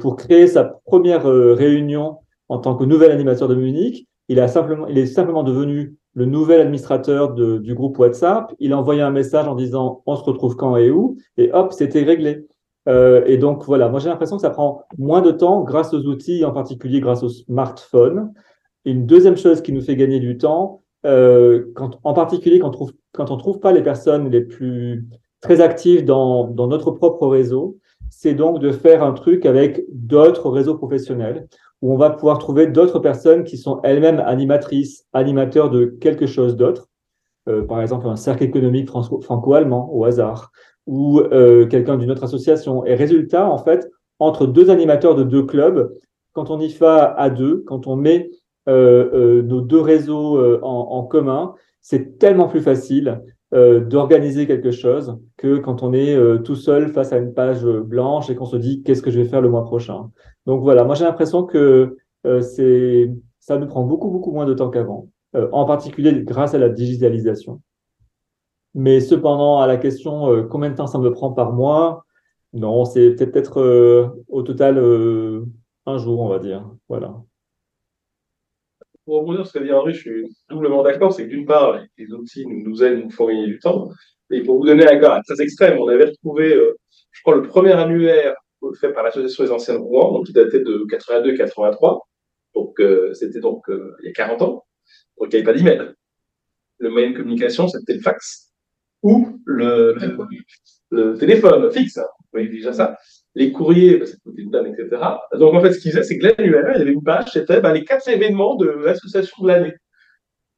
pour 0.00 0.16
créer 0.16 0.46
sa 0.46 0.64
première 0.64 1.24
réunion 1.24 2.16
en 2.50 2.58
tant 2.58 2.74
que 2.74 2.84
nouvel 2.84 3.12
animateur 3.12 3.48
de 3.48 3.54
Munich. 3.54 4.06
Il, 4.28 4.40
a 4.40 4.48
simplement, 4.48 4.86
il 4.88 4.98
est 4.98 5.06
simplement 5.06 5.44
devenu 5.44 5.96
le 6.14 6.24
nouvel 6.26 6.60
administrateur 6.60 7.32
du 7.32 7.74
groupe 7.74 7.98
WhatsApp. 7.98 8.52
Il 8.58 8.72
a 8.72 8.78
envoyé 8.78 9.00
un 9.00 9.10
message 9.10 9.46
en 9.46 9.54
disant 9.54 10.02
on 10.04 10.16
se 10.16 10.24
retrouve 10.24 10.56
quand 10.56 10.76
et 10.76 10.90
où, 10.90 11.16
et 11.36 11.52
hop, 11.52 11.72
c'était 11.72 12.02
réglé. 12.02 12.46
Euh, 12.88 13.22
et 13.26 13.38
donc 13.38 13.64
voilà, 13.64 13.88
moi 13.88 14.00
j'ai 14.00 14.08
l'impression 14.08 14.36
que 14.36 14.42
ça 14.42 14.50
prend 14.50 14.82
moins 14.98 15.22
de 15.22 15.30
temps 15.30 15.62
grâce 15.62 15.94
aux 15.94 16.02
outils, 16.06 16.44
en 16.44 16.50
particulier 16.50 17.00
grâce 17.00 17.22
au 17.22 17.28
smartphone. 17.28 18.32
une 18.84 19.06
deuxième 19.06 19.36
chose 19.36 19.60
qui 19.62 19.72
nous 19.72 19.82
fait 19.82 19.96
gagner 19.96 20.18
du 20.18 20.36
temps, 20.38 20.82
euh, 21.06 21.66
en 22.02 22.14
particulier 22.14 22.58
quand, 22.58 22.70
trouve, 22.70 22.92
quand 23.12 23.30
on 23.30 23.34
ne 23.34 23.40
trouve 23.40 23.60
pas 23.60 23.72
les 23.72 23.82
personnes 23.82 24.28
les 24.30 24.40
plus 24.40 25.06
très 25.40 25.60
actives 25.60 26.04
dans, 26.04 26.48
dans 26.48 26.66
notre 26.66 26.90
propre 26.90 27.26
réseau, 27.28 27.78
c'est 28.08 28.34
donc 28.34 28.58
de 28.58 28.72
faire 28.72 29.04
un 29.04 29.12
truc 29.12 29.46
avec 29.46 29.84
d'autres 29.92 30.50
réseaux 30.50 30.74
professionnels 30.74 31.46
où 31.82 31.92
on 31.92 31.96
va 31.96 32.10
pouvoir 32.10 32.38
trouver 32.38 32.66
d'autres 32.66 32.98
personnes 32.98 33.44
qui 33.44 33.56
sont 33.56 33.80
elles-mêmes 33.82 34.20
animatrices, 34.20 35.06
animateurs 35.12 35.70
de 35.70 35.86
quelque 36.00 36.26
chose 36.26 36.56
d'autre, 36.56 36.88
euh, 37.48 37.62
par 37.62 37.80
exemple 37.80 38.06
un 38.06 38.16
cercle 38.16 38.44
économique 38.44 38.90
franco-allemand 38.90 39.90
au 39.92 40.04
hasard, 40.04 40.52
ou 40.86 41.20
euh, 41.20 41.66
quelqu'un 41.66 41.96
d'une 41.96 42.10
autre 42.10 42.24
association. 42.24 42.84
Et 42.84 42.94
résultat, 42.94 43.48
en 43.48 43.58
fait, 43.58 43.88
entre 44.18 44.46
deux 44.46 44.70
animateurs 44.70 45.14
de 45.14 45.22
deux 45.22 45.44
clubs, 45.44 45.90
quand 46.32 46.50
on 46.50 46.60
y 46.60 46.68
va 46.68 47.14
à 47.18 47.30
deux, 47.30 47.64
quand 47.66 47.86
on 47.86 47.96
met 47.96 48.30
euh, 48.68 49.42
nos 49.42 49.60
deux 49.60 49.80
réseaux 49.80 50.60
en, 50.62 51.02
commun, 51.04 51.54
c'est 51.80 52.18
tellement 52.18 52.46
plus 52.46 52.60
facile 52.60 53.22
d'organiser 53.52 54.46
quelque 54.46 54.70
chose 54.70 55.18
que 55.36 55.58
quand 55.58 55.82
on 55.82 55.92
est 55.92 56.16
tout 56.44 56.54
seul 56.54 56.88
face 56.88 57.12
à 57.12 57.18
une 57.18 57.34
page 57.34 57.64
blanche 57.64 58.30
et 58.30 58.36
qu'on 58.36 58.44
se 58.44 58.56
dit 58.56 58.82
qu'est-ce 58.84 59.02
que 59.02 59.10
je 59.10 59.20
vais 59.20 59.28
faire 59.28 59.40
le 59.40 59.48
mois 59.48 59.64
prochain? 59.64 60.10
Donc 60.46 60.62
voilà, 60.62 60.84
moi 60.84 60.94
j'ai 60.94 61.04
l'impression 61.04 61.44
que 61.44 61.96
euh, 62.26 62.40
c'est 62.40 63.10
ça 63.38 63.58
nous 63.58 63.66
prend 63.66 63.84
beaucoup 63.84 64.10
beaucoup 64.10 64.32
moins 64.32 64.46
de 64.46 64.54
temps 64.54 64.70
qu'avant, 64.70 65.08
euh, 65.36 65.48
en 65.52 65.64
particulier 65.64 66.22
grâce 66.22 66.54
à 66.54 66.58
la 66.58 66.68
digitalisation. 66.68 67.60
Mais 68.74 69.00
cependant, 69.00 69.58
à 69.58 69.66
la 69.66 69.76
question 69.76 70.30
euh, 70.30 70.42
combien 70.44 70.70
de 70.70 70.76
temps 70.76 70.86
ça 70.86 70.98
me 70.98 71.10
prend 71.10 71.32
par 71.32 71.52
mois, 71.52 72.04
non, 72.52 72.84
c'est 72.84 73.14
peut-être 73.14 74.12
au 74.28 74.42
total 74.42 74.78
un 75.86 75.98
jour, 75.98 76.20
on 76.20 76.28
va 76.28 76.38
dire. 76.40 76.68
Voilà. 76.88 77.22
Pour 79.10 79.22
rebondir 79.22 79.44
ce 79.44 79.52
qu'a 79.52 79.64
dit 79.64 79.72
Henri, 79.72 79.92
je 79.92 79.98
suis 79.98 80.36
doublement 80.48 80.84
d'accord. 80.84 81.12
C'est 81.12 81.24
que 81.24 81.30
d'une 81.30 81.44
part, 81.44 81.80
les 81.98 82.12
outils 82.12 82.46
nous, 82.46 82.62
nous 82.62 82.84
aident, 82.84 83.02
nous 83.02 83.10
font 83.10 83.26
gagner 83.26 83.48
du 83.48 83.58
temps. 83.58 83.88
Et 84.30 84.40
pour 84.44 84.58
vous 84.58 84.64
donner 84.64 84.86
un 84.86 85.00
cas 85.00 85.20
très 85.26 85.42
extrême, 85.42 85.80
on 85.80 85.88
avait 85.88 86.04
retrouvé, 86.04 86.56
je 87.10 87.22
crois, 87.22 87.34
le 87.34 87.42
premier 87.42 87.72
annuaire 87.72 88.36
fait 88.80 88.92
par 88.92 89.02
l'association 89.02 89.42
des 89.42 89.50
anciennes 89.50 89.78
Rouen, 89.78 90.12
donc 90.12 90.26
qui 90.26 90.32
datait 90.32 90.60
de 90.60 90.86
82-83. 90.88 92.02
Donc 92.54 92.78
euh, 92.78 93.12
c'était 93.14 93.40
donc 93.40 93.68
euh, 93.68 93.96
il 94.00 94.06
y 94.06 94.10
a 94.10 94.12
40 94.12 94.42
ans. 94.42 94.64
Donc 95.18 95.26
il 95.26 95.30
n'y 95.30 95.34
avait 95.42 95.42
pas 95.42 95.58
d'email. 95.58 95.92
Le 96.78 96.90
moyen 96.90 97.10
de 97.10 97.16
communication, 97.16 97.66
c'était 97.66 97.94
le 97.94 98.00
fax 98.02 98.52
ou 99.02 99.40
le, 99.44 99.96
le, 100.90 101.18
téléphone 101.18 101.68
fixe. 101.72 101.96
Vous 101.96 102.28
voyez 102.32 102.48
déjà 102.48 102.72
ça. 102.72 102.96
Les 103.34 103.52
courriers, 103.52 103.96
bah, 103.96 104.06
c'était 104.06 104.42
une 104.42 104.50
dame, 104.50 104.66
etc. 104.66 105.00
Donc 105.38 105.54
en 105.54 105.60
fait, 105.60 105.72
ce 105.72 105.78
qu'il 105.80 105.92
faisait, 105.92 106.02
c'est 106.02 106.18
que 106.18 106.26
l'annuaire, 106.26 106.72
il 106.74 106.78
y 106.78 106.82
avait 106.82 106.92
une 106.92 107.02
page, 107.02 107.30
c'était 107.32 107.60
bah, 107.60 107.72
les 107.72 107.84
quatre 107.84 108.08
événements 108.08 108.56
de 108.56 108.66
l'association 108.66 109.42
de 109.42 109.48
l'année. 109.48 109.72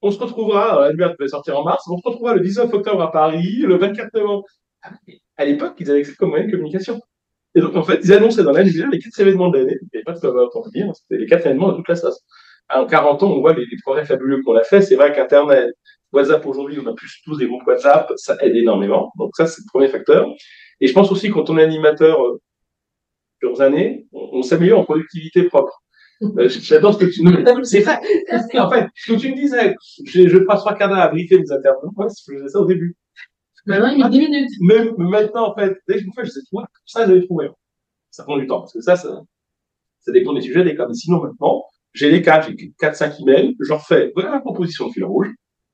On 0.00 0.10
se 0.10 0.18
retrouvera, 0.18 0.88
l'annuaire 0.88 1.14
devait 1.18 1.28
sortir 1.28 1.58
en 1.58 1.64
mars, 1.64 1.84
on 1.88 1.98
se 1.98 2.02
retrouvera 2.04 2.34
le 2.34 2.40
19 2.40 2.72
octobre 2.72 3.02
à 3.02 3.12
Paris, 3.12 3.58
le 3.58 3.76
24 3.76 4.14
novembre. 4.14 4.44
À 5.36 5.44
l'époque, 5.44 5.74
ils 5.78 5.90
avaient 5.90 6.02
ça 6.02 6.12
comme 6.18 6.30
moyen 6.30 6.46
de 6.46 6.50
communication. 6.50 7.00
Et 7.54 7.60
donc, 7.60 7.76
en 7.76 7.82
fait, 7.82 8.00
ils 8.02 8.12
annonçaient 8.12 8.42
dans 8.42 8.52
l'annuaire 8.52 8.88
les 8.90 8.98
quatre 8.98 9.20
événements 9.20 9.50
de 9.50 9.58
l'année. 9.58 9.78
Il 9.80 9.88
n'y 9.92 9.98
avait 9.98 10.04
pas 10.04 10.12
de 10.12 10.20
cover, 10.20 10.40
autant 10.40 10.68
dire. 10.70 10.90
C'était 10.94 11.20
les 11.20 11.26
quatre 11.26 11.46
événements 11.46 11.72
de 11.72 11.76
toute 11.76 11.88
la 11.88 11.96
sauce. 11.96 12.20
En 12.70 12.86
40 12.86 13.22
ans, 13.22 13.30
on 13.30 13.40
voit 13.40 13.52
les, 13.52 13.66
progrès 13.82 14.06
fabuleux 14.06 14.42
qu'on 14.42 14.56
a 14.56 14.64
fait. 14.64 14.80
C'est 14.80 14.96
vrai 14.96 15.12
qu'Internet, 15.12 15.70
WhatsApp 16.12 16.44
aujourd'hui, 16.46 16.78
on 16.82 16.88
a 16.88 16.94
plus 16.94 17.20
tous 17.24 17.36
des 17.36 17.46
groupes 17.46 17.66
WhatsApp, 17.66 18.10
ça 18.16 18.36
aide 18.40 18.56
énormément. 18.56 19.12
Donc 19.18 19.30
ça, 19.36 19.46
c'est 19.46 19.60
le 19.60 19.70
premier 19.70 19.88
facteur. 19.88 20.26
Et 20.80 20.86
je 20.86 20.92
pense 20.92 21.12
aussi 21.12 21.30
quand 21.30 21.50
on 21.50 21.58
est 21.58 21.62
animateur 21.62 22.22
euh, 22.22 22.40
plusieurs 23.42 23.60
années, 23.60 24.06
on, 24.12 24.42
s'améliore 24.42 24.80
en 24.80 24.84
productivité 24.84 25.44
propre. 25.44 25.82
Euh, 26.22 26.48
j'adore 26.48 26.94
ce 26.94 27.04
que 27.04 27.10
tu 27.10 27.22
nous. 27.22 27.32
C'est 27.64 27.80
vrai. 27.80 27.98
En 28.54 28.70
fait, 28.70 28.86
ce 28.94 29.12
que 29.12 29.18
tu 29.18 29.30
me 29.30 29.36
disais, 29.36 29.74
je, 30.06 30.28
je 30.28 30.38
passe 30.38 30.60
trois 30.60 30.74
quarts 30.74 30.88
d'heure 30.88 30.98
à 30.98 31.08
briefer 31.08 31.38
mes 31.38 31.50
intervenants. 31.50 31.92
Ouais, 31.96 32.06
je 32.08 32.34
faisais 32.34 32.48
ça 32.48 32.60
au 32.60 32.66
début. 32.66 32.96
Maintenant, 33.66 33.88
il 33.88 34.02
met 34.02 34.10
10 34.10 34.18
minutes. 34.18 34.50
Même 34.60 34.94
maintenant, 34.98 35.50
en 35.50 35.54
fait, 35.54 35.76
dès 35.88 35.94
que 35.94 36.00
je 36.00 36.06
me 36.06 36.12
fais, 36.14 36.24
je 36.24 36.30
sais, 36.30 36.40
toi, 36.50 36.66
ça, 36.86 37.06
j'avais 37.06 37.24
trouvé. 37.24 37.48
Ça 38.10 38.24
prend 38.24 38.36
du 38.36 38.46
temps, 38.46 38.60
parce 38.60 38.72
que 38.72 38.80
ça, 38.80 38.96
ça, 38.96 39.22
ça 40.00 40.12
dépend 40.12 40.32
des 40.32 40.42
sujets, 40.42 40.64
des 40.64 40.76
cas. 40.76 40.86
Mais 40.86 40.94
sinon, 40.94 41.22
maintenant, 41.22 41.64
j'ai 41.92 42.10
les 42.10 42.22
quatre, 42.22 42.48
j'ai 42.48 42.72
quatre, 42.78 42.96
cinq 42.96 43.18
emails, 43.20 43.56
je 43.60 43.68
leur 43.68 43.84
fais, 43.86 44.12
voilà 44.14 44.32
la 44.32 44.40
proposition 44.40 44.88
de 44.88 44.92
fil 44.92 45.04
rouge. 45.04 45.28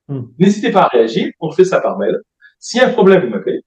Hmm. 0.08 0.22
N'hésitez 0.38 0.70
pas 0.70 0.82
à 0.82 0.88
réagir, 0.88 1.30
on 1.40 1.50
fait 1.50 1.64
ça 1.64 1.80
par 1.80 1.98
mail. 1.98 2.16
S'il 2.58 2.80
y 2.80 2.82
a 2.82 2.88
un 2.88 2.92
problème, 2.92 3.24
vous 3.24 3.30
m'appelez. 3.30 3.60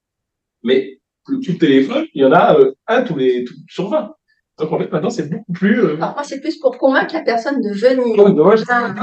Mais 0.63 1.00
le 1.27 1.39
tout 1.39 1.53
téléphone, 1.57 2.05
il 2.13 2.21
y 2.21 2.25
en 2.25 2.31
a 2.31 2.57
euh, 2.57 2.73
un 2.87 3.03
tous 3.03 3.15
les 3.15 3.43
tout, 3.45 3.53
sur 3.69 3.89
20. 3.89 4.13
Donc 4.59 4.71
en 4.71 4.77
fait, 4.79 4.91
maintenant, 4.91 5.09
c'est 5.09 5.29
beaucoup 5.29 5.53
plus. 5.53 5.79
Euh... 5.79 5.95
Alors, 5.97 6.13
moi, 6.13 6.23
c'est 6.23 6.39
plus 6.41 6.57
pour 6.59 6.77
convaincre 6.77 7.13
la 7.13 7.21
personne 7.21 7.61
de 7.61 7.69
venir. 7.73 8.15
Oh, 8.17 8.29
dommage. 8.29 8.61
Ah. 8.69 8.93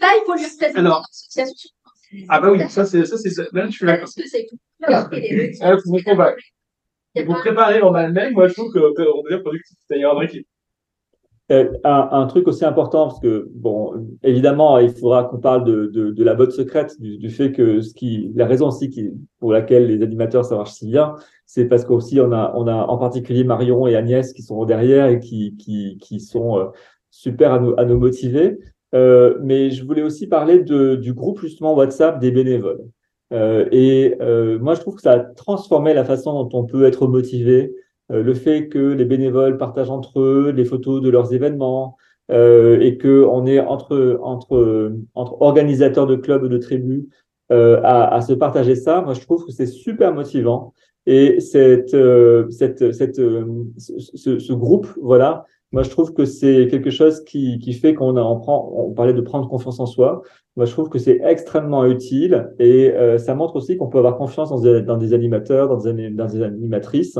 Là, 0.00 0.08
il 0.16 0.22
faut 0.26 0.34
lui 0.34 0.42
présenter 0.42 0.78
Alors. 0.78 1.02
l'association. 1.08 1.70
Ah 2.28 2.40
bah 2.40 2.50
oui, 2.52 2.60
ça 2.68 2.84
c'est 2.84 3.04
ça 3.06 3.16
c'est 3.18 3.30
ça. 3.30 3.42
Là, 3.52 3.66
je 3.66 3.70
suis 3.72 3.86
d'accord. 3.86 4.08
Que 4.08 5.62
Ah, 5.62 5.76
faut 5.82 5.90
vous 5.90 6.02
convaincre. 6.02 6.38
il 7.14 7.20
y 7.20 7.22
a 7.22 7.26
Vous 7.26 7.32
pas- 7.34 7.40
préparer 7.40 7.80
en 7.82 7.94
elle-même, 7.96 8.34
moi 8.34 8.46
je 8.48 8.52
trouve 8.54 8.72
que- 8.72 8.78
qu'on 8.94 9.22
devient 9.22 9.40
productif. 9.42 9.76
C'est-à-dire 9.86 10.10
André 10.10 10.28
qui. 10.28 10.46
Euh, 11.52 11.70
un, 11.84 12.08
un 12.10 12.26
truc 12.26 12.48
aussi 12.48 12.64
important, 12.64 13.08
parce 13.08 13.20
que, 13.20 13.50
bon, 13.54 13.92
évidemment, 14.22 14.78
il 14.78 14.88
faudra 14.88 15.24
qu'on 15.24 15.36
parle 15.38 15.64
de, 15.64 15.86
de, 15.86 16.10
de 16.10 16.24
la 16.24 16.32
botte 16.32 16.52
secrète, 16.52 16.98
du, 16.98 17.18
du 17.18 17.28
fait 17.28 17.52
que 17.52 17.82
ce 17.82 17.92
qui, 17.92 18.32
la 18.34 18.46
raison 18.46 18.68
aussi 18.68 18.88
qui, 18.88 19.10
pour 19.40 19.52
laquelle 19.52 19.86
les 19.86 20.02
animateurs, 20.02 20.46
ça 20.46 20.56
marche 20.56 20.72
si 20.72 20.86
bien, 20.86 21.16
c'est 21.44 21.66
parce 21.66 21.84
qu'aussi, 21.84 22.18
on 22.18 22.32
a, 22.32 22.54
on 22.56 22.66
a 22.66 22.74
en 22.74 22.96
particulier 22.96 23.44
Marion 23.44 23.86
et 23.86 23.94
Agnès 23.94 24.32
qui 24.32 24.40
sont 24.40 24.64
derrière 24.64 25.06
et 25.08 25.20
qui, 25.20 25.54
qui, 25.58 25.98
qui 26.00 26.18
sont 26.18 26.58
euh, 26.58 26.64
super 27.10 27.52
à 27.52 27.58
nous, 27.58 27.74
à 27.76 27.84
nous 27.84 27.98
motiver. 27.98 28.58
Euh, 28.94 29.36
mais 29.42 29.68
je 29.68 29.84
voulais 29.84 30.02
aussi 30.02 30.26
parler 30.26 30.60
de, 30.60 30.96
du 30.96 31.12
groupe, 31.12 31.40
justement, 31.40 31.74
WhatsApp 31.74 32.20
des 32.20 32.30
bénévoles. 32.30 32.80
Euh, 33.34 33.66
et 33.70 34.16
moi, 34.60 34.74
je 34.76 34.80
trouve 34.80 34.94
que 34.94 35.02
ça 35.02 35.12
a 35.12 35.18
transformé 35.18 35.92
la 35.92 36.04
façon 36.04 36.42
dont 36.42 36.58
on 36.58 36.64
peut 36.64 36.86
être 36.86 37.06
motivé, 37.06 37.74
le 38.10 38.34
fait 38.34 38.68
que 38.68 38.78
les 38.78 39.04
bénévoles 39.04 39.56
partagent 39.56 39.90
entre 39.90 40.20
eux 40.20 40.50
les 40.50 40.64
photos 40.64 41.00
de 41.00 41.08
leurs 41.10 41.32
événements 41.32 41.96
euh, 42.30 42.78
et 42.80 42.96
que 42.98 43.24
on 43.24 43.46
est 43.46 43.60
entre 43.60 44.18
entre 44.22 44.92
entre 45.14 45.40
organisateurs 45.40 46.06
de 46.06 46.16
clubs 46.16 46.46
de 46.46 46.58
tribus 46.58 47.04
euh, 47.52 47.80
à, 47.82 48.14
à 48.14 48.20
se 48.20 48.32
partager 48.32 48.74
ça. 48.74 49.02
Moi, 49.02 49.14
je 49.14 49.20
trouve 49.20 49.44
que 49.44 49.52
c'est 49.52 49.66
super 49.66 50.14
motivant 50.14 50.72
et 51.06 51.40
cette 51.40 51.94
euh, 51.94 52.48
cette 52.50 52.92
cette 52.92 53.18
euh, 53.18 53.44
ce, 53.78 54.38
ce- 54.38 54.52
groupe, 54.54 54.88
voilà. 55.00 55.44
Moi, 55.72 55.82
je 55.82 55.90
trouve 55.90 56.14
que 56.14 56.24
c'est 56.24 56.68
quelque 56.70 56.90
chose 56.90 57.24
qui 57.24 57.58
qui 57.58 57.72
fait 57.72 57.94
qu'on 57.94 58.16
on 58.16 58.36
prend 58.38 58.72
on 58.76 58.92
parlait 58.92 59.12
de 59.12 59.20
prendre 59.20 59.48
confiance 59.48 59.80
en 59.80 59.86
soi. 59.86 60.22
Moi, 60.56 60.66
je 60.66 60.72
trouve 60.72 60.88
que 60.88 60.98
c'est 61.00 61.20
extrêmement 61.24 61.84
utile 61.84 62.48
et 62.60 62.92
euh, 62.92 63.18
ça 63.18 63.34
montre 63.34 63.56
aussi 63.56 63.76
qu'on 63.76 63.88
peut 63.88 63.98
avoir 63.98 64.16
confiance 64.16 64.50
dans 64.50 64.60
des, 64.60 64.82
dans 64.82 64.96
des 64.96 65.12
animateurs, 65.12 65.68
dans 65.68 65.78
des, 65.92 66.10
dans 66.10 66.26
des 66.26 66.42
animatrices. 66.42 67.18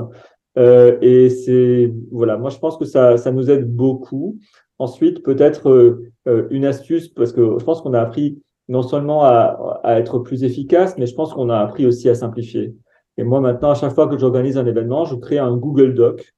Euh, 0.57 0.97
et 1.01 1.31
c'est 1.31 1.93
voilà, 2.13 2.37
moi 2.37 2.51
je 2.51 2.59
pense 2.59 2.77
que 2.77 2.85
ça, 2.85 3.17
ça 3.17 3.33
nous 3.33 3.51
aide 3.51 3.69
beaucoup. 3.69 4.39
Ensuite, 4.79 5.23
peut-être 5.23 5.69
euh, 5.69 6.13
euh, 6.29 6.47
une 6.51 6.65
astuce, 6.65 7.09
parce 7.09 7.33
que 7.33 7.59
je 7.59 7.65
pense 7.65 7.81
qu'on 7.81 7.95
a 7.95 8.01
appris 8.01 8.41
non 8.69 8.83
seulement 8.83 9.25
à, 9.25 9.81
à 9.85 9.99
être 9.99 10.19
plus 10.21 10.43
efficace, 10.45 10.97
mais 10.99 11.07
je 11.07 11.15
pense 11.15 11.33
qu'on 11.35 11.51
a 11.51 11.59
appris 11.59 11.87
aussi 11.87 12.09
à 12.09 12.15
simplifier. 12.15 12.75
Et 13.17 13.25
moi 13.25 13.41
maintenant, 13.41 13.71
à 13.71 13.75
chaque 13.75 13.93
fois 13.93 14.09
que 14.09 14.19
j'organise 14.19 14.57
un 14.59 14.67
événement, 14.67 15.05
je 15.05 15.17
crée 15.17 15.39
un 15.39 15.57
Google 15.57 15.95
Doc. 15.95 16.35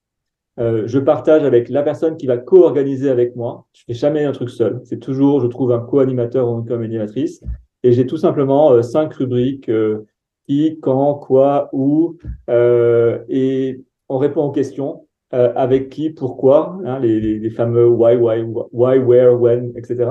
Euh, 0.58 0.84
je 0.86 0.98
partage 0.98 1.44
avec 1.44 1.68
la 1.68 1.82
personne 1.82 2.16
qui 2.16 2.26
va 2.26 2.38
co-organiser 2.38 3.10
avec 3.10 3.36
moi. 3.36 3.66
Je 3.74 3.82
fais 3.86 3.92
jamais 3.92 4.24
un 4.24 4.32
truc 4.32 4.48
seul. 4.48 4.80
C'est 4.84 4.98
toujours, 4.98 5.40
je 5.40 5.46
trouve 5.46 5.72
un 5.72 5.80
co-animateur 5.80 6.50
ou 6.50 6.58
une 6.58 6.66
co-animatrice. 6.66 7.42
Et 7.82 7.92
j'ai 7.92 8.06
tout 8.06 8.16
simplement 8.16 8.72
euh, 8.72 8.82
cinq 8.82 9.12
rubriques 9.14 9.68
euh, 9.68 10.06
qui, 10.46 10.78
quand, 10.80 11.14
quoi, 11.14 11.68
où, 11.72 12.16
et 12.48 13.80
on 14.08 14.18
répond 14.18 14.42
aux 14.44 14.52
questions 14.52 15.06
euh, 15.34 15.52
avec 15.56 15.88
qui, 15.88 16.10
pourquoi, 16.10 16.78
hein, 16.84 16.98
les, 17.00 17.20
les, 17.20 17.38
les 17.38 17.50
fameux 17.50 17.88
why, 17.88 18.16
why, 18.16 18.42
why, 18.72 18.98
where, 18.98 19.38
when, 19.40 19.72
etc. 19.76 20.10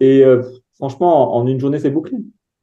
Et 0.00 0.24
euh, 0.24 0.42
franchement, 0.74 1.34
en, 1.36 1.46
une 1.46 1.58
journée, 1.58 1.78
c'est 1.78 1.90
bouclé. 1.90 2.18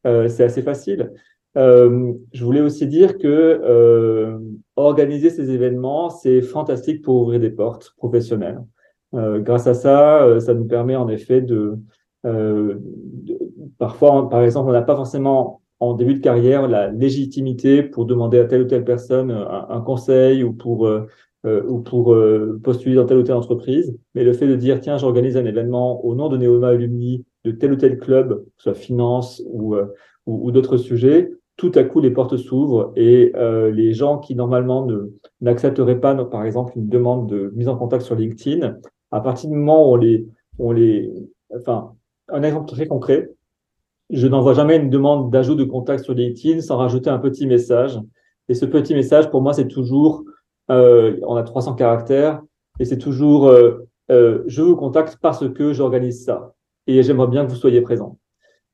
Euh, 0.06 0.28
c'est 0.28 0.44
assez 0.44 0.62
facile. 0.62 1.12
Euh, 1.58 2.14
je 2.34 2.46
voulais 2.46 2.62
aussi 2.62 2.86
dire 2.86 3.18
que 3.18 3.28
euh, 3.28 4.38
organiser 4.76 5.32
ces 5.32 5.50
événements, 5.50 6.10
c'est 6.12 6.42
fantastique 6.42 7.02
pour 7.04 7.22
ouvrir 7.24 7.40
des 7.40 7.50
portes 7.50 7.94
professionnelles. 7.98 8.64
Euh, 9.16 9.40
grâce 9.40 9.66
à 9.66 9.74
ça, 9.74 10.40
ça 10.40 10.54
nous 10.54 10.66
permet 10.66 10.96
en 10.96 11.08
effet 11.10 11.42
de, 11.42 11.80
de- 12.24 12.80
parfois, 13.80 14.30
par 14.30 14.44
exemple, 14.44 14.70
on 14.70 14.74
n'a 14.74 14.82
pas 14.82 14.96
forcément 14.96 15.62
en 15.80 15.94
début 15.94 16.16
de 16.16 16.20
carrière 16.20 16.68
la 16.68 16.90
légitimité 16.90 17.84
pour 17.84 18.06
demander 18.06 18.40
à 18.40 18.46
telle 18.46 18.64
ou 18.64 18.66
telle 18.66 18.84
personne 18.84 19.32
un, 19.32 19.68
un 19.70 19.82
conseil 19.82 20.44
ou 20.44 20.54
pour 20.54 20.88
euh, 20.88 21.08
euh, 21.46 21.64
ou 21.68 21.80
pour 21.80 22.14
euh, 22.14 22.60
postuler 22.64 22.96
dans 22.96 23.06
telle 23.06 23.18
ou 23.18 23.24
telle 23.24 23.36
entreprise. 23.36 23.96
Mais 24.16 24.24
le 24.24 24.34
fait 24.34 24.48
de 24.48 24.56
dire 24.56 24.82
tiens, 24.82 24.98
j'organise 24.98 25.38
un 25.38 25.46
événement 25.46 26.04
au 26.04 26.16
nom 26.16 26.30
de 26.30 26.38
Neoma 26.38 26.70
Alumni 26.70 27.24
de 27.46 27.52
tel 27.52 27.74
ou 27.74 27.76
tel 27.76 28.00
club, 28.00 28.44
que 28.44 28.52
ce 28.58 28.64
soit 28.64 28.74
finance 28.74 29.44
ou 29.46 29.76
euh, 29.76 29.86
ou, 30.26 30.52
d'autres 30.52 30.76
sujets, 30.76 31.32
tout 31.56 31.72
à 31.76 31.84
coup 31.86 32.02
les 32.02 32.12
portes 32.12 32.36
s'ouvrent 32.36 32.92
et 32.98 33.32
euh, 33.36 33.72
les 33.72 33.94
gens 33.94 34.18
qui 34.18 34.36
normalement 34.36 34.86
n'accepteraient 35.40 36.02
pas, 36.02 36.14
par 36.26 36.44
exemple, 36.44 36.74
une 36.76 36.90
demande 36.90 37.30
de 37.30 37.54
mise 37.56 37.70
en 37.70 37.78
contact 37.78 38.04
sur 38.04 38.16
LinkedIn, 38.16 38.76
à 39.12 39.22
partir 39.22 39.50
du 39.50 39.56
moment 39.56 39.90
où 39.90 39.94
on 39.94 39.96
les 39.96 40.28
on 40.60 40.72
les 40.74 41.14
enfin 41.56 41.94
un 42.28 42.44
exemple 42.44 42.68
très 42.68 42.88
concret, 42.88 43.30
je 44.10 44.28
n'envoie 44.28 44.54
jamais 44.54 44.78
une 44.78 44.90
demande 44.90 45.32
d'ajout 45.32 45.56
de 45.56 45.64
contact 45.64 46.04
sur 46.04 46.14
LinkedIn 46.14 46.62
sans 46.62 46.78
rajouter 46.78 47.10
un 47.10 47.20
petit 47.20 47.46
message. 47.46 48.00
Et 48.50 48.54
ce 48.54 48.66
petit 48.66 48.94
message, 48.94 49.30
pour 49.30 49.42
moi, 49.42 49.54
c'est 49.54 49.68
toujours, 49.68 50.24
euh, 50.72 51.18
on 51.24 51.36
a 51.36 51.44
300 51.44 51.76
caractères, 51.76 52.42
et 52.80 52.86
c'est 52.86 52.98
toujours, 52.98 53.48
euh, 53.48 53.88
euh, 54.12 54.44
je 54.48 54.62
vous 54.62 54.76
contacte 54.76 55.18
parce 55.22 55.48
que 55.50 55.74
j'organise 55.74 56.24
ça. 56.24 56.54
Et 56.86 57.04
j'aimerais 57.04 57.28
bien 57.28 57.46
que 57.46 57.50
vous 57.52 57.58
soyez 57.58 57.82
présent. 57.82 58.18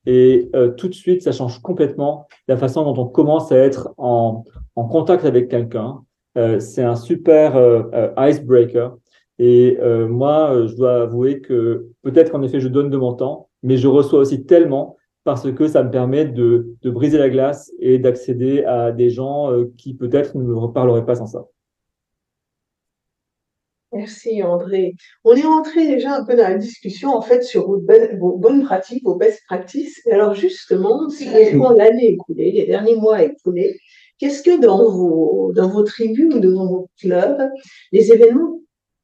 Et 0.06 0.50
euh, 0.54 0.68
tout 0.68 0.88
de 0.88 0.94
suite, 0.94 1.22
ça 1.22 1.32
change 1.32 1.60
complètement 1.60 2.26
la 2.46 2.56
façon 2.56 2.84
dont 2.84 3.02
on 3.02 3.06
commence 3.06 3.50
à 3.52 3.56
être 3.56 3.92
en, 3.96 4.44
en 4.76 4.84
contact 4.84 5.24
avec 5.24 5.48
quelqu'un. 5.48 6.02
Euh, 6.36 6.60
c'est 6.60 6.82
un 6.82 6.96
super 6.96 7.56
euh, 7.56 8.10
icebreaker. 8.18 8.96
Et 9.40 9.78
moi, 10.08 10.64
je 10.68 10.76
dois 10.76 11.02
avouer 11.02 11.40
que 11.40 11.88
peut-être 12.02 12.30
qu'en 12.30 12.42
effet, 12.42 12.60
je 12.60 12.68
donne 12.68 12.88
de 12.88 12.96
mon 12.96 13.14
temps, 13.14 13.48
mais 13.64 13.76
je 13.76 13.88
reçois 13.88 14.20
aussi 14.20 14.44
tellement 14.44 14.96
parce 15.24 15.50
que 15.52 15.66
ça 15.66 15.82
me 15.82 15.90
permet 15.90 16.26
de, 16.26 16.76
de 16.82 16.90
briser 16.90 17.18
la 17.18 17.30
glace 17.30 17.72
et 17.80 17.98
d'accéder 17.98 18.64
à 18.64 18.92
des 18.92 19.10
gens 19.10 19.50
euh, 19.50 19.72
qui 19.78 19.94
peut-être 19.94 20.36
ne 20.36 20.44
me 20.44 20.56
reparleraient 20.56 21.06
pas 21.06 21.16
sans 21.16 21.26
ça. 21.26 21.46
Merci 23.92 24.42
André. 24.42 24.96
On 25.22 25.34
est 25.36 25.44
entré 25.44 25.86
déjà 25.86 26.16
un 26.16 26.24
peu 26.24 26.34
dans 26.36 26.42
la 26.42 26.58
discussion 26.58 27.10
en 27.10 27.22
fait 27.22 27.42
sur 27.42 27.66
vos, 27.68 27.78
be- 27.78 28.18
vos 28.18 28.36
bonnes 28.36 28.64
pratiques, 28.64 29.04
vos 29.04 29.14
best 29.14 29.42
practices. 29.46 30.02
Et 30.06 30.12
alors 30.12 30.34
justement, 30.34 31.08
si 31.08 31.28
on 31.28 31.58
prend 31.60 31.72
l'année 31.72 32.08
écoulée, 32.08 32.50
les 32.50 32.66
derniers 32.66 32.96
mois 32.96 33.22
écoulés, 33.22 33.78
qu'est-ce 34.18 34.42
que 34.42 34.60
dans 34.60 34.90
vos 34.90 35.52
dans 35.54 35.68
vos 35.68 35.84
tribus 35.84 36.34
ou 36.34 36.40
dans 36.40 36.66
vos 36.66 36.90
clubs, 37.00 37.40
les 37.92 38.12
événements 38.12 38.60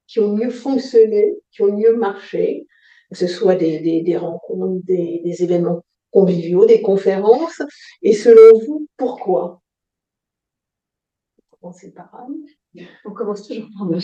qui 0.08 0.18
ont 0.18 0.36
mieux 0.36 0.50
fonctionné, 0.50 1.36
qui 1.52 1.62
ont 1.62 1.76
mieux 1.78 1.94
marché, 1.96 2.66
que 3.10 3.16
ce 3.16 3.28
soit 3.28 3.54
des, 3.54 3.78
des, 3.78 4.02
des 4.02 4.16
rencontres, 4.16 4.84
des, 4.84 5.22
des 5.24 5.44
événements 5.44 5.84
conviviaux, 6.10 6.66
des 6.66 6.82
conférences, 6.82 7.62
et 8.02 8.12
selon 8.14 8.58
vous, 8.66 8.86
pourquoi? 8.96 9.60
Commencez 11.60 11.92
par 11.92 12.14
Anne. 12.14 12.86
On 13.04 13.12
commence 13.12 13.46
toujours 13.46 13.68
par 13.76 13.86
moi. 13.86 13.98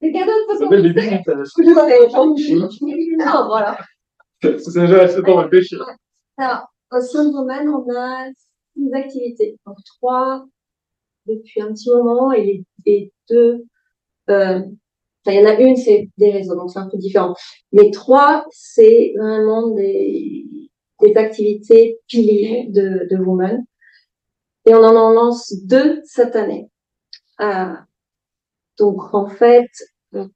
Les 0.00 0.12
cadeaux 0.12 0.30
de 0.32 0.52
Ça 0.52 0.58
s'appelle 0.58 0.82
les 0.82 0.92
limites. 0.92 1.28
euh, 1.28 1.40
Excusez-moi, 1.40 2.08
Jean-Michel. 2.10 2.58
Non, 3.18 3.46
voilà. 3.46 3.78
Ça 4.42 4.80
déjà 4.80 5.02
assez 5.02 5.22
temps 5.22 5.36
de 5.38 5.42
réfléchir. 5.44 5.84
Alors, 6.36 6.66
au 6.92 7.00
sein 7.00 7.24
de 7.24 7.30
Roman, 7.34 7.82
on 7.86 7.94
a 7.96 8.26
six 8.76 8.92
activités. 8.92 9.58
Donc, 9.66 9.76
trois 9.98 10.44
depuis 11.26 11.62
un 11.62 11.72
petit 11.72 11.88
moment 11.90 12.32
et, 12.32 12.44
les- 12.44 12.64
et 12.84 13.12
deux, 13.30 13.64
euh, 14.28 14.60
enfin, 15.24 15.36
il 15.36 15.42
y 15.42 15.46
en 15.46 15.48
a 15.48 15.58
une, 15.60 15.76
c'est 15.76 16.10
des 16.18 16.30
réseaux, 16.30 16.54
donc 16.54 16.70
c'est 16.70 16.78
un 16.78 16.88
peu 16.88 16.98
différent. 16.98 17.34
Mais 17.72 17.90
trois, 17.90 18.46
c'est 18.50 19.14
vraiment 19.18 19.68
des, 19.68 20.44
des 21.00 21.16
activités 21.16 21.98
piliers 22.06 22.66
de, 22.68 23.08
de 23.10 23.16
Woman. 23.16 23.64
Et 24.66 24.74
on 24.74 24.82
en 24.82 24.96
en 24.96 25.10
lance 25.10 25.52
deux 25.64 26.00
cette 26.04 26.36
année. 26.36 26.70
Euh, 27.40 27.74
donc, 28.78 29.12
en 29.12 29.28
fait, 29.28 29.68
euh, 30.14 30.26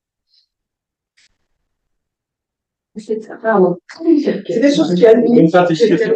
c'est 2.96 3.22
ça. 3.22 3.36
Pardon. 3.36 3.78
C'est 4.04 4.60
des 4.60 4.74
choses 4.74 4.94
qui 4.94 5.00
certification. 5.48 6.14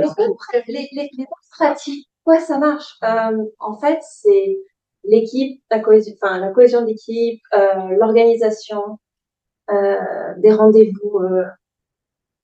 Les, 0.68 0.88
les, 0.92 1.10
les 1.16 1.24
bonnes 1.24 1.26
pratiques, 1.52 2.08
ouais, 2.26 2.40
ça 2.40 2.58
marche. 2.58 2.98
Euh, 3.02 3.44
en 3.58 3.78
fait, 3.78 4.00
c'est 4.02 4.58
l'équipe, 5.04 5.62
la 5.70 5.80
cohésion, 5.80 6.14
enfin, 6.20 6.38
la 6.38 6.50
cohésion 6.50 6.84
d'équipe, 6.84 7.40
euh, 7.54 7.88
l'organisation, 7.98 8.98
euh, 9.70 9.96
des 10.38 10.52
rendez-vous 10.52 11.18
euh, 11.20 11.44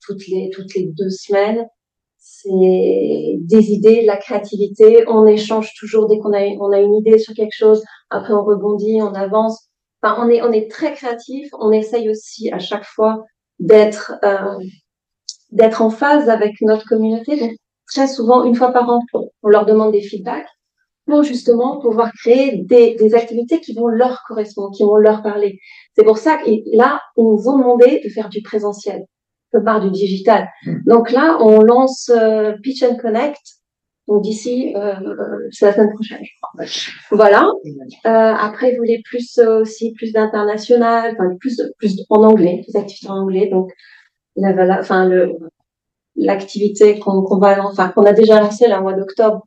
toutes 0.02 0.26
les 0.28 0.50
toutes 0.50 0.74
les 0.74 0.86
deux 0.86 1.11
semaines. 1.11 1.68
C'est 2.18 3.36
des 3.40 3.72
idées, 3.72 4.02
la 4.02 4.16
créativité. 4.16 5.04
On 5.09 5.26
échange 5.26 5.72
toujours 5.78 6.09
dès 6.09 6.18
qu'on 6.18 6.32
a 6.32 6.42
on 6.61 6.72
a 6.72 6.80
une 6.80 6.94
idée 6.96 7.18
sur 7.18 7.34
quelque 7.34 7.54
chose. 7.54 7.82
Après, 8.11 8.32
on 8.34 8.44
rebondit, 8.44 9.00
on 9.02 9.14
avance. 9.14 9.68
Enfin, 10.02 10.16
on 10.24 10.28
est 10.30 10.42
on 10.42 10.52
est 10.52 10.70
très 10.70 10.92
créatif. 10.94 11.48
On 11.59 11.72
essaye 11.72 12.09
aussi 12.11 12.50
à 12.52 12.59
chaque 12.59 12.84
fois 12.84 13.24
d'être 13.59 14.14
euh, 14.24 14.59
d'être 15.50 15.82
en 15.82 15.90
phase 15.90 16.28
avec 16.28 16.61
notre 16.61 16.86
communauté. 16.86 17.38
Donc, 17.38 17.52
très 17.86 18.09
souvent, 18.09 18.44
une 18.44 18.54
fois 18.54 18.72
par 18.72 18.88
an, 18.90 19.00
on 19.42 19.48
leur 19.48 19.66
demande 19.66 19.92
des 19.92 20.02
feedbacks. 20.02 20.48
Pour 21.09 21.22
justement 21.22 21.80
pouvoir 21.80 22.12
créer 22.12 22.59
des, 22.59 22.94
des, 22.96 23.14
activités 23.14 23.61
qui 23.61 23.74
vont 23.74 23.88
leur 23.88 24.22
correspondre, 24.28 24.70
qui 24.76 24.84
vont 24.84 24.96
leur 24.96 25.22
parler. 25.22 25.59
C'est 25.96 26.04
pour 26.04 26.18
ça 26.18 26.36
que 26.36 26.50
là, 26.76 27.00
ils 27.16 27.24
nous 27.24 27.48
ont 27.48 27.59
demandé 27.59 28.00
de 28.04 28.09
faire 28.11 28.28
du 28.28 28.42
présentiel, 28.42 29.04
de 29.54 29.59
part 29.59 29.80
du 29.80 29.90
digital. 29.90 30.48
Hmm. 30.64 30.76
Donc 30.86 31.11
là, 31.11 31.38
on 31.40 31.62
lance 31.62 32.11
euh, 32.11 32.52
Pitch 32.62 32.82
and 32.82 32.96
Connect. 32.96 33.40
Donc 34.06 34.22
d'ici, 34.22 34.74
euh, 34.76 34.94
c'est 35.50 35.66
la 35.66 35.74
semaine 35.74 35.92
prochaine. 35.92 36.22
Voilà. 37.11 37.46
Euh, 38.06 38.09
après, 38.11 38.72
vous 38.72 38.78
voulez 38.78 39.02
plus 39.04 39.38
euh, 39.38 39.61
aussi 39.62 39.92
plus 39.92 40.12
d'international, 40.12 41.14
enfin 41.14 41.36
plus 41.38 41.61
plus 41.78 42.04
en 42.09 42.22
anglais, 42.22 42.62
des 42.66 42.76
activités 42.76 43.11
en 43.11 43.18
anglais. 43.22 43.48
Donc 43.50 43.70
la, 44.36 44.80
enfin 44.80 45.06
le 45.06 45.32
l'activité 46.16 46.98
qu'on 46.98 47.22
qu'on 47.22 47.38
va, 47.38 47.62
enfin 47.64 47.88
qu'on 47.90 48.04
a 48.04 48.14
déjà 48.14 48.40
lancée 48.40 48.66
le 48.66 48.80
mois 48.80 48.94
d'octobre, 48.94 49.46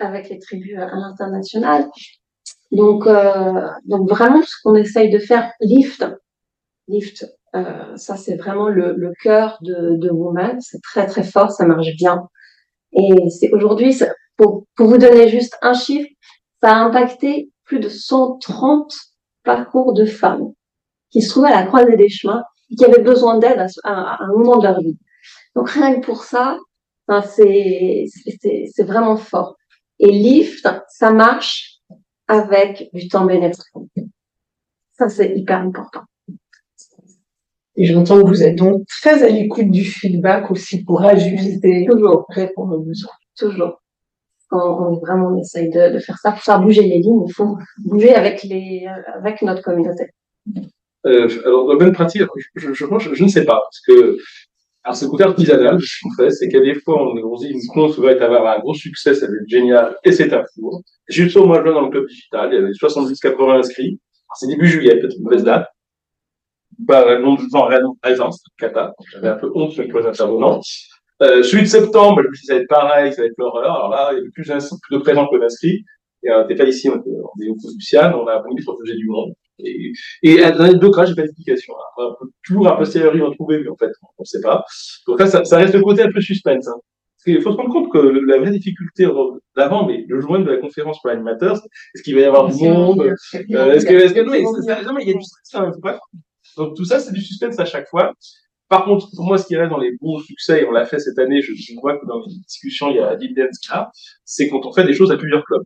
avec 0.00 0.28
les 0.28 0.38
tribus 0.38 0.78
à 0.78 0.94
l'international. 0.94 1.88
Donc, 2.72 3.06
euh, 3.06 3.68
donc 3.84 4.08
vraiment, 4.08 4.42
ce 4.42 4.54
qu'on 4.62 4.74
essaye 4.74 5.10
de 5.10 5.18
faire, 5.18 5.52
Lift, 5.60 6.04
Lift, 6.88 7.26
euh, 7.54 7.96
ça 7.96 8.16
c'est 8.16 8.36
vraiment 8.36 8.68
le, 8.68 9.12
cœur 9.22 9.58
de, 9.62 9.96
de 9.96 10.10
Woman, 10.10 10.60
c'est 10.60 10.82
très 10.82 11.06
très 11.06 11.22
fort, 11.22 11.52
ça 11.52 11.66
marche 11.66 11.94
bien. 11.96 12.28
Et 12.94 13.28
c'est 13.30 13.52
aujourd'hui, 13.52 13.96
pour, 14.36 14.64
vous 14.78 14.98
donner 14.98 15.28
juste 15.28 15.56
un 15.62 15.74
chiffre, 15.74 16.08
ça 16.62 16.72
a 16.72 16.76
impacté 16.76 17.50
plus 17.64 17.80
de 17.80 17.88
130 17.88 18.92
parcours 19.44 19.92
de 19.92 20.04
femmes 20.04 20.52
qui 21.10 21.22
se 21.22 21.30
trouvaient 21.30 21.52
à 21.52 21.60
la 21.60 21.66
croisée 21.66 21.96
des 21.96 22.08
chemins 22.08 22.42
et 22.70 22.76
qui 22.76 22.84
avaient 22.84 23.02
besoin 23.02 23.38
d'aide 23.38 23.66
à, 23.84 24.22
un 24.22 24.28
moment 24.28 24.58
de 24.58 24.66
leur 24.66 24.80
vie. 24.80 24.98
Donc 25.54 25.70
rien 25.70 25.94
que 25.94 26.04
pour 26.04 26.24
ça, 26.24 26.58
enfin, 27.06 27.26
c'est 27.28 28.82
vraiment 28.84 29.16
fort. 29.16 29.56
Et 29.98 30.10
Lift, 30.10 30.68
ça 30.88 31.12
marche 31.12 31.80
avec 32.28 32.90
du 32.92 33.08
temps 33.08 33.24
bénéfique. 33.24 33.64
Ça, 34.92 35.08
c'est 35.08 35.36
hyper 35.36 35.60
important. 35.60 36.02
Et 37.76 37.86
j'entends 37.86 38.22
que 38.22 38.28
vous 38.28 38.42
êtes 38.42 38.56
donc 38.56 38.86
très 38.86 39.22
à 39.24 39.28
l'écoute 39.28 39.70
du 39.70 39.84
feedback 39.84 40.50
aussi 40.50 40.84
pour 40.84 41.02
ajuster, 41.02 41.86
toujours 41.90 42.26
répondre 42.28 42.76
aux 42.76 42.82
besoins. 42.82 43.10
Toujours. 43.36 43.80
On, 44.52 45.00
vraiment 45.00 45.30
on 45.30 45.38
essaye 45.38 45.68
de, 45.68 45.94
de, 45.94 45.98
faire 45.98 46.16
ça 46.18 46.30
pour 46.30 46.40
faire 46.40 46.60
bouger 46.60 46.82
les 46.82 46.98
lignes. 46.98 47.24
Il 47.26 47.32
faut 47.32 47.58
bouger 47.78 48.14
avec 48.14 48.44
les, 48.44 48.86
avec 49.14 49.42
notre 49.42 49.62
communauté. 49.62 50.10
Euh, 51.06 51.28
alors, 51.44 51.76
bonne 51.76 51.92
pratique, 51.92 52.22
je, 52.54 52.72
je, 52.72 52.72
je, 52.72 53.14
je, 53.14 53.24
ne 53.24 53.28
sais 53.28 53.44
pas, 53.44 53.60
parce 53.60 53.80
que 53.80 54.16
alors, 54.84 54.96
ce 54.96 55.06
côté 55.06 55.24
artisanal, 55.24 55.76
en 55.76 56.10
fait, 56.16 56.30
c'est 56.30 56.48
qu'à 56.48 56.60
des 56.60 56.74
fois, 56.74 57.02
on, 57.02 57.16
on 57.16 57.36
dit 57.36 57.48
une 57.48 57.66
conf 57.72 57.98
va 57.98 58.10
avoir 58.10 58.58
un 58.58 58.60
gros 58.60 58.74
succès, 58.74 59.14
ça 59.14 59.26
va 59.26 59.32
être 59.32 59.48
génial, 59.48 59.96
et 60.04 60.12
c'est 60.12 60.30
un 60.34 60.44
four. 60.54 60.82
Juste 61.08 61.34
au 61.38 61.46
mois 61.46 61.60
de 61.60 61.64
juin, 61.64 61.72
dans 61.72 61.86
le 61.86 61.90
club 61.90 62.06
digital, 62.06 62.50
il 62.52 62.56
y 62.56 62.58
avait 62.58 62.70
70-80 62.70 63.58
inscrits. 63.58 63.98
C'est 64.34 64.46
début 64.46 64.66
juillet, 64.66 65.00
peut-être 65.00 65.16
une 65.16 65.24
mauvaise 65.24 65.44
date. 65.44 65.68
Nom 66.86 67.36
de 67.36 67.50
temps, 67.50 67.68
raison, 68.02 68.30
c'est 68.30 68.42
cata. 68.58 68.92
J'avais 69.10 69.28
un 69.28 69.36
peu 69.36 69.50
honte 69.54 69.72
sur 69.72 69.84
les 69.84 70.06
intervenants. 70.06 70.60
Euh, 71.22 71.42
celui 71.42 71.62
de 71.62 71.68
septembre, 71.68 72.20
je 72.22 72.28
me 72.28 72.34
suis 72.34 72.42
dit, 72.42 72.46
ça 72.48 72.54
va 72.54 72.60
être 72.60 72.68
pareil, 72.68 73.12
ça 73.14 73.22
va 73.22 73.28
être 73.28 73.38
l'horreur. 73.38 73.74
Alors 73.74 73.88
là, 73.88 74.10
il 74.12 74.16
y 74.16 74.20
avait 74.20 74.30
plus, 74.30 74.46
de 74.46 74.98
présents 74.98 75.28
que 75.28 75.38
d'inscrits. 75.38 75.82
Et 76.24 76.30
on 76.30 76.42
n'était 76.42 76.56
pas 76.56 76.68
ici, 76.68 76.90
on 76.90 76.96
était, 76.96 77.10
était 77.10 77.50
au 77.50 77.56
Luciane, 77.74 78.14
on 78.14 78.26
a 78.26 78.42
sur 78.60 78.76
le 78.80 78.96
du 78.96 79.08
monde. 79.08 79.32
Et, 79.58 79.92
et 80.22 80.36
dans 80.36 80.66
les 80.66 80.78
deux 80.78 80.90
cas, 80.90 81.04
j'ai 81.06 81.14
pas 81.14 81.22
d'explication. 81.22 81.74
On 81.96 82.14
peut 82.18 82.30
toujours 82.44 82.68
a 82.68 82.76
posteriori 82.76 83.22
en 83.22 83.30
trouver, 83.30 83.60
mais 83.62 83.68
en 83.68 83.76
fait, 83.76 83.90
on 84.02 84.22
ne 84.22 84.24
sait 84.24 84.40
pas. 84.40 84.64
Donc 85.06 85.20
là, 85.20 85.26
ça, 85.26 85.44
ça, 85.44 85.58
reste 85.58 85.74
le 85.74 85.82
côté 85.82 86.02
un 86.02 86.10
peu 86.10 86.20
suspense. 86.20 86.66
Hein. 86.68 86.74
Parce 87.24 87.36
qu'il 87.36 87.42
faut 87.42 87.52
se 87.52 87.56
rendre 87.56 87.72
compte 87.72 87.90
que 87.90 87.98
la 87.98 88.38
vraie 88.38 88.50
difficulté 88.50 89.08
d'avant, 89.56 89.86
mais 89.86 90.04
le 90.08 90.20
joint 90.20 90.40
de 90.40 90.50
la 90.50 90.58
conférence 90.58 91.00
pour 91.00 91.10
l'animateur, 91.10 91.56
est-ce 91.94 92.02
qu'il 92.02 92.14
va 92.14 92.20
y 92.20 92.24
avoir 92.24 92.52
du 92.52 92.62
monde 92.62 93.00
euh, 93.00 93.14
Est-ce 93.72 93.86
que, 93.86 93.94
est-ce 93.94 94.14
que, 94.14 94.20
non, 94.20 94.98
il 94.98 95.08
y 95.08 95.10
a 95.10 95.14
du 95.14 95.22
stress, 95.22 95.54
hein, 95.54 95.72
bref. 95.78 95.98
Donc 96.56 96.76
tout 96.76 96.84
ça, 96.84 97.00
c'est 97.00 97.12
du 97.12 97.22
suspense 97.22 97.58
à 97.58 97.64
chaque 97.64 97.88
fois. 97.88 98.12
Par 98.68 98.84
contre, 98.84 99.08
pour 99.14 99.24
moi, 99.24 99.38
ce 99.38 99.46
qui 99.46 99.56
reste 99.56 99.70
dans 99.70 99.78
les 99.78 99.92
bons 100.00 100.18
succès, 100.18 100.62
et 100.62 100.66
on 100.66 100.70
l'a 100.70 100.84
fait 100.84 100.98
cette 100.98 101.18
année, 101.18 101.40
je, 101.42 101.52
je 101.54 101.74
vois 101.80 101.98
que 101.98 102.06
dans 102.06 102.20
les 102.20 102.34
discussions, 102.46 102.90
il 102.90 102.96
y 102.96 103.00
a 103.00 103.14
dividends 103.16 103.46
c'est 104.24 104.48
quand 104.48 104.64
on 104.66 104.72
fait 104.72 104.84
des 104.84 104.94
choses 104.94 105.12
à 105.12 105.16
plusieurs 105.16 105.44
clubs 105.44 105.64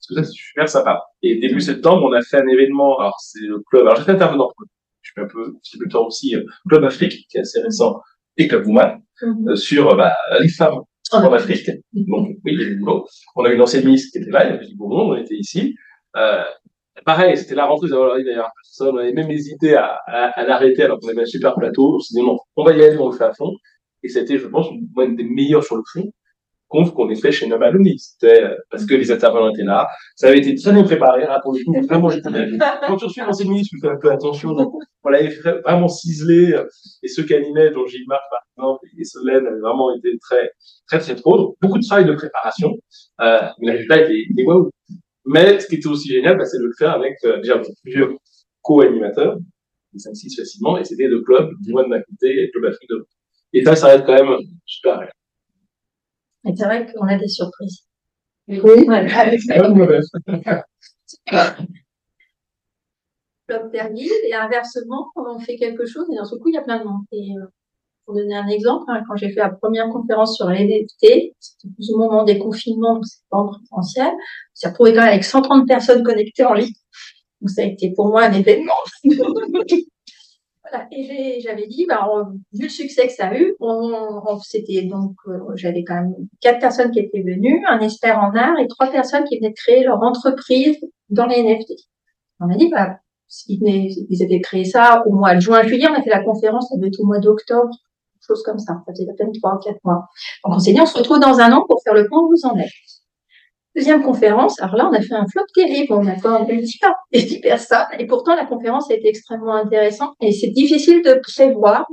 ça, 0.00 0.24
c'est 0.24 0.32
super 0.32 0.68
sympa. 0.68 1.02
Et 1.22 1.38
début 1.38 1.60
septembre, 1.60 2.04
on 2.04 2.12
a 2.12 2.22
fait 2.22 2.38
un 2.38 2.46
événement, 2.48 2.98
alors 2.98 3.18
c'est 3.20 3.40
le 3.40 3.60
club, 3.60 3.82
alors 3.82 3.96
j'ai 3.96 4.04
fait 4.04 4.12
intervenant, 4.12 4.50
je 5.02 5.10
suis 5.10 5.20
un 5.20 5.26
peu, 5.26 5.54
c'est 5.62 5.78
plus 5.78 5.88
temps 5.88 6.06
aussi, 6.06 6.34
euh, 6.34 6.44
Club 6.68 6.84
Afrique, 6.84 7.26
qui 7.28 7.36
est 7.36 7.40
assez 7.40 7.60
récent, 7.60 8.00
et 8.36 8.48
Club 8.48 8.66
Woman, 8.66 9.00
mhm. 9.22 9.48
euh, 9.48 9.56
sur 9.56 9.90
euh, 9.90 9.96
bah, 9.96 10.14
les 10.40 10.48
femmes 10.48 10.80
en 11.12 11.32
Afrique. 11.32 11.70
Donc, 11.92 12.36
oui, 12.44 12.76
bon. 12.76 13.04
on 13.36 13.44
a 13.44 13.50
eu 13.50 13.54
une 13.54 13.62
ancienne 13.62 13.84
ministre 13.84 14.10
qui 14.12 14.18
était 14.18 14.30
là, 14.30 14.44
il 14.46 14.50
y 14.50 14.56
avait 14.56 14.66
du 14.66 14.76
beau 14.76 14.88
monde, 14.88 15.10
on 15.10 15.16
était 15.16 15.34
ici. 15.34 15.74
Euh, 16.16 16.44
pareil, 17.04 17.36
c'était 17.36 17.56
la 17.56 17.66
rentrée, 17.66 17.88
d'ailleurs 17.88 18.50
personne, 18.54 18.94
on 18.94 18.98
avait 18.98 19.12
même 19.12 19.30
hésité 19.30 19.74
à, 19.74 19.98
à, 20.06 20.40
à 20.40 20.44
l'arrêter 20.44 20.84
alors 20.84 21.00
qu'on 21.00 21.08
avait 21.08 21.22
un 21.22 21.26
super 21.26 21.54
plateau, 21.56 21.96
on 21.96 21.98
s'est 21.98 22.14
dit 22.14 22.24
non, 22.24 22.38
on 22.56 22.64
va 22.64 22.72
y 22.72 22.82
aller, 22.82 22.96
on 22.96 23.10
le 23.10 23.16
fait 23.16 23.24
à 23.24 23.34
fond. 23.34 23.56
Et 24.02 24.08
c'était, 24.08 24.38
je 24.38 24.46
pense, 24.46 24.68
une 24.70 25.16
des 25.16 25.24
meilleures 25.24 25.64
sur 25.64 25.76
le 25.76 25.82
fond 25.92 26.10
conf 26.70 26.92
qu'on 26.94 27.10
ait 27.10 27.16
fait 27.16 27.32
chez 27.32 27.46
Nomaloni. 27.46 27.98
C'était 27.98 28.42
euh, 28.42 28.56
parce 28.70 28.86
que 28.86 28.94
les 28.94 29.10
intervenants 29.10 29.52
étaient 29.52 29.64
là. 29.64 29.88
Ça 30.16 30.28
avait 30.28 30.38
été 30.38 30.54
très 30.54 30.72
bien 30.72 30.84
préparé. 30.84 31.26
Là, 31.26 31.40
pour 31.42 31.52
le 31.52 31.86
vraiment, 31.86 32.08
quand 32.86 32.96
tu 32.96 33.04
reçois 33.04 33.26
l'ancien 33.26 33.46
ministre, 33.46 33.74
tu 33.74 33.80
fais 33.80 33.92
un 33.92 33.98
peu 33.98 34.10
attention. 34.10 34.52
Donc, 34.52 34.72
on 35.02 35.08
l'avait 35.10 35.34
vraiment 35.64 35.88
ciselé. 35.88 36.56
Et 37.02 37.08
ceux 37.08 37.24
qui 37.24 37.34
animaient, 37.34 37.70
dont 37.70 37.86
Gilles-Marc, 37.86 38.22
par 38.30 38.40
exemple, 38.56 38.86
et 38.98 39.04
Solène, 39.04 39.46
avaient 39.46 39.60
vraiment 39.60 39.94
été 39.94 40.16
très, 40.18 40.50
très, 40.86 41.00
très 41.00 41.16
trop. 41.16 41.36
Donc, 41.36 41.56
beaucoup 41.60 41.78
de 41.78 41.86
travail 41.86 42.06
de 42.06 42.12
préparation. 42.12 42.72
Euh, 43.20 43.40
le 43.60 43.72
résultat 43.72 44.00
était, 44.02 44.22
était 44.30 44.44
waouh. 44.44 44.70
Mais 45.26 45.60
ce 45.60 45.66
qui 45.66 45.74
était 45.76 45.88
aussi 45.88 46.08
génial, 46.08 46.38
bah, 46.38 46.46
c'est 46.46 46.58
de 46.58 46.64
le 46.64 46.72
faire 46.78 46.92
avec, 46.92 47.16
euh, 47.24 47.40
déjà, 47.40 47.60
plusieurs 47.82 48.10
co-animateurs, 48.62 49.36
5-6 49.96 50.36
facilement, 50.36 50.78
et 50.78 50.84
c'était 50.84 51.08
deux 51.08 51.22
clubs, 51.22 51.50
du 51.60 51.72
moins 51.72 51.86
ma 51.86 52.00
côté 52.00 52.28
et 52.28 52.46
le 52.46 52.50
club 52.52 52.66
Afrique 52.66 52.88
de. 52.88 53.06
Et 53.52 53.64
ça, 53.64 53.74
ça 53.74 53.88
reste 53.88 54.06
quand 54.06 54.14
même 54.14 54.38
super. 54.64 55.08
Et 56.46 56.56
c'est 56.56 56.64
vrai 56.64 56.90
qu'on 56.92 57.06
a 57.06 57.16
des 57.16 57.28
surprises. 57.28 57.84
Oui, 58.48 58.58
ouais. 58.58 59.06
Club 63.46 63.72
guide 63.94 64.12
et 64.24 64.34
inversement, 64.34 65.10
on 65.16 65.38
fait 65.40 65.56
quelque 65.56 65.86
chose 65.86 66.06
et 66.12 66.16
d'un 66.16 66.24
seul 66.24 66.38
coup, 66.38 66.48
il 66.48 66.54
y 66.54 66.58
a 66.58 66.62
plein 66.62 66.78
de 66.78 66.84
monde. 66.84 67.02
Et 67.12 67.32
euh, 67.36 67.46
pour 68.04 68.14
donner 68.14 68.36
un 68.36 68.48
exemple, 68.48 68.84
hein, 68.88 69.02
quand 69.08 69.16
j'ai 69.16 69.30
fait 69.30 69.40
la 69.40 69.50
première 69.50 69.88
conférence 69.88 70.36
sur 70.36 70.48
les 70.48 70.86
c'était 70.88 71.34
plus 71.74 71.90
au 71.92 71.98
moment 71.98 72.24
des 72.24 72.38
confinements, 72.38 72.94
donc 72.94 73.06
c'est 73.06 73.22
pas 73.28 73.38
en 73.38 73.48
présentiel, 73.48 74.12
j'ai 74.60 74.68
retrouvé 74.68 74.92
quand 74.92 75.00
même 75.00 75.10
avec 75.10 75.24
130 75.24 75.66
personnes 75.66 76.02
connectées 76.02 76.44
en 76.44 76.54
ligne. 76.54 76.72
Donc 77.40 77.50
ça 77.50 77.62
a 77.62 77.64
été 77.66 77.92
pour 77.92 78.08
moi 78.08 78.24
un 78.24 78.32
événement. 78.32 78.72
Et 80.92 81.40
j'avais 81.40 81.66
dit, 81.66 81.86
bah, 81.86 82.08
vu 82.52 82.64
le 82.64 82.68
succès 82.68 83.06
que 83.06 83.12
ça 83.12 83.28
a 83.28 83.36
eu, 83.36 83.56
c'était 84.42 84.82
donc, 84.82 85.14
euh, 85.26 85.38
j'avais 85.54 85.84
quand 85.84 85.94
même 85.94 86.14
quatre 86.40 86.60
personnes 86.60 86.90
qui 86.90 87.00
étaient 87.00 87.22
venues, 87.22 87.64
un 87.68 87.80
expert 87.80 88.18
en 88.18 88.34
art 88.34 88.58
et 88.58 88.68
trois 88.68 88.90
personnes 88.90 89.24
qui 89.24 89.38
venaient 89.38 89.50
de 89.50 89.54
créer 89.54 89.84
leur 89.84 90.02
entreprise 90.02 90.78
dans 91.08 91.26
les 91.26 91.42
NFT. 91.42 91.72
On 92.40 92.50
a 92.50 92.56
dit, 92.56 92.68
bah, 92.68 92.98
ils 93.48 94.22
avaient 94.22 94.40
créé 94.40 94.64
ça 94.64 95.02
au 95.06 95.12
mois 95.12 95.34
de 95.34 95.40
juin, 95.40 95.62
juillet, 95.62 95.88
on 95.88 95.98
a 95.98 96.02
fait 96.02 96.10
la 96.10 96.24
conférence, 96.24 96.68
ça 96.68 96.76
devait 96.76 96.88
être 96.88 97.00
au 97.00 97.06
mois 97.06 97.20
d'octobre, 97.20 97.70
chose 98.26 98.42
comme 98.42 98.58
ça. 98.58 98.82
Ça 98.86 98.92
faisait 98.92 99.08
à 99.10 99.14
peine 99.14 99.32
trois 99.32 99.54
ou 99.54 99.58
quatre 99.58 99.80
mois. 99.84 100.08
Donc, 100.44 100.54
on 100.56 100.58
s'est 100.58 100.72
dit, 100.72 100.80
on 100.80 100.86
se 100.86 100.96
retrouve 100.96 101.20
dans 101.20 101.38
un 101.40 101.52
an 101.52 101.64
pour 101.66 101.82
faire 101.82 101.94
le 101.94 102.08
point 102.08 102.20
où 102.20 102.28
vous 102.28 102.46
en 102.46 102.56
êtes. 102.56 102.68
Deuxième 103.80 104.02
conférence, 104.02 104.60
alors 104.60 104.76
là, 104.76 104.90
on 104.90 104.92
a 104.92 105.00
fait 105.00 105.14
un 105.14 105.24
flop 105.32 105.46
terrible. 105.54 105.94
On 105.94 106.06
a 106.06 106.14
quand 106.20 106.46
même 106.46 106.60
10 106.60 107.40
personnes. 107.40 107.78
Et 107.98 108.06
pourtant, 108.06 108.36
la 108.36 108.44
conférence 108.44 108.90
a 108.90 108.94
été 108.94 109.08
extrêmement 109.08 109.54
intéressante. 109.54 110.12
Et 110.20 110.32
c'est 110.32 110.50
difficile 110.50 111.00
de 111.02 111.14
prévoir. 111.14 111.86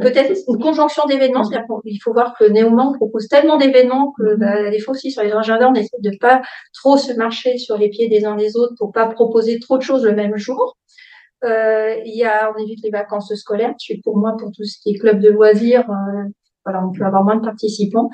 Peut-être 0.00 0.38
une 0.46 0.58
conjonction 0.62 1.02
d'événements. 1.08 1.42
Il 1.84 1.98
faut 1.98 2.12
voir 2.12 2.36
que 2.38 2.44
Néoman 2.44 2.92
propose 2.94 3.26
tellement 3.26 3.56
d'événements 3.56 4.12
que, 4.16 4.36
bah, 4.36 4.70
des 4.70 4.78
fois 4.78 4.92
aussi, 4.92 5.10
sur 5.10 5.24
les 5.24 5.32
agendas, 5.32 5.68
on 5.68 5.74
essaie 5.74 5.98
de 5.98 6.12
pas 6.20 6.42
trop 6.72 6.96
se 6.96 7.12
marcher 7.14 7.58
sur 7.58 7.76
les 7.76 7.88
pieds 7.88 8.08
des 8.08 8.24
uns 8.24 8.36
des 8.36 8.56
autres 8.56 8.74
pour 8.78 8.92
pas 8.92 9.08
proposer 9.08 9.58
trop 9.58 9.78
de 9.78 9.82
choses 9.82 10.04
le 10.04 10.14
même 10.14 10.36
jour. 10.36 10.76
Euh, 11.44 11.96
il 12.04 12.16
y 12.16 12.22
a, 12.22 12.52
on 12.56 12.62
évite 12.62 12.84
les 12.84 12.90
vacances 12.90 13.34
scolaires. 13.34 13.74
Pour 14.04 14.16
moi, 14.16 14.36
pour 14.38 14.52
tout 14.52 14.62
ce 14.62 14.78
qui 14.80 14.90
est 14.90 14.98
club 14.98 15.18
de 15.18 15.30
loisirs, 15.30 15.90
euh, 15.90 16.30
voilà, 16.66 16.84
on 16.84 16.92
peut 16.92 17.04
avoir 17.04 17.24
moins 17.24 17.36
de 17.36 17.44
participants. 17.44 18.10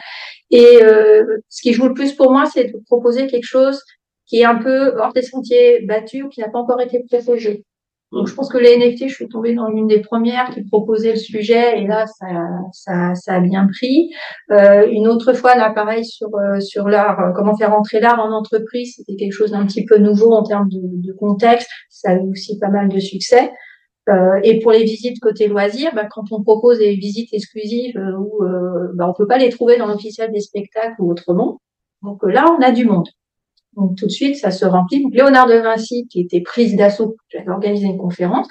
Et 0.51 0.83
euh, 0.83 1.25
ce 1.49 1.63
qui 1.63 1.73
joue 1.73 1.89
le 1.89 1.95
plus 1.95 2.13
pour 2.13 2.31
moi, 2.31 2.45
c'est 2.47 2.65
de 2.65 2.79
proposer 2.87 3.27
quelque 3.27 3.47
chose 3.47 3.81
qui 4.27 4.41
est 4.41 4.45
un 4.45 4.57
peu 4.57 4.97
hors 4.99 5.13
des 5.13 5.23
sentiers 5.23 5.81
battus 5.87 6.25
ou 6.25 6.29
qui 6.29 6.41
n'a 6.41 6.49
pas 6.49 6.59
encore 6.59 6.81
été 6.81 7.03
protégé. 7.11 7.65
Donc, 8.13 8.29
je 8.29 8.35
pense 8.35 8.51
que 8.51 8.59
les 8.59 8.77
NFT, 8.77 9.09
je 9.09 9.15
suis 9.15 9.29
tombée 9.29 9.55
dans 9.55 9.69
l'une 9.69 9.87
des 9.87 10.01
premières 10.01 10.51
qui 10.51 10.63
proposait 10.65 11.13
le 11.13 11.19
sujet 11.19 11.81
et 11.81 11.87
là, 11.87 12.07
ça, 12.07 12.27
ça, 12.73 13.15
ça 13.15 13.35
a 13.35 13.41
bien 13.41 13.67
pris. 13.67 14.11
Euh, 14.51 14.87
une 14.91 15.09
autre 15.09 15.33
fois, 15.33 15.57
là, 15.57 15.71
pareil, 15.71 16.05
sur, 16.05 16.29
euh, 16.35 16.61
sur 16.61 16.89
l'art, 16.89 17.19
euh, 17.21 17.33
comment 17.35 17.57
faire 17.57 17.73
entrer 17.73 18.01
l'art 18.01 18.21
en 18.21 18.31
entreprise, 18.33 18.97
c'était 18.97 19.17
quelque 19.17 19.33
chose 19.33 19.53
d'un 19.53 19.65
petit 19.65 19.87
peu 19.87 19.97
nouveau 19.97 20.33
en 20.33 20.43
termes 20.43 20.69
de, 20.69 20.81
de, 20.83 21.13
contexte. 21.15 21.71
Ça 21.89 22.11
a 22.11 22.15
eu 22.17 22.31
aussi 22.31 22.59
pas 22.59 22.69
mal 22.69 22.91
de 22.91 23.01
succès. 23.01 23.51
Euh, 24.09 24.41
et 24.43 24.59
pour 24.59 24.73
les 24.73 24.83
visites 24.83 25.21
côté 25.21 25.47
loisirs, 25.47 25.93
bah, 25.95 26.07
quand 26.11 26.25
on 26.33 26.43
propose 26.43 26.79
des 26.79 26.97
visites 26.97 27.33
exclusives 27.33 27.97
euh, 27.97 28.17
où 28.19 28.43
euh, 28.45 28.91
bah, 28.95 29.09
on 29.09 29.15
peut 29.15 29.29
pas 29.29 29.39
les 29.39 29.49
trouver 29.49 29.79
dans 29.79 29.87
l'officiel 29.87 30.33
des 30.33 30.41
spectacles 30.41 30.97
ou 30.99 31.11
autrement, 31.11 31.61
donc 32.03 32.21
là 32.25 32.47
on 32.51 32.61
a 32.63 32.73
du 32.73 32.85
monde. 32.85 33.09
Donc 33.77 33.97
tout 33.97 34.07
de 34.07 34.11
suite, 34.11 34.37
ça 34.37 34.51
se 34.51 34.65
remplit. 34.65 35.03
Donc 35.03 35.15
Léonard 35.15 35.47
de 35.47 35.55
Vinci, 35.55 36.09
qui 36.09 36.21
était 36.21 36.41
prise 36.41 36.77
d'assaut, 36.77 37.17
j'avais 37.29 37.51
organisé 37.51 37.87
une 37.87 37.99
conférence, 37.99 38.49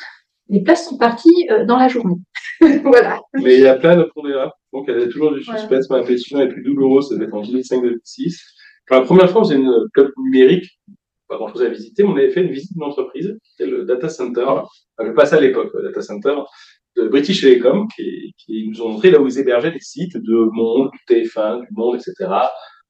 les 0.47 0.62
places 0.62 0.88
sont 0.88 0.97
parties 0.97 1.47
dans 1.68 1.78
la 1.78 1.89
journée. 1.89 2.16
voilà. 2.84 3.20
Mais 3.34 3.56
il 3.56 3.62
y 3.62 3.68
a 3.68 3.76
plein 3.76 3.97
de 3.97 4.04
pondérables. 4.04 4.54
Donc, 4.74 4.86
il 4.88 4.99
y 4.99 5.04
a 5.04 5.08
toujours 5.08 5.34
du 5.34 5.43
suspense. 5.43 5.89
Ma 5.89 6.04
question 6.04 6.39
est 6.39 6.47
plus 6.47 6.64
douloureuse, 6.64 7.10
ça 7.10 7.16
devait 7.16 7.26
être 7.26 7.34
en 7.34 7.41
2005-2006. 7.41 8.38
La 8.89 9.02
première 9.02 9.30
fois, 9.30 9.43
faisait 9.43 9.56
une 9.56 9.74
club 9.93 10.12
numérique, 10.18 10.80
pas 11.32 11.38
grand 11.38 11.48
chose 11.48 11.64
à 11.64 11.70
visiter, 11.70 12.04
on 12.04 12.16
avait 12.16 12.30
fait 12.30 12.42
une 12.42 12.52
visite 12.52 12.74
d'une 12.74 12.84
entreprise, 12.84 13.38
c'était 13.44 13.70
le 13.70 13.86
data 13.86 14.10
center, 14.10 14.46
enfin, 14.46 15.14
pas 15.14 15.26
ça 15.26 15.38
à 15.38 15.40
l'époque, 15.40 15.72
le 15.74 15.84
data 15.84 16.02
center 16.02 16.36
de 16.98 17.08
British 17.08 17.42
Telecom, 17.42 17.88
qui, 17.96 18.34
qui, 18.38 18.68
nous 18.68 18.82
ont 18.82 18.90
montré 18.90 19.12
là 19.12 19.20
où 19.20 19.28
ils 19.28 19.40
hébergeaient 19.40 19.72
des 19.72 19.80
sites 19.80 20.18
de 20.18 20.50
Monde, 20.52 20.90
du 20.92 21.16
TF1, 21.16 21.62
du 21.62 21.68
Monde, 21.72 21.96
etc 21.96 22.30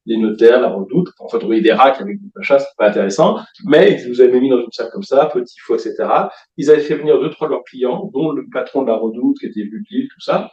les 0.05 0.17
notaires, 0.17 0.61
la 0.61 0.69
redoute. 0.69 1.09
On 1.19 1.37
voyait 1.37 1.61
des 1.61 1.73
racks 1.73 2.01
avec 2.01 2.19
des 2.19 2.27
machins, 2.35 2.57
c'est 2.59 2.65
pas 2.77 2.89
intéressant. 2.89 3.39
Mais 3.65 4.01
ils 4.01 4.09
nous 4.09 4.21
avaient 4.21 4.39
mis 4.39 4.49
dans 4.49 4.59
une 4.59 4.71
salle 4.71 4.89
comme 4.91 5.03
ça, 5.03 5.27
petit 5.27 5.59
faux, 5.59 5.75
etc. 5.75 5.95
Ils 6.57 6.69
avaient 6.69 6.81
fait 6.81 6.95
venir 6.95 7.19
deux, 7.19 7.29
trois 7.29 7.47
de 7.47 7.53
leurs 7.53 7.63
clients, 7.63 8.09
dont 8.13 8.31
le 8.31 8.45
patron 8.51 8.81
de 8.83 8.87
la 8.87 8.95
redoute, 8.95 9.39
qui 9.39 9.47
était 9.47 9.63
venu 9.63 9.85
de 10.03 10.07
tout 10.07 10.21
ça. 10.21 10.49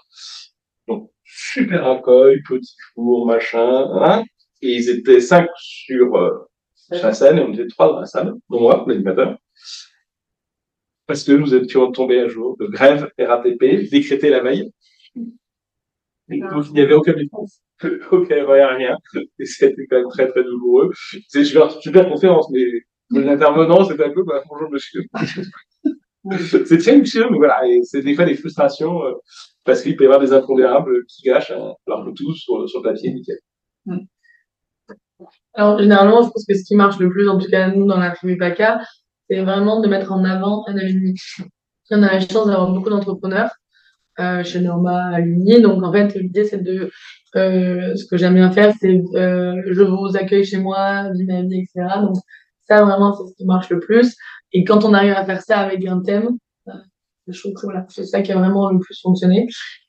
Donc, 0.86 1.10
super 1.24 1.86
accueil, 1.86 2.42
petit 2.48 2.76
four, 2.94 3.26
machin, 3.26 3.88
hein. 3.94 4.24
Et 4.60 4.74
ils 4.74 4.90
étaient 4.90 5.20
cinq 5.20 5.48
sur, 5.56 6.47
euh, 6.92 7.02
la 7.02 7.12
scène, 7.12 7.38
et 7.38 7.42
on 7.42 7.52
était 7.52 7.66
trois 7.66 7.88
dans 7.88 8.00
la 8.00 8.06
salle, 8.06 8.34
dont 8.48 8.60
moi, 8.60 8.84
l'animateur. 8.86 9.38
Parce 11.06 11.24
que 11.24 11.32
nous 11.32 11.54
étions 11.54 11.90
tombés 11.92 12.20
un 12.20 12.28
jour 12.28 12.56
de 12.58 12.66
grève 12.66 13.10
RATP, 13.18 13.90
décrétée 13.90 14.30
la 14.30 14.40
veille. 14.40 14.70
Et 16.30 16.40
donc, 16.40 16.66
il 16.68 16.74
n'y 16.74 16.80
avait 16.80 16.94
aucun 16.94 17.14
défense. 17.14 17.62
ok, 18.10 18.26
il 18.30 18.36
n'y 18.36 18.40
a 18.42 18.74
rien. 18.74 18.96
Et 19.38 19.46
c'était 19.46 19.86
quand 19.86 19.96
même 19.96 20.08
très, 20.10 20.28
très 20.28 20.44
douloureux. 20.44 20.92
C'est 21.28 21.40
une 21.40 21.70
super 21.80 22.08
conférence, 22.08 22.50
mais 22.50 22.66
l'intervenant, 23.10 23.84
c'était 23.84 24.04
un 24.04 24.10
peu, 24.10 24.22
bah, 24.24 24.42
bonjour 24.48 24.70
monsieur. 24.70 25.02
c'est 26.66 26.78
très 26.78 26.96
luxueux, 26.96 27.26
mais 27.30 27.38
voilà, 27.38 27.66
et 27.66 27.82
c'est 27.84 28.02
des 28.02 28.14
fois 28.14 28.24
des 28.24 28.34
frustrations, 28.34 29.02
euh, 29.04 29.14
parce 29.64 29.82
qu'il 29.82 29.96
peut 29.96 30.04
y 30.04 30.06
avoir 30.06 30.20
des 30.20 30.32
impondérables 30.32 31.06
qui 31.06 31.22
gâchent, 31.22 31.52
hein, 31.52 31.72
alors 31.86 32.04
que 32.04 32.10
tout 32.10 32.34
sur, 32.34 32.68
sur 32.68 32.82
papier, 32.82 33.12
nickel. 33.12 33.38
Mm. 33.86 33.98
Alors, 35.58 35.78
généralement, 35.78 36.22
je 36.22 36.30
pense 36.30 36.46
que 36.46 36.54
ce 36.54 36.64
qui 36.64 36.76
marche 36.76 36.98
le 36.98 37.10
plus, 37.10 37.28
en 37.28 37.36
tout 37.36 37.50
cas, 37.50 37.68
nous, 37.68 37.84
dans 37.84 37.98
la 37.98 38.14
famille 38.14 38.36
PACA, 38.36 38.80
c'est 39.28 39.42
vraiment 39.42 39.80
de 39.80 39.88
mettre 39.88 40.12
en 40.12 40.24
avant 40.24 40.64
un 40.68 40.78
alumni. 40.78 41.14
On 41.90 42.02
a 42.02 42.12
la 42.12 42.20
chance 42.20 42.46
d'avoir 42.46 42.70
beaucoup 42.72 42.90
d'entrepreneurs 42.90 43.50
euh, 44.20 44.44
chez 44.44 44.60
Norma 44.60 45.06
Alumni. 45.06 45.60
Donc, 45.60 45.82
en 45.82 45.92
fait, 45.92 46.14
l'idée, 46.14 46.44
c'est 46.44 46.62
de 46.62 46.90
euh, 47.36 47.94
ce 47.96 48.04
que 48.06 48.16
j'aime 48.16 48.34
bien 48.34 48.50
faire, 48.50 48.72
c'est 48.80 49.02
euh, 49.14 49.62
je 49.66 49.82
vous 49.82 50.16
accueille 50.16 50.44
chez 50.44 50.58
moi, 50.58 51.10
vie 51.12 51.24
ma 51.24 51.42
vie, 51.42 51.60
etc. 51.60 52.00
Donc 52.02 52.16
ça 52.68 52.82
vraiment 52.82 53.14
c'est 53.14 53.26
ce 53.30 53.34
qui 53.36 53.44
marche 53.44 53.68
le 53.70 53.80
plus. 53.80 54.14
Et 54.52 54.64
quand 54.64 54.84
on 54.84 54.94
arrive 54.94 55.12
à 55.12 55.24
faire 55.24 55.42
ça 55.42 55.58
avec 55.58 55.84
un 55.86 56.00
thème, 56.00 56.38
euh, 56.68 56.72
je 57.26 57.38
trouve 57.38 57.52
que 57.54 57.62
voilà, 57.66 57.86
c'est 57.90 58.04
ça 58.04 58.22
qui 58.22 58.32
a 58.32 58.38
vraiment 58.38 58.70
le 58.70 58.78
plus 58.78 58.98
fonctionné. 59.00 59.46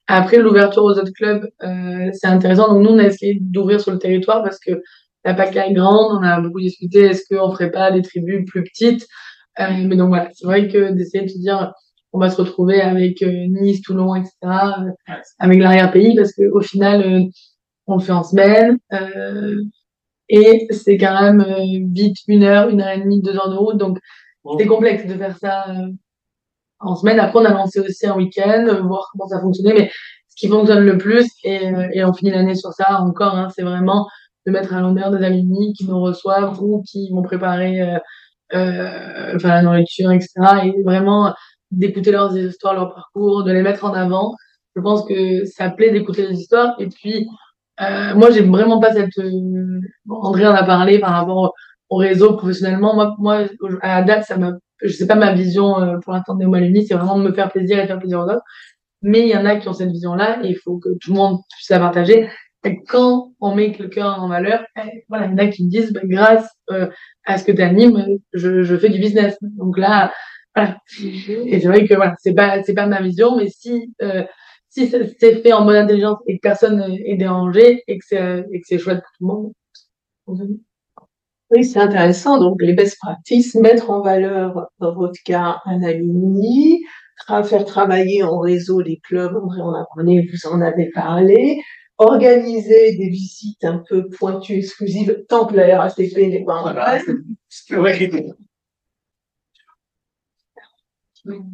Après 0.07 0.37
l'ouverture 0.37 0.83
aux 0.83 0.97
autres 0.97 1.13
clubs, 1.13 1.47
euh, 1.63 2.09
c'est 2.13 2.27
intéressant. 2.27 2.73
Donc 2.73 2.83
nous 2.83 2.95
on 2.95 2.99
a 2.99 3.05
essayé 3.05 3.37
d'ouvrir 3.39 3.79
sur 3.79 3.91
le 3.91 3.99
territoire 3.99 4.43
parce 4.43 4.59
que 4.59 4.81
la 5.29 5.35
PACA 5.35 5.67
est 5.67 5.73
grande, 5.73 6.17
on 6.19 6.23
a 6.23 6.41
beaucoup 6.41 6.59
discuté. 6.59 7.01
Est-ce 7.01 7.23
qu'on 7.29 7.51
ferait 7.51 7.71
pas 7.71 7.91
des 7.91 8.01
tribus 8.01 8.43
plus 8.47 8.63
petites? 8.63 9.05
Euh, 9.59 9.65
Mais 9.87 9.95
donc 9.95 10.09
voilà, 10.09 10.29
c'est 10.33 10.45
vrai 10.45 10.67
que 10.67 10.91
d'essayer 10.91 11.23
de 11.23 11.29
se 11.29 11.37
dire 11.37 11.71
on 12.11 12.19
va 12.19 12.31
se 12.31 12.37
retrouver 12.37 12.81
avec 12.81 13.21
euh, 13.21 13.45
Nice, 13.49 13.83
Toulon, 13.83 14.15
etc., 14.15 14.31
euh, 14.43 15.13
avec 15.37 15.59
l'arrière-pays, 15.59 16.15
parce 16.15 16.33
qu'au 16.33 16.61
final, 16.61 17.27
on 17.85 17.97
le 17.97 18.01
fait 18.01 18.11
en 18.11 18.23
semaine, 18.23 18.79
et 20.27 20.67
c'est 20.71 20.97
quand 20.97 21.21
même 21.21 21.45
vite 21.93 22.17
une 22.27 22.43
heure, 22.43 22.69
une 22.69 22.81
heure 22.81 22.89
et 22.89 22.99
demie, 22.99 23.21
deux 23.21 23.35
heures 23.35 23.51
de 23.51 23.55
route, 23.55 23.77
donc 23.77 23.99
c'est 24.57 24.65
complexe 24.65 25.05
de 25.05 25.13
faire 25.13 25.37
ça 25.37 25.65
en 26.79 26.95
semaine. 26.95 27.19
Après, 27.19 27.39
on 27.39 27.45
a 27.45 27.53
lancé 27.53 27.79
aussi 27.79 28.07
un 28.07 28.15
week-end, 28.15 28.65
voir 28.87 29.09
comment 29.11 29.27
ça 29.27 29.39
fonctionnait, 29.39 29.73
mais 29.73 29.91
ce 30.29 30.35
qui 30.35 30.47
fonctionne 30.47 30.83
le 30.83 30.97
plus, 30.97 31.27
et, 31.43 31.71
et 31.93 32.03
on 32.03 32.13
finit 32.13 32.31
l'année 32.31 32.55
sur 32.55 32.73
ça 32.73 33.01
encore, 33.01 33.35
hein, 33.35 33.49
c'est 33.55 33.63
vraiment 33.63 34.07
de 34.45 34.51
mettre 34.51 34.73
à 34.73 34.81
l'honneur 34.81 35.11
des 35.11 35.23
amis 35.25 35.73
qui 35.77 35.85
nous 35.85 35.99
reçoivent 35.99 36.61
ou 36.61 36.83
qui 36.83 37.09
vont 37.11 37.21
préparer 37.21 37.81
euh, 38.53 39.35
enfin, 39.35 39.49
la 39.49 39.61
nourriture, 39.63 40.11
etc. 40.11 40.29
Et 40.63 40.83
vraiment 40.83 41.33
d'écouter 41.71 42.11
leurs 42.11 42.35
histoires, 42.37 42.73
leur 42.73 42.93
parcours, 42.93 43.43
de 43.43 43.51
les 43.51 43.61
mettre 43.61 43.85
en 43.85 43.93
avant. 43.93 44.35
Je 44.75 44.81
pense 44.81 45.05
que 45.05 45.45
ça 45.45 45.69
plaît 45.69 45.91
d'écouter 45.91 46.27
les 46.27 46.39
histoires. 46.39 46.75
Et 46.79 46.87
puis, 46.87 47.27
euh, 47.81 48.15
moi, 48.15 48.31
j'ai 48.31 48.41
vraiment 48.41 48.79
pas 48.79 48.93
cette. 48.93 49.17
Euh, 49.19 49.81
André 50.09 50.47
en 50.47 50.53
a 50.53 50.63
parlé 50.63 50.99
par 50.99 51.11
rapport 51.11 51.53
au 51.89 51.95
réseau 51.97 52.35
professionnellement. 52.37 52.95
Moi, 52.95 53.15
moi 53.19 53.45
à 53.81 54.03
date, 54.03 54.25
ça 54.25 54.37
m'a. 54.37 54.53
Je 54.81 54.89
sais 54.89 55.07
pas 55.07 55.15
ma 55.15 55.33
vision 55.33 55.79
euh, 55.81 55.97
pour 55.99 56.13
l'instant 56.13 56.35
de 56.35 56.39
Néomaluni, 56.39 56.85
c'est 56.85 56.93
vraiment 56.93 57.17
de 57.19 57.23
me 57.23 57.33
faire 57.33 57.51
plaisir 57.51 57.79
et 57.79 57.87
faire 57.87 57.99
plaisir 57.99 58.19
aux 58.19 58.23
autres. 58.23 58.43
Mais 59.01 59.21
il 59.21 59.29
y 59.29 59.35
en 59.37 59.45
a 59.45 59.57
qui 59.57 59.67
ont 59.69 59.73
cette 59.73 59.91
vision-là 59.91 60.39
et 60.43 60.49
il 60.49 60.55
faut 60.55 60.77
que 60.77 60.89
tout 61.01 61.11
le 61.11 61.17
monde 61.17 61.39
puisse 61.55 61.69
la 61.69 61.79
partager. 61.79 62.29
Et 62.65 62.83
quand 62.83 63.31
on 63.39 63.55
met 63.55 63.71
quelqu'un 63.71 64.11
en 64.11 64.27
valeur, 64.27 64.65
eh, 64.77 65.05
voilà, 65.07 65.27
il 65.27 65.31
y 65.31 65.33
en 65.33 65.37
a 65.37 65.47
qui 65.47 65.65
me 65.65 65.69
disent, 65.69 65.93
bah, 65.93 66.01
grâce 66.03 66.47
euh, 66.71 66.87
à 67.25 67.37
ce 67.37 67.45
que 67.45 67.51
tu 67.51 67.61
animes, 67.61 68.19
je, 68.33 68.63
je 68.63 68.75
fais 68.75 68.89
du 68.89 68.99
business. 68.99 69.37
Donc 69.41 69.77
là, 69.77 70.11
et 70.57 71.59
c'est 71.61 71.67
vrai 71.67 71.87
que 71.87 71.93
voilà, 71.93 72.15
c'est 72.19 72.33
pas 72.33 72.61
c'est 72.63 72.73
pas 72.73 72.87
ma 72.87 73.01
vision, 73.01 73.37
mais 73.37 73.47
si 73.47 73.93
euh, 74.01 74.23
si 74.69 74.87
c'est 74.87 75.41
fait 75.41 75.53
en 75.53 75.63
bonne 75.63 75.77
intelligence 75.77 76.19
et 76.27 76.35
que 76.35 76.41
personne 76.41 76.81
est 77.05 77.15
dérangé 77.15 77.83
et 77.87 77.97
que 77.97 78.05
c'est 78.05 78.45
et 78.51 78.59
que 78.59 78.67
c'est 78.67 78.77
chouette 78.79 79.01
pour 79.01 79.11
tout 79.17 80.37
le 80.37 80.37
monde. 80.47 80.59
Oui, 81.51 81.63
c'est 81.63 81.79
intéressant. 81.79 82.39
Donc, 82.39 82.61
les 82.61 82.73
best 82.73 82.97
practices, 82.99 83.55
mettre 83.55 83.89
en 83.89 84.01
valeur, 84.01 84.67
dans 84.79 84.93
votre 84.93 85.17
cas, 85.25 85.59
un 85.65 85.81
alumni, 85.81 86.83
faire 87.27 87.65
travailler 87.65 88.23
en 88.23 88.39
réseau 88.39 88.81
les 88.81 88.99
clubs, 88.99 89.35
André 89.35 89.61
en 89.61 89.73
a 89.73 89.85
vous 89.97 90.51
en 90.51 90.61
avez 90.61 90.89
parlé, 90.93 91.59
organiser 91.99 92.95
des 92.95 93.09
visites 93.09 93.63
un 93.63 93.83
peu 93.87 94.09
pointues, 94.09 94.57
exclusives, 94.57 95.25
tant 95.27 95.45
que 95.45 95.55
la 95.55 95.77
RATP 95.77 96.17
n'est 96.17 96.43
pas 96.43 96.55
en 96.55 96.73
place 96.73 97.03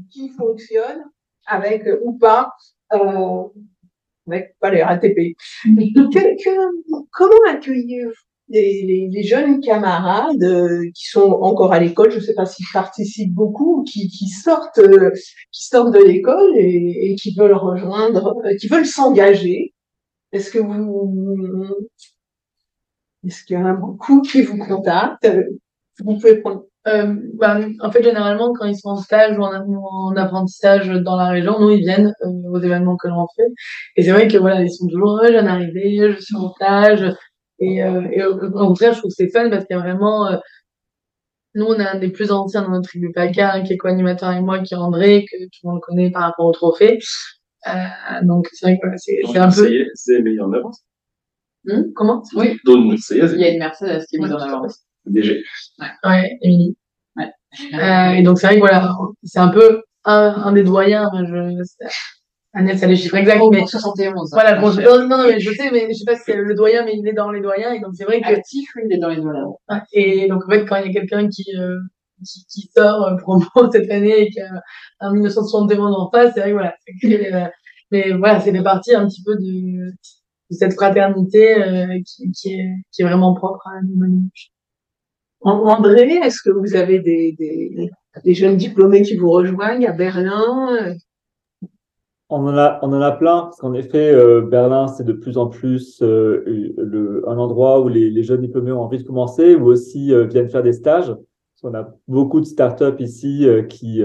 qui 0.09 0.29
fonctionne 0.29 1.03
avec 1.47 1.87
euh, 1.87 1.99
ou 2.03 2.17
pas 2.17 2.51
euh, 2.93 3.43
avec 4.27 4.55
pas 4.59 4.71
les 4.71 4.83
RATP. 4.83 5.35
comment 7.11 7.35
accueillir 7.49 8.11
les, 8.49 9.09
les, 9.11 9.23
jeunes 9.23 9.59
camarades 9.59 10.43
euh, 10.43 10.89
qui 10.93 11.07
sont 11.07 11.31
encore 11.41 11.73
à 11.73 11.79
l'école, 11.79 12.11
je 12.11 12.17
ne 12.17 12.21
sais 12.21 12.35
pas 12.35 12.45
s'ils 12.45 12.65
participent 12.71 13.33
beaucoup, 13.33 13.83
qui, 13.83 14.07
qui 14.07 14.27
sortent, 14.27 14.77
euh, 14.77 15.11
qui 15.51 15.65
sortent 15.65 15.93
de 15.93 16.03
l'école 16.03 16.55
et, 16.55 17.11
et, 17.11 17.15
qui 17.15 17.35
veulent 17.35 17.55
rejoindre, 17.55 18.35
qui 18.59 18.67
veulent 18.67 18.85
s'engager. 18.85 19.73
Est-ce 20.35 20.51
que 20.51 20.59
vous, 20.59 21.87
est-ce 23.25 23.45
qu'il 23.45 23.55
y 23.55 23.57
en 23.57 23.65
a 23.65 23.73
beaucoup 23.73 24.21
qui 24.21 24.41
vous 24.41 24.57
contactent? 24.57 25.29
Vous 25.99 26.15
pouvez 26.15 26.41
prendre 26.41 26.65
euh, 26.87 27.15
bah, 27.35 27.61
en 27.79 27.89
fait, 27.89 28.03
généralement, 28.03 28.53
quand 28.53 28.65
ils 28.65 28.77
sont 28.77 28.89
en 28.89 28.97
stage 28.97 29.39
ou 29.39 29.43
en, 29.43 30.15
apprentissage 30.17 30.89
dans 30.89 31.15
la 31.15 31.29
région, 31.29 31.57
nous, 31.59 31.71
ils 31.71 31.79
viennent 31.79 32.13
euh, 32.21 32.49
aux 32.51 32.59
événements 32.59 32.97
que 32.97 33.07
l'on 33.07 33.25
fait. 33.33 33.47
Et 33.95 34.03
c'est 34.03 34.11
vrai 34.11 34.27
que 34.27 34.37
voilà, 34.37 34.61
ils 34.61 34.69
sont 34.69 34.87
toujours 34.87 35.17
heureux, 35.17 35.27
je 35.27 35.31
viens 35.31 35.43
d'arriver, 35.43 36.11
je 36.11 36.19
suis 36.19 36.35
en 36.35 36.51
stage. 36.51 37.15
Et, 37.59 37.81
euh, 37.81 38.29
au 38.29 38.51
contraire, 38.51 38.93
je 38.93 38.99
trouve 38.99 39.11
que 39.11 39.15
c'est 39.15 39.31
fun 39.31 39.49
parce 39.49 39.65
qu'il 39.65 39.77
y 39.77 39.79
a 39.79 39.81
vraiment... 39.81 40.37
Nous, 41.55 41.65
on 41.65 41.79
a 41.79 41.91
un 41.91 41.99
des 41.99 42.09
plus 42.09 42.31
anciens 42.31 42.63
dans 42.63 42.71
notre 42.71 42.89
tribu 42.89 43.13
PACA, 43.13 43.53
hein, 43.53 43.63
qui 43.63 43.71
est 43.73 43.77
co-animateur 43.77 44.29
avec 44.29 44.43
moi, 44.43 44.59
qui 44.59 44.73
est 44.73 44.77
André, 44.77 45.25
que 45.31 45.37
tout 45.37 45.59
le 45.63 45.71
monde 45.71 45.81
connaît 45.81 46.11
par 46.11 46.23
rapport 46.23 46.45
au 46.47 46.51
trophée. 46.51 46.99
Euh, 47.67 48.21
donc, 48.23 48.47
c'est 48.51 48.65
vrai 48.65 48.75
que 48.75 48.81
voilà, 48.83 48.97
c'est 48.97 49.37
un 49.37 49.51
peu... 49.51 49.85
C'est 49.93 50.21
mis 50.21 50.39
en 50.39 50.51
avance. 50.53 50.83
Hum, 51.67 51.91
comment? 51.95 52.21
Oui. 52.35 52.59
Il 52.67 53.37
y 53.37 53.43
a 53.43 53.49
une 53.49 53.59
Mercedes 53.59 54.05
qui 54.07 54.17
est 54.17 54.19
mise 54.19 54.33
en 54.33 54.37
avance. 54.37 54.85
DG. 55.05 55.43
Ouais, 55.79 55.87
ouais 56.09 56.37
Émilie. 56.41 56.77
Ouais. 57.15 57.31
Euh, 57.73 58.11
et 58.11 58.23
donc, 58.23 58.39
c'est 58.39 58.47
vrai 58.47 58.55
que 58.55 58.61
voilà, 58.61 58.95
c'est 59.23 59.39
un 59.39 59.49
peu 59.49 59.83
un, 60.03 60.33
un 60.45 60.51
des 60.51 60.63
doyens. 60.63 61.09
Je, 61.13 61.63
Annette, 62.53 62.79
ça 62.79 62.87
les 62.87 62.95
chiffres 62.95 63.15
exacts. 63.15 63.41
mais 63.51 63.65
71. 63.65 64.29
Voilà, 64.31 64.55
bon, 64.55 64.73
non, 64.73 65.07
non, 65.07 65.27
mais 65.27 65.39
je 65.41 65.51
sais, 65.51 65.71
mais 65.71 65.87
je 65.89 65.93
sais 65.93 66.05
pas 66.05 66.15
si 66.15 66.23
c'est 66.25 66.35
le 66.37 66.55
doyen, 66.55 66.85
mais 66.85 66.93
il 66.95 67.05
est 67.05 67.13
dans 67.13 67.29
les 67.29 67.41
doyens. 67.41 67.73
Et 67.73 67.81
donc, 67.81 67.91
c'est 67.95 68.05
vrai 68.05 68.21
que. 68.21 68.27
Actif, 68.27 68.69
il 68.83 68.93
est 68.93 68.97
dans 68.97 69.09
les 69.09 69.17
doyens. 69.17 69.47
Et 69.91 70.27
donc, 70.29 70.43
en 70.45 70.49
fait, 70.49 70.65
quand 70.65 70.77
il 70.77 70.87
y 70.87 70.89
a 70.89 70.93
quelqu'un 70.93 71.27
qui, 71.27 71.43
euh, 71.57 71.77
qui, 72.23 72.45
qui, 72.47 72.69
sort 72.75 73.07
euh, 73.07 73.15
promo 73.17 73.45
cette 73.71 73.89
année 73.91 74.21
et 74.21 74.29
qui 74.29 74.39
a 74.39 74.49
un 74.99 75.13
1971 75.13 75.95
en 75.95 76.09
face, 76.09 76.31
c'est 76.33 76.41
vrai 76.41 76.51
que 76.51 76.55
voilà. 76.55 76.75
Euh, 77.03 77.49
mais 77.91 78.11
voilà, 78.13 78.39
c'est 78.39 78.51
fait 78.51 78.63
partie 78.63 78.95
un 78.95 79.07
petit 79.07 79.23
peu 79.23 79.35
de, 79.35 79.91
de 79.91 80.55
cette 80.55 80.73
fraternité 80.73 81.61
euh, 81.61 81.99
qui, 82.05 82.31
qui, 82.31 82.53
est, 82.53 82.71
qui 82.91 83.01
est 83.01 83.05
vraiment 83.05 83.33
propre 83.33 83.67
à 83.67 83.81
nous. 83.83 84.29
André, 85.41 86.13
est-ce 86.23 86.41
que 86.43 86.49
vous 86.49 86.75
avez 86.75 86.99
des, 86.99 87.33
des, 87.37 87.89
des, 88.23 88.33
jeunes 88.33 88.57
diplômés 88.57 89.03
qui 89.03 89.15
vous 89.15 89.29
rejoignent 89.29 89.87
à 89.87 89.91
Berlin? 89.91 90.95
On 92.29 92.47
en 92.47 92.57
a, 92.57 92.79
on 92.81 92.91
en 92.91 93.01
a 93.01 93.11
plein, 93.11 93.43
parce 93.43 93.57
qu'en 93.57 93.73
effet, 93.75 94.11
euh, 94.11 94.41
Berlin, 94.41 94.87
c'est 94.87 95.03
de 95.03 95.13
plus 95.13 95.37
en 95.37 95.47
plus 95.47 96.01
euh, 96.01 96.43
le, 96.75 97.23
un 97.29 97.37
endroit 97.37 97.81
où 97.81 97.87
les, 97.87 98.09
les, 98.09 98.23
jeunes 98.23 98.41
diplômés 98.41 98.71
ont 98.71 98.81
envie 98.81 98.97
de 98.97 99.03
commencer, 99.03 99.53
ou 99.53 99.65
aussi 99.67 100.11
euh, 100.11 100.25
viennent 100.25 100.49
faire 100.49 100.63
des 100.63 100.73
stages. 100.73 101.15
On 101.63 101.73
a 101.73 101.89
beaucoup 102.07 102.41
de 102.41 102.45
startups 102.45 102.99
ici 102.99 103.47
qui, 103.69 104.03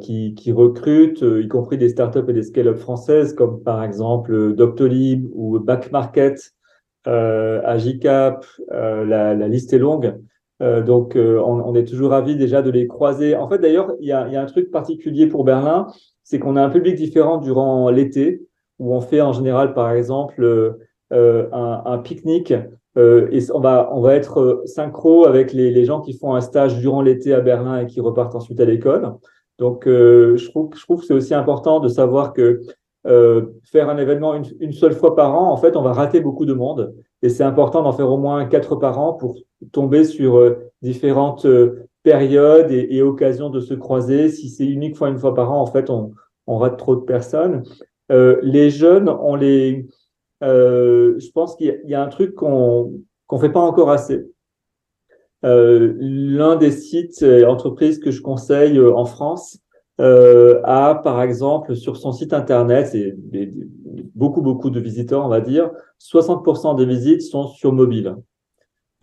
qui, 0.00 0.34
qui, 0.34 0.52
recrutent, 0.52 1.22
y 1.22 1.48
compris 1.48 1.78
des 1.78 1.88
startups 1.88 2.28
et 2.28 2.32
des 2.32 2.42
scale-up 2.42 2.76
françaises, 2.76 3.32
comme 3.34 3.62
par 3.62 3.82
exemple 3.82 4.54
Doctolib 4.54 5.28
ou 5.32 5.58
Back 5.58 5.90
Market, 5.90 6.52
Agicap, 7.04 8.44
la, 8.68 9.34
la, 9.34 9.48
liste 9.48 9.72
est 9.72 9.78
longue. 9.78 10.16
donc, 10.60 11.14
on, 11.16 11.62
on, 11.64 11.74
est 11.74 11.86
toujours 11.86 12.10
ravis 12.10 12.36
déjà 12.36 12.62
de 12.62 12.70
les 12.70 12.86
croiser. 12.86 13.34
En 13.34 13.48
fait, 13.48 13.58
d'ailleurs, 13.58 13.94
il 14.00 14.06
y 14.06 14.12
a, 14.12 14.28
y 14.28 14.36
a 14.36 14.42
un 14.42 14.46
truc 14.46 14.70
particulier 14.70 15.26
pour 15.26 15.44
Berlin, 15.44 15.86
c'est 16.30 16.38
qu'on 16.38 16.54
a 16.54 16.62
un 16.62 16.70
public 16.70 16.94
différent 16.94 17.38
durant 17.38 17.90
l'été, 17.90 18.46
où 18.78 18.94
on 18.94 19.00
fait 19.00 19.20
en 19.20 19.32
général, 19.32 19.74
par 19.74 19.90
exemple, 19.90 20.42
euh, 20.44 20.78
euh, 21.12 21.48
un, 21.52 21.82
un 21.84 21.98
pique-nique. 21.98 22.54
Euh, 22.98 23.28
et 23.30 23.40
on 23.52 23.60
va, 23.60 23.90
on 23.92 24.00
va 24.00 24.14
être 24.14 24.62
synchro 24.66 25.24
avec 25.24 25.52
les, 25.52 25.70
les, 25.70 25.84
gens 25.84 26.00
qui 26.00 26.12
font 26.12 26.34
un 26.34 26.40
stage 26.40 26.78
durant 26.78 27.02
l'été 27.02 27.32
à 27.32 27.40
Berlin 27.40 27.78
et 27.80 27.86
qui 27.86 28.00
repartent 28.00 28.34
ensuite 28.34 28.60
à 28.60 28.64
l'école. 28.64 29.14
Donc, 29.58 29.82
je 29.86 30.48
trouve, 30.48 30.70
je 30.74 30.82
trouve 30.82 31.00
que 31.00 31.06
c'est 31.06 31.14
aussi 31.14 31.34
important 31.34 31.80
de 31.80 31.88
savoir 31.88 32.32
que 32.32 32.62
faire 33.04 33.90
un 33.90 33.98
événement 33.98 34.34
une, 34.34 34.46
une, 34.58 34.72
seule 34.72 34.94
fois 34.94 35.14
par 35.14 35.34
an, 35.34 35.52
en 35.52 35.56
fait, 35.58 35.76
on 35.76 35.82
va 35.82 35.92
rater 35.92 36.20
beaucoup 36.20 36.46
de 36.46 36.54
monde. 36.54 36.94
Et 37.22 37.28
c'est 37.28 37.44
important 37.44 37.82
d'en 37.82 37.92
faire 37.92 38.10
au 38.10 38.16
moins 38.16 38.46
quatre 38.46 38.76
par 38.76 38.98
an 38.98 39.12
pour 39.12 39.36
tomber 39.70 40.04
sur 40.04 40.56
différentes 40.80 41.46
période 42.02 42.70
et, 42.70 42.96
et, 42.96 43.02
occasion 43.02 43.50
de 43.50 43.60
se 43.60 43.74
croiser. 43.74 44.30
Si 44.30 44.48
c'est 44.48 44.66
unique 44.66 44.96
fois 44.96 45.10
une 45.10 45.18
fois 45.18 45.34
par 45.34 45.52
an, 45.52 45.60
en 45.60 45.66
fait, 45.66 45.90
on, 45.90 46.12
on 46.46 46.58
rate 46.58 46.78
trop 46.78 46.96
de 46.96 47.02
personnes. 47.02 47.62
Euh, 48.10 48.40
les 48.42 48.70
jeunes, 48.70 49.08
on 49.08 49.36
les, 49.36 49.86
euh, 50.42 51.18
je 51.18 51.30
pense 51.30 51.56
qu'il 51.56 51.80
y, 51.84 51.90
y, 51.90 51.94
a 51.94 52.02
un 52.02 52.08
truc 52.08 52.34
qu'on 52.34 52.92
qu'on 53.26 53.38
fait 53.38 53.52
pas 53.52 53.60
encore 53.60 53.90
assez. 53.90 54.26
Euh, 55.44 55.94
L'un 55.98 56.56
des 56.56 56.70
sites 56.70 57.22
et 57.22 57.44
entreprises 57.44 57.98
que 57.98 58.10
je 58.10 58.20
conseille 58.20 58.78
euh, 58.78 58.94
en 58.94 59.04
France 59.04 59.58
euh, 60.00 60.60
a, 60.64 60.94
par 60.94 61.22
exemple, 61.22 61.76
sur 61.76 61.96
son 61.96 62.12
site 62.12 62.32
internet, 62.32 62.88
c'est 62.88 63.14
beaucoup 64.14 64.40
beaucoup 64.40 64.70
de 64.70 64.80
visiteurs, 64.80 65.24
on 65.24 65.28
va 65.28 65.40
dire, 65.40 65.70
60% 66.00 66.76
des 66.76 66.86
visites 66.86 67.22
sont 67.22 67.46
sur 67.48 67.72
mobile. 67.72 68.16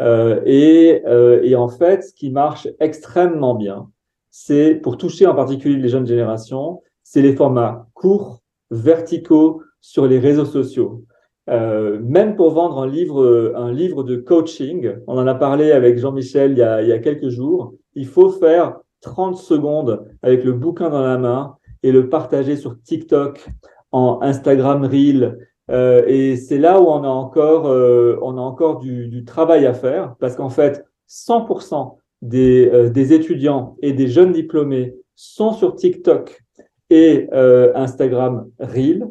Euh, 0.01 0.41
et, 0.45 1.03
euh, 1.07 1.41
et, 1.43 1.55
en 1.55 1.69
fait, 1.69 2.03
ce 2.03 2.13
qui 2.13 2.29
marche 2.29 2.67
extrêmement 2.79 3.55
bien, 3.55 3.89
c'est 4.31 4.75
pour 4.75 4.97
toucher 4.97 5.25
en 5.27 5.35
particulier 5.35 5.77
les 5.77 5.89
jeunes 5.89 6.05
générations, 6.05 6.81
c'est 7.03 7.21
les 7.21 7.35
formats 7.35 7.87
courts, 7.93 8.41
verticaux 8.69 9.61
sur 9.81 10.07
les 10.07 10.19
réseaux 10.19 10.45
sociaux. 10.45 11.03
Euh, 11.49 11.99
même 12.01 12.35
pour 12.35 12.51
vendre 12.51 12.79
un 12.79 12.87
livre, 12.87 13.53
un 13.55 13.71
livre 13.71 14.03
de 14.03 14.17
coaching, 14.17 14.91
on 15.07 15.17
en 15.17 15.27
a 15.27 15.35
parlé 15.35 15.71
avec 15.71 15.97
Jean-Michel 15.97 16.51
il, 16.51 16.57
y 16.57 16.61
a, 16.61 16.81
il 16.81 16.89
y 16.89 16.93
a 16.93 16.99
quelques 16.99 17.29
jours, 17.29 17.73
il 17.95 18.05
faut 18.05 18.29
faire 18.29 18.79
30 19.01 19.37
secondes 19.37 20.05
avec 20.21 20.43
le 20.43 20.53
bouquin 20.53 20.89
dans 20.89 21.01
la 21.01 21.17
main 21.17 21.55
et 21.83 21.91
le 21.91 22.09
partager 22.09 22.55
sur 22.55 22.81
TikTok, 22.81 23.47
en 23.91 24.19
Instagram 24.21 24.83
Reel, 24.83 25.37
euh, 25.69 26.03
et 26.07 26.37
c'est 26.37 26.57
là 26.57 26.79
où 26.79 26.85
on 26.85 27.03
a 27.03 27.07
encore, 27.07 27.67
euh, 27.67 28.17
on 28.21 28.37
a 28.37 28.41
encore 28.41 28.79
du, 28.79 29.07
du, 29.07 29.25
travail 29.25 29.65
à 29.65 29.73
faire 29.73 30.15
parce 30.19 30.35
qu'en 30.35 30.49
fait, 30.49 30.85
100% 31.09 31.97
des, 32.21 32.69
euh, 32.71 32.89
des, 32.89 33.13
étudiants 33.13 33.75
et 33.81 33.93
des 33.93 34.07
jeunes 34.07 34.31
diplômés 34.31 34.95
sont 35.15 35.51
sur 35.51 35.75
TikTok 35.75 36.43
et 36.89 37.27
euh, 37.33 37.73
Instagram 37.75 38.49
Reel. 38.59 39.07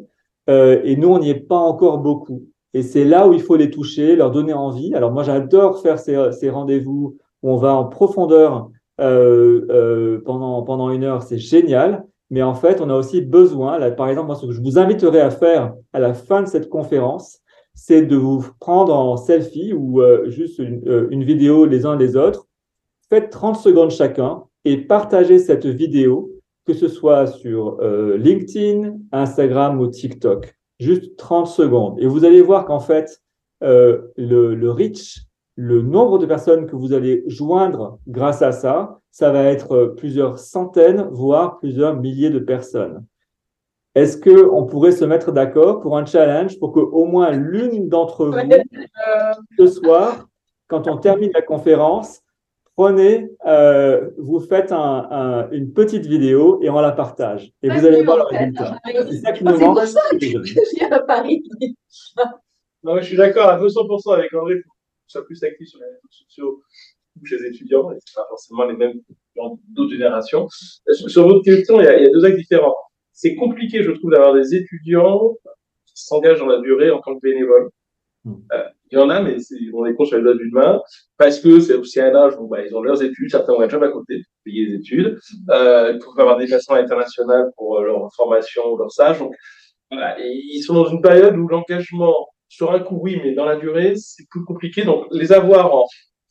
Et 0.47 0.95
nous, 0.95 1.09
on 1.09 1.19
n'y 1.19 1.29
est 1.29 1.47
pas 1.47 1.57
encore 1.57 1.97
beaucoup. 1.99 2.43
Et 2.73 2.81
c'est 2.81 3.05
là 3.05 3.27
où 3.27 3.33
il 3.33 3.41
faut 3.41 3.55
les 3.55 3.69
toucher, 3.69 4.15
leur 4.15 4.31
donner 4.31 4.53
envie. 4.53 4.93
Alors 4.93 5.11
moi, 5.11 5.23
j'adore 5.23 5.81
faire 5.81 5.99
ces, 5.99 6.49
rendez-vous 6.49 7.17
où 7.43 7.51
on 7.51 7.57
va 7.57 7.73
en 7.73 7.85
profondeur 7.85 8.69
pendant, 8.97 10.63
pendant 10.63 10.89
une 10.89 11.03
heure. 11.03 11.23
C'est 11.23 11.37
génial. 11.37 12.05
Mais 12.29 12.41
en 12.41 12.53
fait, 12.53 12.81
on 12.81 12.89
a 12.89 12.95
aussi 12.95 13.21
besoin, 13.21 13.79
là, 13.79 13.91
par 13.91 14.09
exemple, 14.09 14.27
moi, 14.27 14.35
ce 14.35 14.45
que 14.45 14.51
je 14.51 14.61
vous 14.61 14.77
inviterai 14.77 15.21
à 15.21 15.31
faire 15.31 15.73
à 15.93 15.99
la 15.99 16.13
fin 16.13 16.43
de 16.43 16.47
cette 16.47 16.69
conférence, 16.69 17.39
c'est 17.73 18.01
de 18.01 18.15
vous 18.15 18.43
prendre 18.59 18.93
en 18.93 19.15
selfie 19.17 19.71
ou 19.71 20.01
euh, 20.01 20.29
juste 20.29 20.59
une, 20.59 20.81
euh, 20.87 21.07
une, 21.11 21.23
vidéo 21.23 21.65
les 21.65 21.85
uns 21.85 21.95
les 21.95 22.17
autres. 22.17 22.47
Faites 23.09 23.29
30 23.29 23.55
secondes 23.55 23.91
chacun 23.91 24.43
et 24.65 24.77
partagez 24.77 25.39
cette 25.39 25.67
vidéo, 25.67 26.31
que 26.67 26.73
ce 26.73 26.87
soit 26.87 27.25
sur 27.25 27.79
euh, 27.81 28.17
LinkedIn, 28.17 28.97
Instagram 29.11 29.79
ou 29.79 29.87
TikTok. 29.87 30.53
Juste 30.79 31.15
30 31.17 31.47
secondes. 31.47 31.99
Et 31.99 32.05
vous 32.05 32.25
allez 32.25 32.41
voir 32.41 32.65
qu'en 32.65 32.79
fait, 32.79 33.23
le, 33.61 34.11
le 34.15 34.71
reach, 34.71 35.27
le 35.57 35.81
nombre 35.81 36.19
de 36.19 36.27
personnes 36.27 36.67
que 36.67 36.75
vous 36.75 36.93
allez 36.93 37.23
joindre 37.25 37.97
grâce 38.07 38.43
à 38.43 38.51
ça, 38.51 38.99
ça 39.09 39.31
va 39.31 39.45
être 39.45 39.71
euh, 39.71 39.95
plusieurs 39.95 40.37
centaines, 40.37 41.07
voire 41.11 41.57
plusieurs 41.57 41.95
milliers 41.95 42.29
de 42.29 42.37
personnes. 42.37 43.03
Est-ce 43.95 44.17
que 44.17 44.47
on 44.51 44.67
pourrait 44.67 44.91
se 44.91 45.03
mettre 45.03 45.31
d'accord 45.31 45.79
pour 45.79 45.97
un 45.97 46.05
challenge 46.05 46.59
pour 46.59 46.71
que 46.71 46.79
au 46.79 47.05
moins 47.05 47.31
l'une 47.31 47.89
d'entre 47.89 48.27
vous 48.27 48.37
ce 49.57 49.65
soir, 49.65 50.27
quand 50.67 50.87
on 50.87 50.97
termine 50.97 51.31
la 51.33 51.41
conférence, 51.41 52.21
prenez, 52.77 53.27
euh, 53.47 54.09
vous 54.19 54.39
faites 54.39 54.71
un, 54.71 55.07
un, 55.09 55.49
une 55.51 55.73
petite 55.73 56.05
vidéo 56.05 56.59
et 56.61 56.69
on 56.69 56.79
la 56.79 56.91
partage. 56.91 57.51
Et 57.63 57.69
vous 57.69 57.85
allez 57.85 58.03
voir 58.03 58.17
le 58.17 58.23
résultat. 58.23 58.77
C'est 58.85 59.17
ça 59.19 59.31
qui 59.33 59.43
nous 59.43 59.57
manque. 59.57 59.79
Non, 62.83 62.97
je 62.99 63.05
suis 63.05 63.17
d'accord 63.17 63.49
à 63.49 63.59
200% 63.59 64.13
avec 64.13 64.33
André. 64.33 64.61
Soit 65.07 65.25
plus 65.25 65.43
actif 65.43 65.67
sur 65.67 65.79
les 65.79 65.87
réseaux 65.87 66.07
sociaux 66.11 66.61
chez 67.25 67.37
les 67.37 67.47
étudiants, 67.47 67.91
et 67.91 67.95
c'est 68.05 68.13
pas 68.13 68.27
forcément 68.29 68.65
les 68.65 68.75
mêmes 68.77 69.01
d'autres 69.69 69.91
générations. 69.91 70.47
Sur 71.07 71.27
votre 71.27 71.43
question, 71.43 71.81
il 71.81 71.85
y, 71.85 71.87
a, 71.87 71.97
il 71.97 72.03
y 72.03 72.07
a 72.07 72.11
deux 72.11 72.23
actes 72.23 72.37
différents. 72.37 72.75
C'est 73.11 73.35
compliqué, 73.35 73.81
je 73.81 73.91
trouve, 73.91 74.11
d'avoir 74.11 74.35
des 74.35 74.53
étudiants 74.53 75.35
qui 75.85 75.93
s'engagent 75.95 76.39
dans 76.39 76.45
la 76.45 76.61
durée 76.61 76.91
en 76.91 77.01
tant 77.01 77.15
que 77.15 77.21
bénévoles. 77.21 77.69
Euh, 78.53 78.63
il 78.91 78.97
y 78.97 79.01
en 79.01 79.09
a, 79.09 79.21
mais 79.21 79.35
on 79.73 79.83
les 79.83 79.93
compte 79.95 80.07
sur 80.07 80.17
les 80.17 80.23
doigts 80.23 80.35
d'une 80.35 80.51
main, 80.51 80.81
parce 81.17 81.39
que 81.39 81.59
c'est 81.59 81.73
aussi 81.73 81.99
un 81.99 82.15
âge 82.15 82.33
où 82.39 82.47
bah, 82.47 82.65
ils 82.65 82.73
ont 82.75 82.81
leurs 82.81 83.03
études, 83.03 83.29
certains 83.29 83.53
ont 83.53 83.61
un 83.61 83.67
job 83.67 83.83
à 83.83 83.89
côté 83.89 84.15
pour 84.19 84.43
payer 84.45 84.65
les 84.65 84.75
études, 84.75 85.19
euh, 85.49 85.91
ils 85.93 85.99
peuvent 85.99 86.19
avoir 86.19 86.37
des 86.37 86.47
placements 86.47 86.77
internationaux 86.77 87.51
pour 87.57 87.79
euh, 87.79 87.85
leur 87.85 88.13
formation, 88.15 88.77
leur 88.77 88.89
stage. 88.89 89.19
Donc, 89.19 89.35
voilà, 89.91 90.17
et 90.19 90.31
ils 90.31 90.61
sont 90.61 90.73
dans 90.73 90.87
une 90.87 91.01
période 91.01 91.35
où 91.35 91.47
l'engagement 91.47 92.15
sur 92.47 92.71
un 92.71 92.79
coup, 92.79 92.97
oui, 93.01 93.19
mais 93.21 93.33
dans 93.33 93.45
la 93.45 93.57
durée, 93.57 93.95
c'est 93.97 94.23
plus 94.29 94.45
compliqué. 94.45 94.85
Donc, 94.85 95.05
les 95.11 95.33
avoir 95.33 95.73
en, 95.73 95.85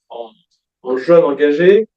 en 0.09 0.31
en 0.87 0.97
jeune 0.97 1.25
engagé, 1.25 1.89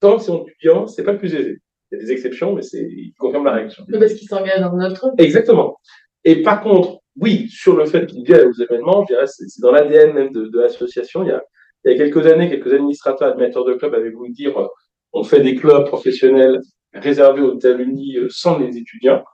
tant 0.00 0.16
qu'ils 0.16 0.24
sont 0.24 0.46
étudiants, 0.46 0.86
c'est 0.86 1.04
pas 1.04 1.12
le 1.12 1.18
plus 1.18 1.34
aisé. 1.34 1.58
Il 1.90 1.98
y 1.98 2.00
a 2.00 2.04
des 2.04 2.12
exceptions, 2.12 2.54
mais 2.54 2.62
c'est, 2.62 2.82
ils 2.82 3.12
confirment 3.18 3.44
la 3.44 3.52
règle. 3.52 3.74
Parce 3.98 4.14
qu'ils 4.14 4.28
s'engagent 4.28 4.60
dans 4.60 4.74
notre 4.74 4.94
truc. 4.94 5.12
Exactement. 5.18 5.76
Et 6.24 6.42
par 6.42 6.62
contre, 6.62 7.00
oui, 7.16 7.48
sur 7.48 7.76
le 7.76 7.86
fait 7.86 8.06
qu'ils 8.06 8.24
viennent 8.24 8.48
aux 8.48 8.62
événements, 8.62 9.02
je 9.02 9.14
dirais, 9.14 9.26
c'est, 9.26 9.60
dans 9.60 9.70
l'ADN 9.70 10.12
même 10.12 10.32
de, 10.32 10.58
l'association. 10.58 11.24
Il 11.24 11.28
y, 11.28 11.32
a, 11.32 11.42
il 11.84 11.92
y 11.92 11.94
a 11.94 11.98
quelques 11.98 12.26
années, 12.26 12.48
quelques 12.48 12.72
administrateurs, 12.72 13.32
animateurs 13.32 13.64
de 13.64 13.74
clubs 13.74 13.94
avaient 13.94 14.10
voulu 14.10 14.32
dire, 14.32 14.58
euh, 14.58 14.66
on 15.12 15.24
fait 15.24 15.40
des 15.40 15.54
clubs 15.54 15.86
professionnels 15.86 16.60
réservés 16.94 17.42
aux 17.42 17.56
États-Unis 17.56 18.16
euh, 18.16 18.28
sans 18.30 18.58
les 18.58 18.76
étudiants. 18.76 19.24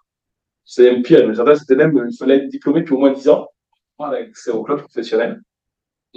C'est 0.64 0.91
même 0.91 1.03
pire. 1.03 1.26
Mais 1.26 1.35
certains, 1.35 1.55
c'était 1.55 1.76
même, 1.76 2.09
il 2.11 2.16
fallait 2.16 2.37
être 2.37 2.49
diplômé 2.49 2.81
depuis 2.81 2.95
au 2.95 2.99
moins 2.99 3.12
10 3.12 3.29
ans. 3.29 3.49
Voilà, 3.99 4.24
c'est 4.35 4.51
au 4.51 4.62
club 4.62 4.81
professionnel. 4.81 5.41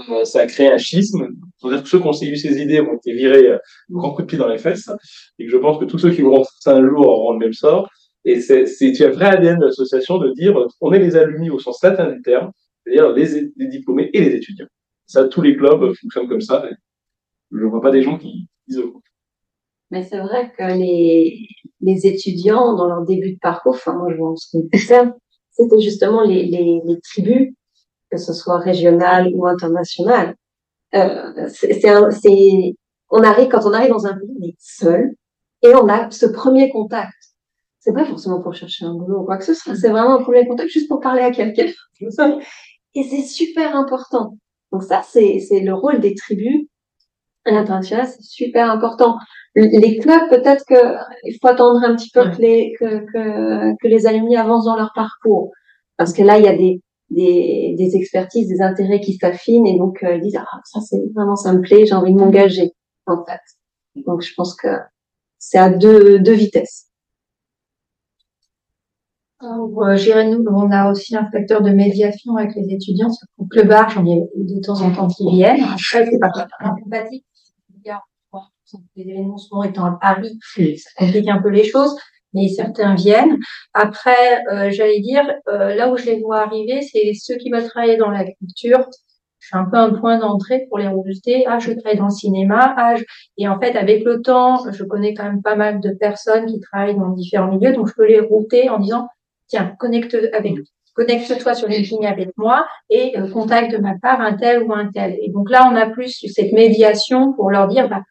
Euh, 0.09 0.23
ça 0.23 0.41
a 0.41 0.47
créé 0.47 0.71
un 0.71 0.77
schisme. 0.77 1.27
dire 1.63 1.83
que 1.83 1.89
ceux 1.89 1.99
qui 1.99 2.07
ont 2.07 2.11
eu 2.21 2.37
ces 2.37 2.61
idées 2.61 2.79
ont 2.81 2.95
été 2.95 3.13
virés 3.13 3.47
euh, 3.47 3.57
grand 3.89 4.13
coup 4.13 4.21
de 4.21 4.27
pied 4.27 4.37
dans 4.37 4.47
les 4.47 4.57
fesses. 4.57 4.89
Et 5.39 5.45
que 5.45 5.51
je 5.51 5.57
pense 5.57 5.79
que 5.79 5.85
tous 5.85 5.97
ceux 5.97 6.11
qui 6.11 6.21
vont 6.21 6.43
ça 6.59 6.75
un 6.75 6.87
jour 6.87 7.07
auront 7.07 7.33
le 7.33 7.39
même 7.39 7.53
sort. 7.53 7.89
Et 8.23 8.39
c'est, 8.39 8.65
un 9.01 9.09
vrai 9.09 9.25
ADN 9.25 9.59
de 9.59 9.65
l'association 9.65 10.17
de 10.17 10.31
dire 10.33 10.55
on 10.79 10.93
est 10.93 10.99
les 10.99 11.15
alumni 11.15 11.49
au 11.49 11.59
sens 11.59 11.81
latin 11.83 12.11
du 12.11 12.21
terme, 12.21 12.51
c'est-à-dire 12.83 13.11
les, 13.13 13.51
les, 13.55 13.67
diplômés 13.67 14.09
et 14.13 14.21
les 14.21 14.35
étudiants. 14.35 14.67
Ça, 15.07 15.27
tous 15.27 15.41
les 15.41 15.57
clubs 15.57 15.93
fonctionnent 15.95 16.27
comme 16.27 16.41
ça. 16.41 16.63
je 17.51 17.57
ne 17.57 17.65
vois 17.65 17.81
pas 17.81 17.91
des 17.91 18.03
gens 18.03 18.17
qui 18.17 18.47
disent 18.67 18.83
mais 19.91 20.03
c'est 20.03 20.19
vrai 20.19 20.53
que 20.57 20.63
les, 20.63 21.49
les 21.81 22.07
étudiants, 22.07 22.75
dans 22.75 22.87
leur 22.87 23.03
début 23.03 23.33
de 23.33 23.39
parcours, 23.39 23.75
enfin, 23.75 23.93
moi, 23.93 24.07
je 24.09 24.15
vois 24.15 24.33
ce 24.37 24.57
que 24.57 25.11
c'était 25.51 25.81
justement 25.81 26.23
les, 26.23 26.45
les, 26.45 26.81
les 26.85 27.01
tribus 27.01 27.53
que 28.09 28.17
ce 28.17 28.33
soit 28.33 28.57
régional 28.57 29.29
ou 29.33 29.47
international. 29.47 30.35
Euh, 30.95 31.47
c'est, 31.47 31.81
on 33.09 33.23
arrive 33.23 33.47
quand 33.47 33.65
on 33.65 33.73
arrive 33.73 33.91
dans 33.91 34.05
un 34.05 34.17
pays, 34.17 34.29
on 34.37 34.45
est 34.45 34.55
seul 34.59 35.11
et 35.61 35.73
on 35.75 35.87
a 35.87 36.09
ce 36.11 36.25
premier 36.25 36.69
contact. 36.69 37.13
C'est 37.81 37.93
pas 37.93 38.05
forcément 38.05 38.41
pour 38.41 38.53
chercher 38.53 38.85
un 38.85 38.93
boulot 38.93 39.21
ou 39.21 39.25
quoi 39.25 39.37
que 39.37 39.43
ce 39.43 39.55
soit. 39.55 39.75
C'est 39.75 39.89
vraiment 39.89 40.19
un 40.19 40.23
premier 40.23 40.47
contact 40.47 40.69
juste 40.69 40.87
pour 40.87 40.99
parler 40.99 41.23
à 41.23 41.31
quelqu'un. 41.31 41.65
Et 42.93 43.03
c'est 43.03 43.23
super 43.23 43.75
important. 43.75 44.37
Donc 44.71 44.83
ça, 44.83 45.01
c'est, 45.03 45.39
le 45.51 45.73
rôle 45.73 45.99
des 45.99 46.15
tribus 46.15 46.67
L'international, 47.47 48.07
c'est 48.07 48.21
super 48.21 48.69
important. 48.69 49.17
Les 49.55 49.97
clubs, 49.97 50.29
peut-être 50.29 50.63
qu'il 50.65 51.37
faut 51.41 51.47
attendre 51.47 51.83
un 51.83 51.95
petit 51.95 52.11
peu 52.11 52.29
que, 52.29 52.39
les, 52.39 52.73
que, 52.79 52.99
que, 53.11 53.75
que, 53.81 53.87
les 53.87 54.05
alumni 54.05 54.37
avancent 54.37 54.65
dans 54.65 54.75
leur 54.75 54.91
parcours. 54.93 55.49
Parce 55.97 56.13
que 56.13 56.21
là, 56.21 56.37
il 56.37 56.45
y 56.45 56.47
a 56.47 56.55
des, 56.55 56.83
des, 57.09 57.73
des 57.79 57.95
expertises, 57.95 58.47
des 58.47 58.61
intérêts 58.61 59.01
qui 59.01 59.15
s'affinent 59.15 59.65
et 59.65 59.77
donc 59.77 60.03
euh, 60.03 60.17
ils 60.17 60.21
disent 60.21 60.37
ah 60.37 60.59
ça 60.65 60.79
c'est 60.81 61.01
vraiment 61.15 61.35
ça 61.35 61.51
me 61.53 61.61
plaît, 61.61 61.85
j'ai 61.85 61.93
envie 61.93 62.13
de 62.13 62.19
m'engager 62.19 62.71
en 63.05 63.25
fait. 63.25 63.41
Donc 63.95 64.21
je 64.21 64.33
pense 64.35 64.55
que 64.55 64.67
c'est 65.37 65.57
à 65.57 65.69
deux, 65.69 66.19
deux 66.19 66.33
vitesses. 66.33 66.90
Euh, 69.43 69.95
J'irai 69.97 70.29
nous, 70.29 70.43
on 70.47 70.71
a 70.71 70.91
aussi 70.91 71.15
un 71.15 71.29
facteur 71.31 71.61
de 71.61 71.71
médiation 71.71 72.35
avec 72.35 72.55
les 72.55 72.73
étudiants. 72.73 73.09
Au 73.37 73.45
club 73.45 73.71
art, 73.71 73.89
j'en 73.89 74.05
ai 74.05 74.21
de 74.35 74.61
temps 74.61 74.81
en 74.81 74.93
temps 74.93 75.07
qui 75.07 75.29
viennent. 75.29 75.63
Après, 75.63 76.05
c'est 76.05 76.19
pas 76.19 76.31
sympathique. 76.33 77.25
Les 78.95 79.03
événements 79.09 79.37
souvent 79.37 79.63
étant 79.63 79.83
à 79.85 79.97
Paris, 79.99 80.39
ça 80.55 80.89
complique 80.97 81.27
un 81.27 81.41
peu 81.41 81.49
les 81.49 81.65
choses 81.65 81.93
mais 82.33 82.47
certains 82.47 82.95
viennent. 82.95 83.37
Après, 83.73 84.41
euh, 84.51 84.71
j'allais 84.71 85.01
dire, 85.01 85.23
euh, 85.49 85.75
là 85.75 85.91
où 85.91 85.97
je 85.97 86.05
les 86.05 86.21
vois 86.21 86.41
arriver, 86.41 86.81
c'est 86.81 87.11
ceux 87.13 87.35
qui 87.35 87.51
veulent 87.51 87.67
travailler 87.67 87.97
dans 87.97 88.09
la 88.09 88.23
culture. 88.23 88.87
Je 89.39 89.47
suis 89.47 89.57
un 89.57 89.65
peu 89.65 89.77
un 89.77 89.93
point 89.93 90.19
d'entrée 90.19 90.65
pour 90.69 90.77
les 90.77 90.87
robuster. 90.87 91.45
Ah, 91.47 91.57
je 91.59 91.71
travaille 91.71 91.97
dans 91.97 92.05
le 92.05 92.11
cinéma. 92.11 92.73
Ah, 92.77 92.95
Et 93.37 93.47
en 93.47 93.59
fait, 93.59 93.75
avec 93.75 94.03
le 94.05 94.21
temps, 94.21 94.71
je 94.71 94.83
connais 94.83 95.13
quand 95.13 95.23
même 95.23 95.41
pas 95.41 95.55
mal 95.55 95.81
de 95.81 95.91
personnes 95.99 96.45
qui 96.45 96.59
travaillent 96.59 96.95
dans 96.95 97.09
différents 97.09 97.51
milieux, 97.51 97.73
donc 97.73 97.87
je 97.89 97.93
peux 97.95 98.07
les 98.07 98.19
router 98.19 98.69
en 98.69 98.79
disant, 98.79 99.07
tiens, 99.51 99.75
connecte 99.79 100.17
avec 100.33 100.55
connecte-toi 100.93 101.53
sur 101.53 101.69
LinkedIn 101.69 102.05
avec 102.05 102.29
moi 102.35 102.67
et 102.89 103.17
euh, 103.17 103.29
contacte 103.29 103.71
de 103.71 103.77
ma 103.77 103.93
part 104.01 104.19
un 104.19 104.33
tel 104.33 104.63
ou 104.63 104.73
un 104.73 104.89
tel. 104.91 105.17
Et 105.21 105.29
donc 105.29 105.49
là, 105.49 105.69
on 105.71 105.75
a 105.75 105.89
plus 105.89 106.25
cette 106.27 106.51
médiation 106.51 107.33
pour 107.33 107.49
leur 107.49 107.67
dire, 107.67 107.87
bah, 107.87 108.01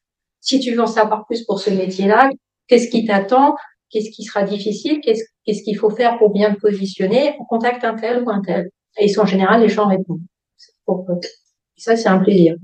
si 0.40 0.60
tu 0.60 0.72
veux 0.72 0.80
en 0.80 0.86
savoir 0.86 1.26
plus 1.26 1.44
pour 1.44 1.60
ce 1.60 1.70
métier-là, 1.70 2.30
qu'est-ce 2.68 2.88
qui 2.88 3.04
t'attend 3.04 3.54
qu'est-ce 3.90 4.10
qui 4.10 4.24
sera 4.24 4.44
difficile, 4.44 5.00
qu'est-ce 5.00 5.62
qu'il 5.62 5.76
faut 5.76 5.90
faire 5.90 6.18
pour 6.18 6.30
bien 6.30 6.54
te 6.54 6.60
positionner, 6.60 7.34
on 7.40 7.44
contacte 7.44 7.84
un 7.84 7.94
tel 7.94 8.22
ou 8.22 8.30
un 8.30 8.40
tel. 8.40 8.70
Et 8.98 9.18
en 9.18 9.26
général, 9.26 9.60
les 9.60 9.68
gens 9.68 9.88
répondent. 9.88 10.22
Ça, 11.76 11.96
c'est 11.96 12.08
un 12.08 12.18
plaisir. 12.18 12.56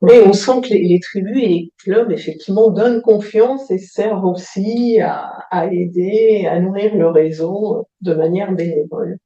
Mais 0.00 0.20
on 0.22 0.32
sent 0.32 0.60
que 0.62 0.74
les, 0.74 1.00
tribus 1.00 1.42
et 1.42 1.48
les 1.48 1.72
clubs, 1.78 2.12
effectivement, 2.12 2.70
donnent 2.70 3.02
confiance 3.02 3.70
et 3.70 3.78
servent 3.78 4.24
aussi 4.24 5.00
à, 5.00 5.68
aider, 5.72 6.46
à 6.48 6.60
nourrir 6.60 6.94
le 6.94 7.08
réseau 7.08 7.88
de 8.00 8.14
manière 8.14 8.52
bénévole. 8.52 9.18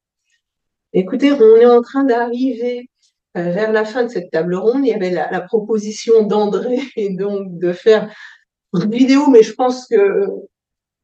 Écoutez, 0.93 1.31
on 1.31 1.55
est 1.57 1.65
en 1.65 1.81
train 1.81 2.03
d'arriver 2.03 2.89
euh, 3.37 3.51
vers 3.51 3.71
la 3.71 3.85
fin 3.85 4.03
de 4.03 4.09
cette 4.09 4.31
table 4.31 4.55
ronde. 4.55 4.85
Il 4.85 4.89
y 4.89 4.93
avait 4.93 5.11
la, 5.11 5.29
la 5.31 5.41
proposition 5.41 6.23
d'André 6.23 6.79
donc 7.17 7.59
de 7.59 7.71
faire 7.71 8.11
une 8.73 8.91
vidéo, 8.91 9.27
mais 9.29 9.43
je 9.43 9.53
pense 9.53 9.87
que 9.87 10.27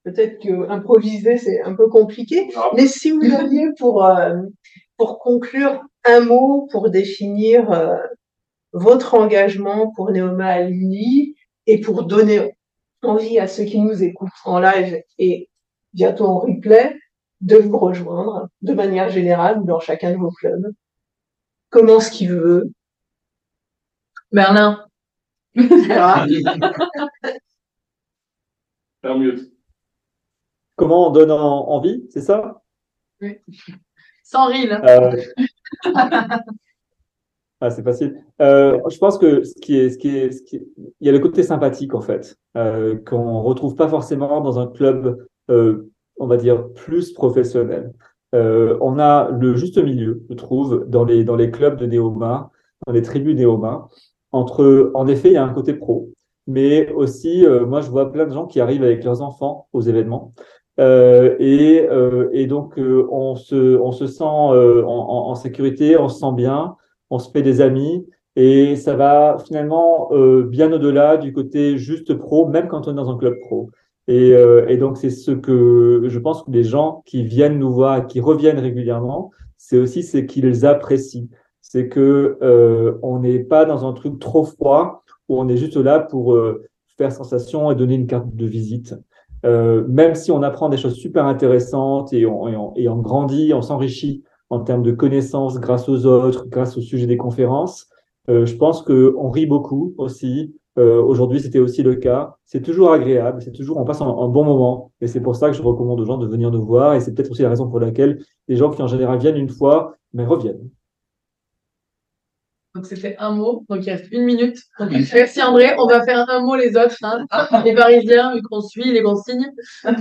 peut-être 0.04 0.42
que 0.42 0.70
improviser 0.70 1.38
c'est 1.38 1.62
un 1.62 1.76
peu 1.76 1.88
compliqué, 1.90 2.50
mais 2.76 2.88
si 2.88 3.12
vous 3.12 3.34
aviez 3.34 3.68
pour 3.78 4.06
euh, 4.06 4.36
pour 4.98 5.20
conclure 5.20 5.82
un 6.06 6.22
mot 6.22 6.68
pour 6.72 6.90
définir 6.90 7.72
euh, 7.72 7.98
votre 8.74 9.16
engagement 9.16 9.92
pour 9.92 10.12
Neoma 10.12 10.48
Alumni 10.48 11.36
et 11.66 11.80
pour 11.82 12.04
donner 12.04 12.56
envie 13.04 13.40
à 13.40 13.48
ceux 13.48 13.64
qui 13.64 13.80
nous 13.80 14.04
écoutent 14.04 14.30
en 14.46 14.60
live 14.60 15.02
et 15.18 15.50
bientôt 15.94 16.26
en 16.26 16.40
replay 16.40 16.98
de 17.42 17.56
vous 17.56 17.78
rejoindre 17.78 18.50
de 18.62 18.74
manière 18.74 19.10
générale 19.10 19.64
dans 19.66 19.80
chacun 19.80 20.12
de 20.12 20.18
vos 20.18 20.32
clubs. 20.32 20.74
Comment 21.70 22.00
ce 22.00 22.12
qu'il 22.12 22.32
veut 22.32 22.72
Berlin. 24.32 24.86
mieux. 29.04 29.52
Comment 30.76 31.08
on 31.08 31.12
donne 31.12 31.32
envie, 31.32 32.06
c'est 32.10 32.22
ça 32.22 32.62
Oui. 33.22 33.40
Sans 34.24 34.48
rire. 34.48 34.82
Euh, 34.84 35.22
ah, 37.62 37.70
c'est 37.70 37.84
facile. 37.84 38.24
Euh, 38.42 38.80
je 38.90 38.98
pense 38.98 39.18
que 39.18 39.44
ce 39.44 39.54
qui 39.56 39.78
est, 39.78 39.90
ce 39.90 39.98
qui 39.98 40.16
est, 40.16 40.32
ce 40.32 40.42
qui 40.44 40.62
il 41.00 41.06
y 41.06 41.10
a 41.10 41.12
le 41.12 41.20
côté 41.20 41.44
sympathique 41.44 41.94
en 41.94 42.02
fait, 42.02 42.38
euh, 42.56 42.98
qu'on 43.06 43.42
retrouve 43.42 43.76
pas 43.76 43.88
forcément 43.88 44.42
dans 44.42 44.60
un 44.60 44.68
club, 44.68 45.18
euh, 45.50 45.90
on 46.18 46.28
va 46.28 46.38
dire 46.38 46.70
plus 46.74 47.12
professionnel. 47.12 47.94
on 48.34 49.00
a 49.00 49.30
le 49.32 49.56
juste 49.56 49.78
milieu, 49.78 50.24
je 50.30 50.36
trouve, 50.36 50.86
dans 50.88 51.04
les 51.04 51.24
dans 51.24 51.36
les 51.36 51.52
clubs 51.52 51.78
de 51.78 51.86
Néoma, 51.86 52.52
dans 52.88 52.94
les 52.94 53.02
tribus 53.02 53.36
Néoma, 53.36 53.90
entre, 54.32 54.92
en 54.94 55.08
effet, 55.08 55.30
il 55.30 55.34
y 55.34 55.38
a 55.38 55.44
un 55.44 55.54
côté 55.54 55.74
pro, 55.74 56.10
mais 56.48 56.92
aussi, 56.92 57.46
moi, 57.68 57.82
je 57.82 57.90
vois 57.90 58.12
plein 58.12 58.26
de 58.26 58.34
gens 58.34 58.46
qui 58.46 58.62
arrivent 58.62 58.84
avec 58.84 59.04
leurs 59.04 59.22
enfants 59.22 59.68
aux 59.74 59.82
événements. 59.82 60.34
Euh, 60.80 61.36
et, 61.40 61.86
euh, 61.90 62.30
et, 62.32 62.48
donc, 62.48 62.80
euh, 62.80 63.06
on, 63.12 63.36
se, 63.36 63.78
on 63.78 63.92
se 63.92 64.08
sent 64.08 64.24
en, 64.24 64.86
en, 64.86 65.36
sécurité, 65.36 65.98
on 65.98 66.08
se 66.08 66.20
sent 66.20 66.34
bien, 66.36 66.78
on 67.10 67.20
se 67.20 67.30
fait 67.32 67.42
des 67.42 67.62
amis. 67.62 68.06
Et 68.36 68.76
ça 68.76 68.96
va 68.96 69.38
finalement 69.46 70.10
bien 70.44 70.72
au-delà 70.72 71.18
du 71.18 71.34
côté 71.34 71.78
juste 71.78 72.14
pro, 72.14 72.48
même 72.48 72.68
quand 72.68 72.88
on 72.88 72.92
est 72.92 72.96
dans 72.96 73.10
un 73.10 73.18
club 73.18 73.36
pro. 73.42 73.70
Et, 74.08 74.30
et 74.68 74.78
donc, 74.78 74.98
c'est 74.98 75.10
ce 75.10 75.32
que 75.32 76.04
je 76.06 76.20
pense 76.20 76.44
que 76.44 76.52
les 76.52 76.64
gens 76.64 77.04
qui 77.06 77.24
viennent 77.24 77.60
nous 77.60 77.74
voir, 77.74 78.08
qui 78.08 78.22
reviennent 78.22 78.60
régulièrement, 78.60 79.32
c'est 79.58 79.78
aussi 79.78 80.04
ce 80.04 80.20
qu'ils 80.20 80.66
apprécient. 80.66 81.28
C'est 81.60 81.90
que 81.90 82.38
on 83.02 83.20
n'est 83.20 83.40
pas 83.40 83.66
dans 83.66 83.86
un 83.86 83.92
truc 83.94 84.20
trop 84.20 84.46
froid 84.46 85.04
où 85.28 85.38
on 85.38 85.50
est 85.50 85.58
juste 85.58 85.76
là 85.76 86.00
pour 86.00 86.38
faire 87.00 87.12
sensation 87.12 87.72
et 87.72 87.76
donner 87.76 87.96
une 87.96 88.08
carte 88.08 88.34
de 88.36 88.46
visite. 88.46 88.94
Euh, 89.46 89.86
même 89.88 90.16
si 90.16 90.32
on 90.32 90.44
apprend 90.44 90.68
des 90.68 90.78
choses 90.78 90.96
super 90.96 91.26
intéressantes 91.26 92.12
et 92.12 92.26
on, 92.26 92.76
et 92.76 92.90
on, 92.90 92.98
grandit, 92.98 93.54
on 93.54 93.62
s'enrichit 93.62 94.24
en 94.50 94.62
termes 94.62 94.84
de 94.84 94.92
connaissances 94.92 95.60
grâce 95.60 95.88
aux 95.90 96.06
autres, 96.06 96.48
grâce 96.48 96.78
au 96.78 96.82
sujet 96.82 97.08
des 97.08 97.18
conférences, 97.18 97.88
euh, 98.30 98.46
je 98.46 98.56
pense 98.56 98.82
qu'on 98.82 99.30
rit 99.30 99.46
beaucoup 99.46 99.94
aussi. 99.98 100.56
Euh, 100.78 101.02
Aujourd'hui, 101.02 101.42
c'était 101.42 101.60
aussi 101.60 101.84
le 101.84 101.96
cas. 101.96 102.38
C'est 102.46 102.62
toujours 102.62 102.94
agréable, 102.94 103.42
c'est 103.42 103.52
toujours, 103.52 103.78
on 103.78 103.86
passe 103.86 104.02
un, 104.02 104.08
un, 104.08 104.28
bon 104.28 104.44
moment. 104.44 104.92
Et 105.02 105.08
c'est 105.08 105.20
pour 105.20 105.36
ça 105.36 105.50
que 105.50 105.56
je 105.56 105.62
recommande 105.62 106.00
aux 106.00 106.06
gens 106.06 106.18
de 106.18 106.28
venir 106.28 106.52
nous 106.52 106.66
voir. 106.66 106.94
Et 106.94 107.00
c'est 107.02 107.14
peut-être 107.14 107.32
aussi 107.32 107.42
la 107.42 107.50
raison 107.50 107.70
pour 107.70 107.80
laquelle 107.80 108.24
les 108.48 108.56
gens 108.56 108.70
qui 108.70 108.82
en 108.82 108.88
général 108.88 109.20
viennent 109.20 109.38
une 109.38 109.50
fois, 109.50 109.96
mais 110.14 110.26
reviennent. 110.26 110.70
Donc 112.76 112.86
c'était 112.86 113.18
un 113.18 113.32
mot, 113.32 113.66
donc 113.68 113.84
il 113.86 113.90
reste 113.90 114.12
une 114.12 114.26
minute. 114.26 114.60
merci 114.80 115.42
André, 115.42 115.72
on 115.80 115.88
va 115.88 116.04
faire 116.06 116.30
un 116.30 116.42
mot 116.42 116.56
les 116.56 116.78
autres, 116.78 116.98
hein. 117.02 117.26
les 117.66 117.74
Parisiens, 117.74 118.36
vu 118.36 118.42
qu'on 118.44 118.62
suit 118.62 118.94
les 118.94 119.02
consignes. 119.02 119.52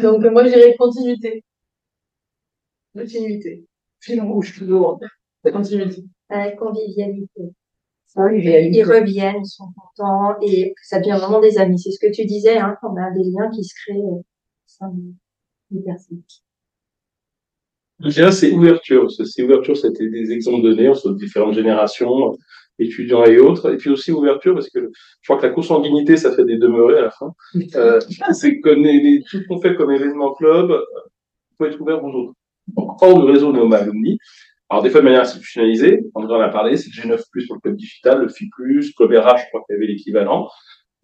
Donc 0.02 0.22
moi 0.26 0.44
je 0.44 0.50
dirais 0.50 0.76
continuité. 0.78 1.44
Continuité. 2.94 3.67
Fil 4.00 4.20
rouge 4.20 4.58
toujours. 4.58 5.00
Continuité. 5.44 6.04
Avec 6.28 6.56
convivialité. 6.56 7.42
Ils 8.16 8.84
reviennent, 8.84 9.42
ils 9.42 9.46
sont 9.46 9.72
contents 9.76 10.36
et 10.42 10.74
ça 10.82 10.98
devient 10.98 11.18
vraiment 11.18 11.40
des 11.40 11.58
amis. 11.58 11.78
C'est 11.78 11.92
ce 11.92 12.00
que 12.00 12.12
tu 12.12 12.24
disais, 12.24 12.58
hein, 12.58 12.76
on 12.82 12.96
a 12.96 13.10
des 13.12 13.24
liens 13.24 13.50
qui 13.50 13.64
se 13.64 13.74
créent 13.74 14.02
sans 14.66 14.94
des 15.70 15.82
personnes. 15.82 16.22
Je 18.00 18.08
dirais 18.08 18.32
c'est 18.32 18.52
ouverture. 18.52 19.10
C'est 19.10 19.42
ouverture, 19.42 19.76
c'était 19.76 20.08
des 20.08 20.32
exemples 20.32 20.62
donnés 20.62 20.88
entre 20.88 21.12
différentes 21.12 21.54
générations 21.54 22.36
étudiants 22.78 23.24
et 23.24 23.38
autres, 23.38 23.72
et 23.72 23.76
puis 23.76 23.90
aussi 23.90 24.12
ouverture, 24.12 24.54
parce 24.54 24.70
que 24.70 24.78
je 24.80 25.26
crois 25.26 25.40
que 25.40 25.46
la 25.46 25.52
consanguinité, 25.52 26.16
ça 26.16 26.34
fait 26.34 26.44
des 26.44 26.58
demeurés 26.58 26.98
à 26.98 27.02
la 27.02 27.10
fin. 27.10 27.34
Euh, 27.74 28.00
c'est 28.32 28.60
que 28.60 28.68
les, 28.70 29.22
tout 29.28 29.38
ce 29.38 29.46
qu'on 29.48 29.60
fait 29.60 29.74
comme 29.74 29.90
événement 29.90 30.32
club 30.34 30.70
euh, 30.70 30.80
faut 31.56 31.66
être 31.66 31.80
ouvert 31.80 32.02
aux 32.04 32.12
autres. 32.12 32.34
Donc, 32.76 33.02
hors 33.02 33.18
du 33.18 33.30
réseau 33.30 33.52
Neoma 33.52 33.78
Alumni, 33.78 34.18
alors 34.70 34.82
des 34.82 34.90
fois 34.90 35.00
de 35.00 35.06
manière 35.06 35.22
institutionnalisée, 35.22 36.04
André 36.14 36.36
en 36.36 36.40
a 36.40 36.48
parlé, 36.48 36.76
c'est 36.76 36.90
le 36.94 37.14
G9+, 37.14 37.22
pour 37.46 37.56
le 37.56 37.60
club 37.60 37.76
digital, 37.76 38.20
le 38.20 38.28
FI+, 38.28 38.50
Club 38.50 39.10
RH, 39.10 39.38
je 39.38 39.48
crois 39.48 39.62
qu'il 39.66 39.74
y 39.74 39.76
avait 39.76 39.86
l'équivalent. 39.86 40.48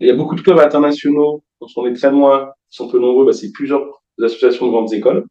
Il 0.00 0.06
y 0.06 0.10
a 0.10 0.14
beaucoup 0.14 0.34
de 0.34 0.42
clubs 0.42 0.58
internationaux, 0.58 1.42
dont 1.60 1.66
on 1.76 1.86
est 1.86 1.94
très 1.94 2.10
loin, 2.10 2.50
qui 2.70 2.76
sont 2.76 2.88
peu 2.88 2.98
nombreux, 2.98 3.24
bah, 3.24 3.32
c'est 3.32 3.52
plusieurs 3.52 3.82
associations 4.18 4.66
de 4.66 4.70
grandes 4.70 4.92
écoles 4.92 5.26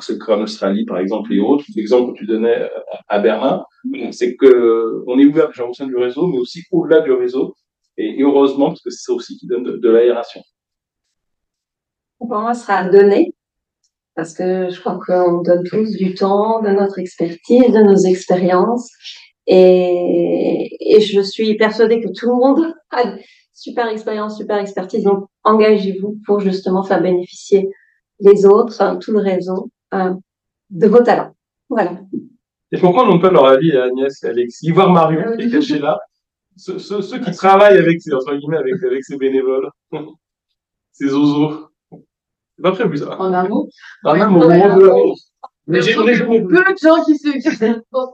c'est 0.00 0.18
comme 0.18 0.42
Australie, 0.42 0.84
par 0.84 0.98
exemple, 0.98 1.32
et 1.32 1.40
autres. 1.40 1.64
L'exemple 1.74 2.12
que 2.12 2.18
tu 2.18 2.26
donnais 2.26 2.62
euh, 2.62 2.68
à 3.08 3.18
Berlin, 3.18 3.64
c'est 4.12 4.36
que 4.36 5.02
on 5.06 5.18
est 5.18 5.24
ouvert 5.24 5.48
déjà 5.48 5.64
au 5.64 5.72
sein 5.72 5.86
du 5.86 5.96
réseau, 5.96 6.26
mais 6.26 6.38
aussi 6.38 6.64
au-delà 6.70 7.00
du 7.00 7.12
réseau. 7.12 7.54
Et, 7.96 8.22
heureusement, 8.22 8.68
parce 8.68 8.82
que 8.82 8.90
c'est 8.90 9.04
ça 9.04 9.12
aussi 9.12 9.38
qui 9.38 9.46
donne 9.46 9.64
de, 9.64 9.88
l'aération. 9.88 10.42
Pour 12.18 12.28
moi, 12.28 12.54
ce 12.54 12.62
sera 12.62 12.88
donner, 12.88 13.34
parce 14.16 14.34
que 14.34 14.70
je 14.70 14.80
crois 14.80 14.98
qu'on 15.06 15.42
donne 15.42 15.62
tous 15.64 15.92
du 15.92 16.14
temps, 16.14 16.62
de 16.62 16.70
notre 16.70 16.98
expertise, 16.98 17.72
de 17.72 17.82
nos 17.82 17.98
expériences. 17.98 18.90
Et, 19.46 20.70
et 20.80 21.00
je 21.00 21.20
suis 21.20 21.56
persuadée 21.56 22.00
que 22.00 22.08
tout 22.08 22.26
le 22.26 22.34
monde 22.34 22.74
a 22.90 23.14
super 23.52 23.88
expérience, 23.88 24.38
super 24.38 24.58
expertise. 24.58 25.04
Donc, 25.04 25.26
engagez-vous 25.44 26.18
pour 26.26 26.40
justement 26.40 26.82
faire 26.82 27.02
bénéficier 27.02 27.68
les 28.20 28.46
autres, 28.46 28.98
tout 29.00 29.12
le 29.12 29.20
réseau, 29.20 29.70
euh, 29.94 30.14
de 30.70 30.86
vos 30.88 31.02
talents. 31.02 31.36
Voilà. 31.68 32.00
Et 32.72 32.78
pourquoi 32.78 33.04
on 33.04 33.10
donne 33.10 33.20
pas 33.20 33.30
leur 33.30 33.46
avis 33.46 33.76
à 33.76 33.84
Agnès 33.84 34.22
et 34.22 34.26
Alexis, 34.26 34.70
voire 34.70 34.90
Marion 34.90 35.36
qui 35.36 35.44
est 35.44 35.50
cachée 35.50 35.78
là 35.78 35.98
ceux, 36.56 36.78
ceux, 36.78 37.02
ceux 37.02 37.18
qui 37.18 37.30
travaillent 37.32 37.76
avec 37.78 38.00
ces, 38.00 38.14
entre 38.14 38.34
guillemets, 38.34 38.56
avec, 38.56 38.82
avec 38.82 39.04
ces 39.04 39.16
bénévoles, 39.16 39.68
ces 40.92 41.12
oiseaux. 41.12 41.68
C'est 42.56 42.62
pas 42.62 42.72
prévu, 42.72 42.96
ça. 42.98 43.18
En 43.20 43.32
un 43.32 43.48
mot. 43.48 43.68
En 44.04 44.20
un 44.20 44.28
mot, 44.28 44.42
on 44.44 44.76
veut- 44.76 44.92
Mais 45.68 45.80
a 45.80 45.84
peu 45.84 46.72
de 46.72 46.78
gens 46.78 47.04
qui 47.04 47.16
se 47.18 47.30
qui 47.32 47.42
se 47.42 47.80
pensent 47.90 48.10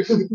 ici. 0.00 0.28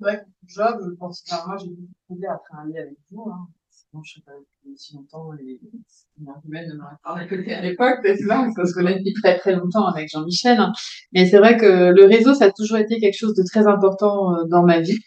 Ouais, 0.00 0.20
job, 0.46 0.76
je 0.88 0.94
pense 0.96 1.22
que 1.22 1.46
moi, 1.46 1.56
j'ai 1.58 1.68
beaucoup 1.70 1.92
trouvé 2.08 2.26
à 2.28 2.38
travailler 2.48 2.78
avec 2.80 2.94
vous. 3.10 3.28
Hein. 3.30 3.48
Sinon, 3.70 4.02
je 4.04 4.14
sais 4.14 4.20
pas 4.24 4.32
depuis 4.32 4.76
si 4.76 4.94
longtemps 4.94 5.30
et 5.40 5.60
une 6.20 6.28
argument 6.28 6.60
ne 6.68 6.74
m'aurait 6.76 6.96
pas 7.02 7.14
répété 7.14 7.54
à 7.54 7.62
l'époque, 7.62 7.98
c'est 8.04 8.16
ça, 8.18 8.46
parce 8.54 8.72
qu'on 8.72 8.80
connaît 8.82 8.98
depuis 8.98 9.12
très 9.14 9.38
très 9.38 9.56
longtemps 9.56 9.86
avec 9.86 10.08
Jean-Michel. 10.12 10.58
hein. 10.60 10.72
Mais 11.12 11.26
c'est 11.26 11.38
vrai 11.38 11.56
que 11.56 11.90
le 11.92 12.04
réseau, 12.04 12.34
ça 12.34 12.46
a 12.46 12.50
toujours 12.52 12.78
été 12.78 12.98
quelque 13.00 13.16
chose 13.16 13.34
de 13.34 13.42
très 13.44 13.66
important 13.66 14.34
euh, 14.34 14.44
dans 14.50 14.62
ma 14.62 14.80
vie. 14.80 14.98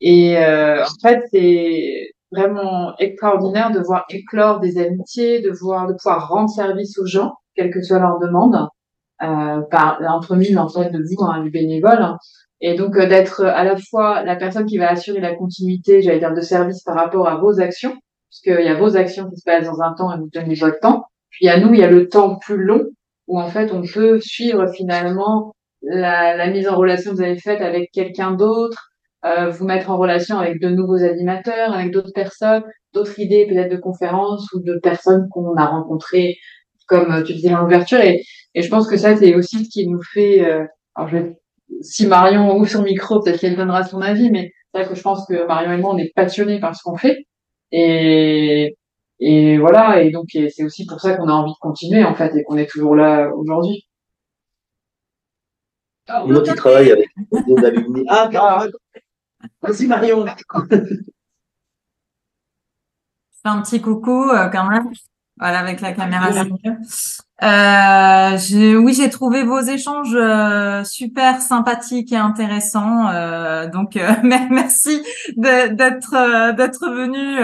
Et 0.00 0.36
euh, 0.38 0.84
en 0.84 1.00
fait, 1.08 1.20
c'est 1.32 2.10
vraiment 2.30 2.94
extraordinaire 2.98 3.70
de 3.70 3.80
voir 3.80 4.04
éclore 4.10 4.60
des 4.60 4.78
amitiés, 4.78 5.40
de 5.40 5.50
voir, 5.50 5.86
de 5.86 5.94
pouvoir 5.94 6.28
rendre 6.28 6.50
service 6.50 6.98
aux 6.98 7.06
gens, 7.06 7.34
quelle 7.54 7.70
que 7.70 7.82
soit 7.82 7.98
leur 7.98 8.18
demande, 8.18 8.68
euh, 9.22 9.60
par 9.70 10.00
l'entremise 10.00 10.56
en 10.56 10.68
fait 10.68 10.90
de 10.90 11.02
vous, 11.02 11.24
hein, 11.24 11.42
du 11.42 11.50
bénévole. 11.50 12.16
Et 12.60 12.76
donc 12.76 12.96
euh, 12.96 13.06
d'être 13.08 13.44
à 13.44 13.64
la 13.64 13.76
fois 13.76 14.22
la 14.22 14.36
personne 14.36 14.66
qui 14.66 14.78
va 14.78 14.90
assurer 14.90 15.20
la 15.20 15.34
continuité, 15.34 16.02
j'allais 16.02 16.18
dire, 16.18 16.34
de 16.34 16.40
service 16.40 16.82
par 16.82 16.96
rapport 16.96 17.28
à 17.28 17.36
vos 17.36 17.60
actions, 17.60 17.96
puisqu'il 18.30 18.64
y 18.64 18.68
a 18.68 18.78
vos 18.78 18.96
actions 18.96 19.28
qui 19.30 19.36
se 19.36 19.44
passent 19.44 19.66
dans 19.66 19.80
un 19.80 19.94
temps 19.94 20.12
et 20.14 20.18
vous 20.18 20.28
tenez 20.32 20.54
votre 20.54 20.80
temps. 20.80 21.06
Puis 21.30 21.48
à 21.48 21.58
nous, 21.58 21.72
il 21.72 21.80
y 21.80 21.84
a 21.84 21.90
le 21.90 22.08
temps 22.08 22.36
plus 22.36 22.62
long 22.62 22.84
où 23.26 23.40
en 23.40 23.48
fait 23.48 23.72
on 23.72 23.82
peut 23.82 24.20
suivre 24.20 24.66
finalement 24.68 25.54
la, 25.82 26.36
la 26.36 26.50
mise 26.50 26.68
en 26.68 26.76
relation 26.76 27.12
que 27.12 27.16
vous 27.16 27.22
avez 27.22 27.38
faite 27.38 27.60
avec 27.60 27.90
quelqu'un 27.92 28.32
d'autre, 28.32 28.90
euh, 29.24 29.50
vous 29.50 29.64
mettre 29.66 29.90
en 29.90 29.96
relation 29.98 30.38
avec 30.38 30.60
de 30.60 30.68
nouveaux 30.68 31.02
animateurs, 31.02 31.72
avec 31.72 31.90
d'autres 31.92 32.12
personnes, 32.14 32.62
d'autres 32.94 33.18
idées 33.20 33.46
peut-être 33.48 33.70
de 33.72 33.76
conférences 33.76 34.50
ou 34.52 34.60
de 34.60 34.78
personnes 34.78 35.28
qu'on 35.30 35.54
a 35.56 35.66
rencontrées, 35.66 36.36
comme 36.86 37.12
euh, 37.12 37.22
tu 37.22 37.34
disais 37.34 37.54
en 37.54 37.64
ouverture. 37.64 38.00
Et, 38.00 38.22
et 38.54 38.62
je 38.62 38.70
pense 38.70 38.88
que 38.88 38.96
ça, 38.96 39.16
c'est 39.16 39.34
aussi 39.34 39.64
ce 39.64 39.70
qui 39.70 39.86
nous 39.88 40.02
fait. 40.14 40.44
euh, 40.44 40.64
alors 40.94 41.08
je 41.08 41.16
vais- 41.18 41.36
si 41.82 42.06
Marion 42.06 42.56
ouvre 42.56 42.66
son 42.68 42.82
micro, 42.82 43.20
peut-être 43.22 43.40
qu'elle 43.40 43.56
donnera 43.56 43.84
son 43.84 44.00
avis, 44.02 44.30
mais 44.30 44.52
c'est 44.72 44.80
vrai 44.82 44.88
que 44.88 44.94
je 44.96 45.02
pense 45.02 45.26
que 45.26 45.46
Marion 45.46 45.72
et 45.72 45.76
moi, 45.78 45.92
on 45.94 45.98
est 45.98 46.12
passionnés 46.14 46.60
par 46.60 46.74
ce 46.76 46.82
qu'on 46.82 46.96
fait. 46.96 47.26
Et, 47.72 48.76
et 49.20 49.58
voilà, 49.58 50.02
et 50.02 50.10
donc 50.10 50.34
et 50.34 50.48
c'est 50.50 50.64
aussi 50.64 50.86
pour 50.86 51.00
ça 51.00 51.16
qu'on 51.16 51.28
a 51.28 51.32
envie 51.32 51.52
de 51.52 51.58
continuer 51.60 52.04
en 52.04 52.14
fait 52.14 52.34
et 52.36 52.44
qu'on 52.44 52.56
est 52.56 52.68
toujours 52.70 52.96
là 52.96 53.30
aujourd'hui. 53.36 53.84
Moi 56.24 56.42
qui 56.42 56.54
travaille 56.54 56.90
avec 56.92 57.08
des 57.46 57.64
alumni. 57.64 58.04
Ah, 58.08 58.30
ah, 58.34 58.66
vas-y 59.62 59.86
Marion. 59.86 60.26
fais 63.42 63.48
un 63.50 63.62
petit 63.62 63.80
coucou 63.80 64.30
euh, 64.30 64.48
quand 64.48 64.68
même. 64.68 64.88
Voilà, 65.40 65.60
avec 65.60 65.80
la 65.80 65.92
caméra, 65.92 66.32
c'est 66.32 66.50
mieux. 66.50 66.76
Euh, 67.44 68.80
oui, 68.82 68.92
j'ai 68.92 69.08
trouvé 69.08 69.44
vos 69.44 69.60
échanges 69.60 70.12
euh, 70.16 70.82
super 70.82 71.40
sympathiques 71.40 72.12
et 72.12 72.16
intéressants. 72.16 73.08
euh, 73.10 73.68
donc, 73.68 73.94
mer- 74.24 74.48
merci 74.50 75.00
d'être 75.36 76.52
d'être 76.56 76.90
venu 76.90 77.38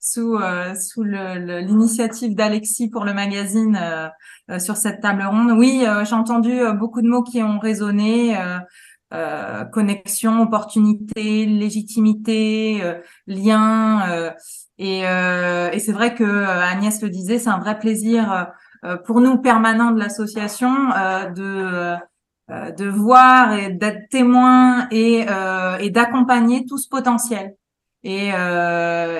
sous 0.00 0.36
sous 0.74 1.04
le- 1.04 1.38
le- 1.38 1.60
l'initiative 1.60 2.34
d'Alexis 2.34 2.88
pour 2.90 3.04
le 3.04 3.14
magazine 3.14 3.78
sur 4.58 4.76
cette 4.76 5.00
table 5.00 5.22
ronde. 5.22 5.52
Oui, 5.52 5.84
j'ai 6.04 6.14
entendu 6.16 6.58
beaucoup 6.74 7.02
de 7.02 7.08
mots 7.08 7.22
qui 7.22 7.40
ont 7.44 7.60
résonné. 7.60 8.36
Euh, 9.12 9.64
connexion, 9.64 10.40
opportunité, 10.42 11.46
légitimité, 11.46 12.80
euh, 12.82 12.94
lien. 13.26 14.08
euh, 14.10 14.30
et, 14.78 15.06
euh, 15.06 15.70
et 15.70 15.78
c'est 15.78 15.92
vrai 15.92 16.14
que 16.14 16.24
euh, 16.24 16.62
Agnès 16.62 17.00
le 17.02 17.10
disait, 17.10 17.38
c'est 17.38 17.50
un 17.50 17.58
vrai 17.58 17.78
plaisir 17.78 18.48
pour 19.06 19.20
nous 19.20 19.38
permanents 19.38 19.92
de 19.92 20.00
l'association 20.00 20.72
de 21.36 21.94
de 22.48 22.88
voir 22.88 23.52
et 23.54 23.70
d'être 23.70 24.08
témoins 24.10 24.88
et 24.90 25.24
et 25.80 25.90
d'accompagner 25.90 26.66
tout 26.66 26.78
ce 26.78 26.88
potentiel. 26.88 27.54
Et, 28.02 28.30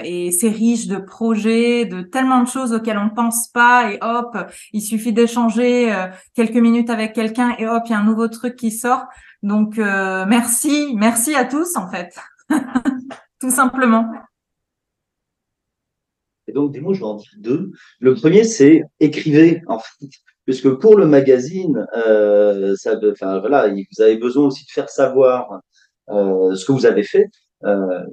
et 0.05 0.33
c'est 0.33 0.49
riche 0.49 0.89
de 0.89 0.97
projets, 0.97 1.85
de 1.85 2.03
tellement 2.03 2.43
de 2.43 2.49
choses 2.49 2.73
auxquelles 2.73 2.99
on 2.99 3.11
pense 3.11 3.47
pas. 3.47 3.93
Et 3.93 3.99
hop, 4.03 4.37
il 4.73 4.81
suffit 4.81 5.13
d'échanger 5.13 5.95
quelques 6.35 6.57
minutes 6.57 6.91
avec 6.91 7.13
quelqu'un 7.13 7.55
et 7.59 7.69
hop, 7.69 7.85
il 7.87 7.93
y 7.93 7.95
a 7.95 8.01
un 8.01 8.05
nouveau 8.05 8.27
truc 8.27 8.57
qui 8.57 8.73
sort. 8.73 9.05
Donc 9.43 9.79
euh, 9.79 10.25
merci, 10.27 10.95
merci 10.95 11.35
à 11.35 11.45
tous 11.45 11.77
en 11.77 11.89
fait, 11.91 12.15
tout 13.41 13.51
simplement. 13.51 14.07
Et 16.47 16.53
donc, 16.53 16.73
des 16.73 16.81
mots, 16.81 16.95
je 16.95 17.01
vais 17.01 17.07
en 17.07 17.17
dire 17.17 17.31
deux. 17.39 17.71
Le 18.01 18.15
premier, 18.15 18.45
c'est 18.45 18.83
écrivez, 19.01 19.63
en 19.69 19.79
fait. 19.79 20.09
Puisque 20.45 20.71
pour 20.71 20.97
le 20.97 21.07
magazine, 21.07 21.87
euh, 21.97 22.75
ça, 22.77 22.99
voilà, 23.41 23.69
vous 23.69 24.03
avez 24.03 24.17
besoin 24.17 24.47
aussi 24.47 24.65
de 24.65 24.71
faire 24.71 24.91
savoir 24.91 25.61
euh, 26.11 26.55
ce 26.57 26.65
que 26.65 26.73
vous 26.73 26.85
avez 26.85 27.05
fait. 27.05 27.27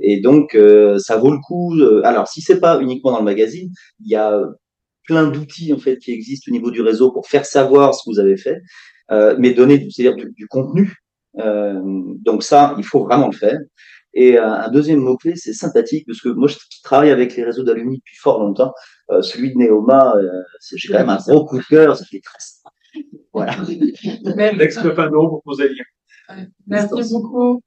Et 0.01 0.21
donc, 0.21 0.55
ça 0.99 1.17
vaut 1.17 1.31
le 1.31 1.39
coup. 1.39 1.73
alors, 2.03 2.27
si 2.27 2.41
c'est 2.41 2.59
pas 2.59 2.79
uniquement 2.79 3.11
dans 3.11 3.19
le 3.19 3.25
magazine, 3.25 3.71
il 3.99 4.11
y 4.11 4.15
a 4.15 4.39
plein 5.05 5.27
d'outils 5.27 5.73
en 5.73 5.79
fait 5.79 5.97
qui 5.97 6.11
existent 6.11 6.51
au 6.51 6.53
niveau 6.53 6.69
du 6.69 6.81
réseau 6.81 7.11
pour 7.11 7.27
faire 7.27 7.47
savoir 7.47 7.95
ce 7.95 8.03
que 8.03 8.11
vous 8.11 8.19
avez 8.19 8.37
fait, 8.37 8.61
mais 9.39 9.55
donner, 9.55 9.87
c'est-à-dire 9.89 10.23
du 10.35 10.47
contenu. 10.47 10.99
Euh, 11.39 11.81
donc 12.23 12.43
ça, 12.43 12.75
il 12.77 12.83
faut 12.83 13.03
vraiment 13.03 13.27
le 13.27 13.35
faire. 13.35 13.59
Et 14.13 14.37
euh, 14.37 14.45
un 14.45 14.69
deuxième 14.69 14.99
mot-clé, 14.99 15.35
c'est 15.35 15.53
sympathique, 15.53 16.05
parce 16.07 16.21
que 16.21 16.29
moi, 16.29 16.47
je 16.47 16.57
travaille 16.83 17.11
avec 17.11 17.35
les 17.35 17.43
réseaux 17.43 17.63
d'alumni 17.63 17.97
depuis 17.97 18.17
fort 18.17 18.39
longtemps. 18.39 18.73
Euh, 19.11 19.21
celui 19.21 19.53
de 19.53 19.59
Neoma, 19.59 20.15
euh, 20.15 20.43
j'ai 20.75 20.87
quand 20.87 20.99
même 20.99 21.09
un 21.09 21.17
gros 21.17 21.45
coup 21.45 21.57
de 21.57 21.63
cœur, 21.63 21.95
ça 21.95 22.05
fait 22.05 22.21
très 22.21 23.03
Voilà. 23.33 23.55
Poser 25.45 25.69
lien. 25.69 25.83
Merci 26.67 27.13
beaucoup. 27.13 27.61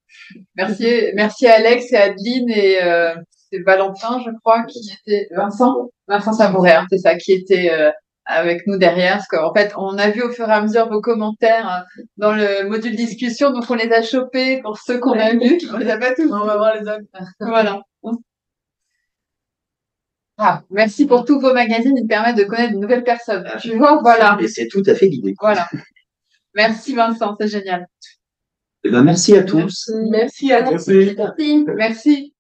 Merci, 0.57 1.11
merci 1.15 1.47
à 1.47 1.55
Alex 1.55 1.93
et 1.93 1.97
Adeline 1.97 2.51
et 2.51 2.83
euh, 2.83 3.15
c'est 3.51 3.61
Valentin, 3.61 4.21
je 4.25 4.31
crois, 4.41 4.65
qui 4.65 4.79
était 5.01 5.29
Vincent, 5.35 5.91
Vincent 6.07 6.33
Savouret, 6.33 6.75
hein, 6.75 6.87
c'est 6.91 6.99
ça, 6.99 7.17
qui 7.17 7.33
était 7.33 7.71
euh, 7.73 7.91
avec 8.27 8.67
nous 8.67 8.79
derrière. 8.79 9.17
Parce 9.17 9.29
qu'en 9.29 9.53
fait, 9.55 9.73
on 9.77 9.99
a 9.99 10.11
vu 10.11 10.23
au 10.23 10.31
fur 10.31 10.49
et 10.49 10.53
à 10.53 10.61
mesure 10.61 10.89
vos 10.89 11.01
commentaires 11.01 11.87
euh, 11.99 12.03
dans 12.17 12.33
le 12.33 12.69
module 12.69 12.97
discussion, 12.97 13.51
donc 13.51 13.65
on 13.69 13.75
les 13.75 13.93
a 13.93 14.03
chopés 14.03 14.61
pour 14.63 14.79
ceux 14.79 14.99
qu'on 14.99 15.19
a 15.19 15.33
vus. 15.33 15.61
On 15.73 15.79
les 15.79 15.91
a 15.91 15.99
pas 15.99 16.15
tous. 16.15 16.31
On 16.33 16.45
va 16.45 16.57
voir 16.57 16.75
les 16.75 16.89
autres. 16.89 17.05
Voilà. 17.41 17.83
Ah, 20.39 20.63
merci 20.71 21.07
pour 21.07 21.25
tous 21.25 21.39
vos 21.39 21.53
magazines, 21.53 21.97
ils 21.97 22.07
permettent 22.07 22.37
de 22.37 22.45
connaître 22.45 22.73
de 22.73 22.79
nouvelles 22.79 23.05
personnes. 23.05 23.47
Tu 23.61 23.77
vois, 23.77 24.01
voilà. 24.03 24.37
Et 24.41 24.49
c'est 24.49 24.67
tout 24.67 24.83
à 24.87 24.95
fait 24.95 25.07
l'idée. 25.07 25.35
Voilà. 25.41 25.69
Merci 26.55 26.95
Vincent, 26.95 27.37
c'est 27.39 27.49
génial. 27.49 27.87
Eh 28.85 28.91
ben, 28.91 29.03
merci 29.05 29.37
à 29.37 29.45
tous. 29.45 29.91
Merci 30.11 30.53
à 30.53 30.63
tous. 30.63 30.89
Merci. 30.89 31.65
Merci. 31.77 32.32